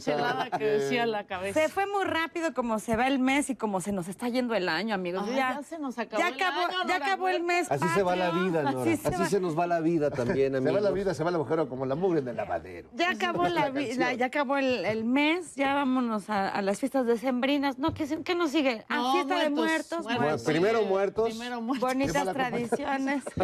Sí. 0.00 0.10
pH. 0.10 0.58
Que 0.58 0.64
decía 0.64 1.06
la 1.06 1.24
cabeza. 1.24 1.60
Se 1.60 1.68
fue 1.68 1.86
muy 1.86 2.04
rápido 2.04 2.52
como 2.52 2.80
se 2.80 2.96
va 2.96 3.06
el 3.06 3.20
mes 3.20 3.48
y 3.48 3.54
como 3.54 3.80
se 3.80 3.92
nos 3.92 4.08
está 4.08 4.28
yendo 4.28 4.56
el 4.56 4.68
año, 4.68 4.92
amigos. 4.92 5.22
Ay, 5.28 5.36
ya, 5.36 5.54
ya 5.54 5.62
se 5.62 5.78
nos 5.78 5.98
acabó 6.00 6.20
ya 6.20 6.28
el 6.28 6.34
acabó, 6.34 6.60
año, 6.60 6.70
ya 6.88 6.94
Nora 6.98 7.06
acabó 7.06 7.28
el 7.28 7.42
mes. 7.44 7.70
Así 7.70 7.86
se 7.94 8.02
va 8.02 8.16
la 8.16 8.30
vida, 8.32 8.62
Nora. 8.64 8.80
Así 8.92 9.00
Así, 9.06 9.16
se 9.24 9.26
se 9.30 9.40
nos 9.40 9.56
va 9.56 9.68
la 9.68 9.78
vida 9.80 10.10
también, 10.10 10.50
Se 10.50 10.58
amigos. 10.58 10.76
va 10.78 10.80
la 10.80 10.90
vida, 10.90 11.14
se 11.14 11.22
va 11.22 11.30
el 11.30 11.36
agujero 11.36 11.68
como 11.68 11.86
la 11.86 11.94
mugre 11.94 12.18
en 12.18 12.26
el 12.28 12.36
lavadero. 12.36 12.88
Ya 12.94 13.10
acabó 13.10 13.46
la, 13.46 13.68
la- 13.70 14.12
ya 14.14 14.26
acabó 14.26 14.56
el, 14.56 14.84
el 14.84 15.04
mes, 15.04 15.54
ya 15.54 15.74
vámonos 15.74 16.28
a, 16.28 16.48
a 16.48 16.60
las 16.60 16.80
fiestas 16.80 17.06
decembrinas. 17.06 17.78
No, 17.78 17.94
¿qué, 17.94 18.08
se- 18.08 18.20
qué 18.24 18.34
nos 18.34 18.50
sigue? 18.50 18.84
A 18.88 18.96
No, 18.96 19.12
de 19.44 19.50
muertos, 19.50 20.02
muertos, 20.02 20.02
muertos. 20.04 20.20
muertos. 20.20 20.42
Primero 20.42 20.82
muertos. 20.84 21.28
Primero 21.30 21.60
muertos. 21.60 21.88
Bonitas 21.88 22.32
tradiciones. 22.32 23.24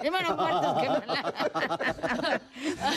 Primero 0.00 0.36
muertos 0.36 0.82
que 0.82 0.88
mala. 0.88 2.40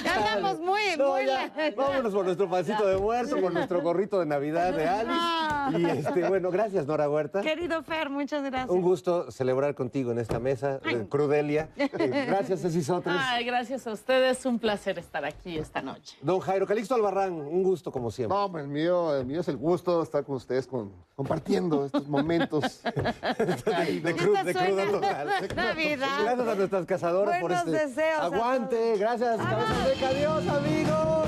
Ya 0.04 0.16
andamos 0.36 0.60
muy, 0.60 0.82
No, 0.98 1.12
muy 1.14 1.26
ya, 1.26 1.52
la- 1.56 1.72
vámonos 1.76 2.14
por 2.14 2.26
nuestro 2.26 2.50
pancito 2.50 2.86
de 2.88 2.98
muerto, 2.98 3.38
por 3.40 3.54
nuestro 3.54 3.82
gorrito 3.82 4.20
de 4.20 4.26
Navidad 4.26 4.74
de 4.74 4.88
Alice. 4.88 5.80
Y 5.80 5.86
este, 5.86 6.28
bueno, 6.28 6.52
gracias, 6.52 6.86
Nora 6.86 7.10
Huerta. 7.10 7.42
Querido 7.42 7.82
Fer, 7.84 8.10
muchas 8.10 8.44
gracias. 8.44 8.70
Un 8.70 8.82
gusto 8.82 9.32
celebrar 9.32 9.74
contigo 9.76 10.12
en 10.12 10.20
esta 10.20 10.40
mesa 10.40 10.80
de 10.80 11.08
Crudelia. 11.08 11.70
Eh, 11.76 11.90
Gracias, 12.28 12.62
Ceci 12.62 12.84
Sotres. 12.84 13.16
Ay, 13.18 13.46
gracias 13.46 13.88
a 13.88 13.92
ustedes. 13.92 14.46
Un 14.46 14.60
placer 14.60 15.00
estar 15.00 15.26
aquí 15.26 15.58
esta 15.58 15.82
noche. 15.82 16.18
Don 16.22 16.40
Jairo 16.40 16.68
Calixto 16.68 16.96
Albarrán, 16.96 17.34
un 17.34 17.64
gusto 17.64 17.92
como 17.92 18.12
siempre. 18.12 18.38
No, 18.38 18.58
el 18.58 18.68
mío, 18.68 19.16
el 19.16 19.26
mío 19.26 19.42
es 19.42 19.48
el 19.48 19.58
gusto 19.58 20.02
estar 20.04 20.24
con 20.24 20.36
ustedes, 20.36 20.68
con, 20.68 20.92
compartiendo 21.16 21.86
estos 21.86 22.08
momentos. 22.08 22.45
de, 22.84 24.16
cru- 24.16 24.44
de 24.44 24.54
total. 24.92 25.28
Navidad. 25.56 26.08
Gracias 26.24 26.48
a 26.48 26.56
nuestras 26.56 26.86
cazadoras 26.86 27.42
por 27.42 27.52
este 27.52 27.72
deseos 27.72 28.20
aguante. 28.20 28.98
Gracias, 28.98 29.38
Cabeza 29.38 29.86
Seca. 29.86 30.08
Adiós, 30.10 30.48
amigos. 30.48 31.28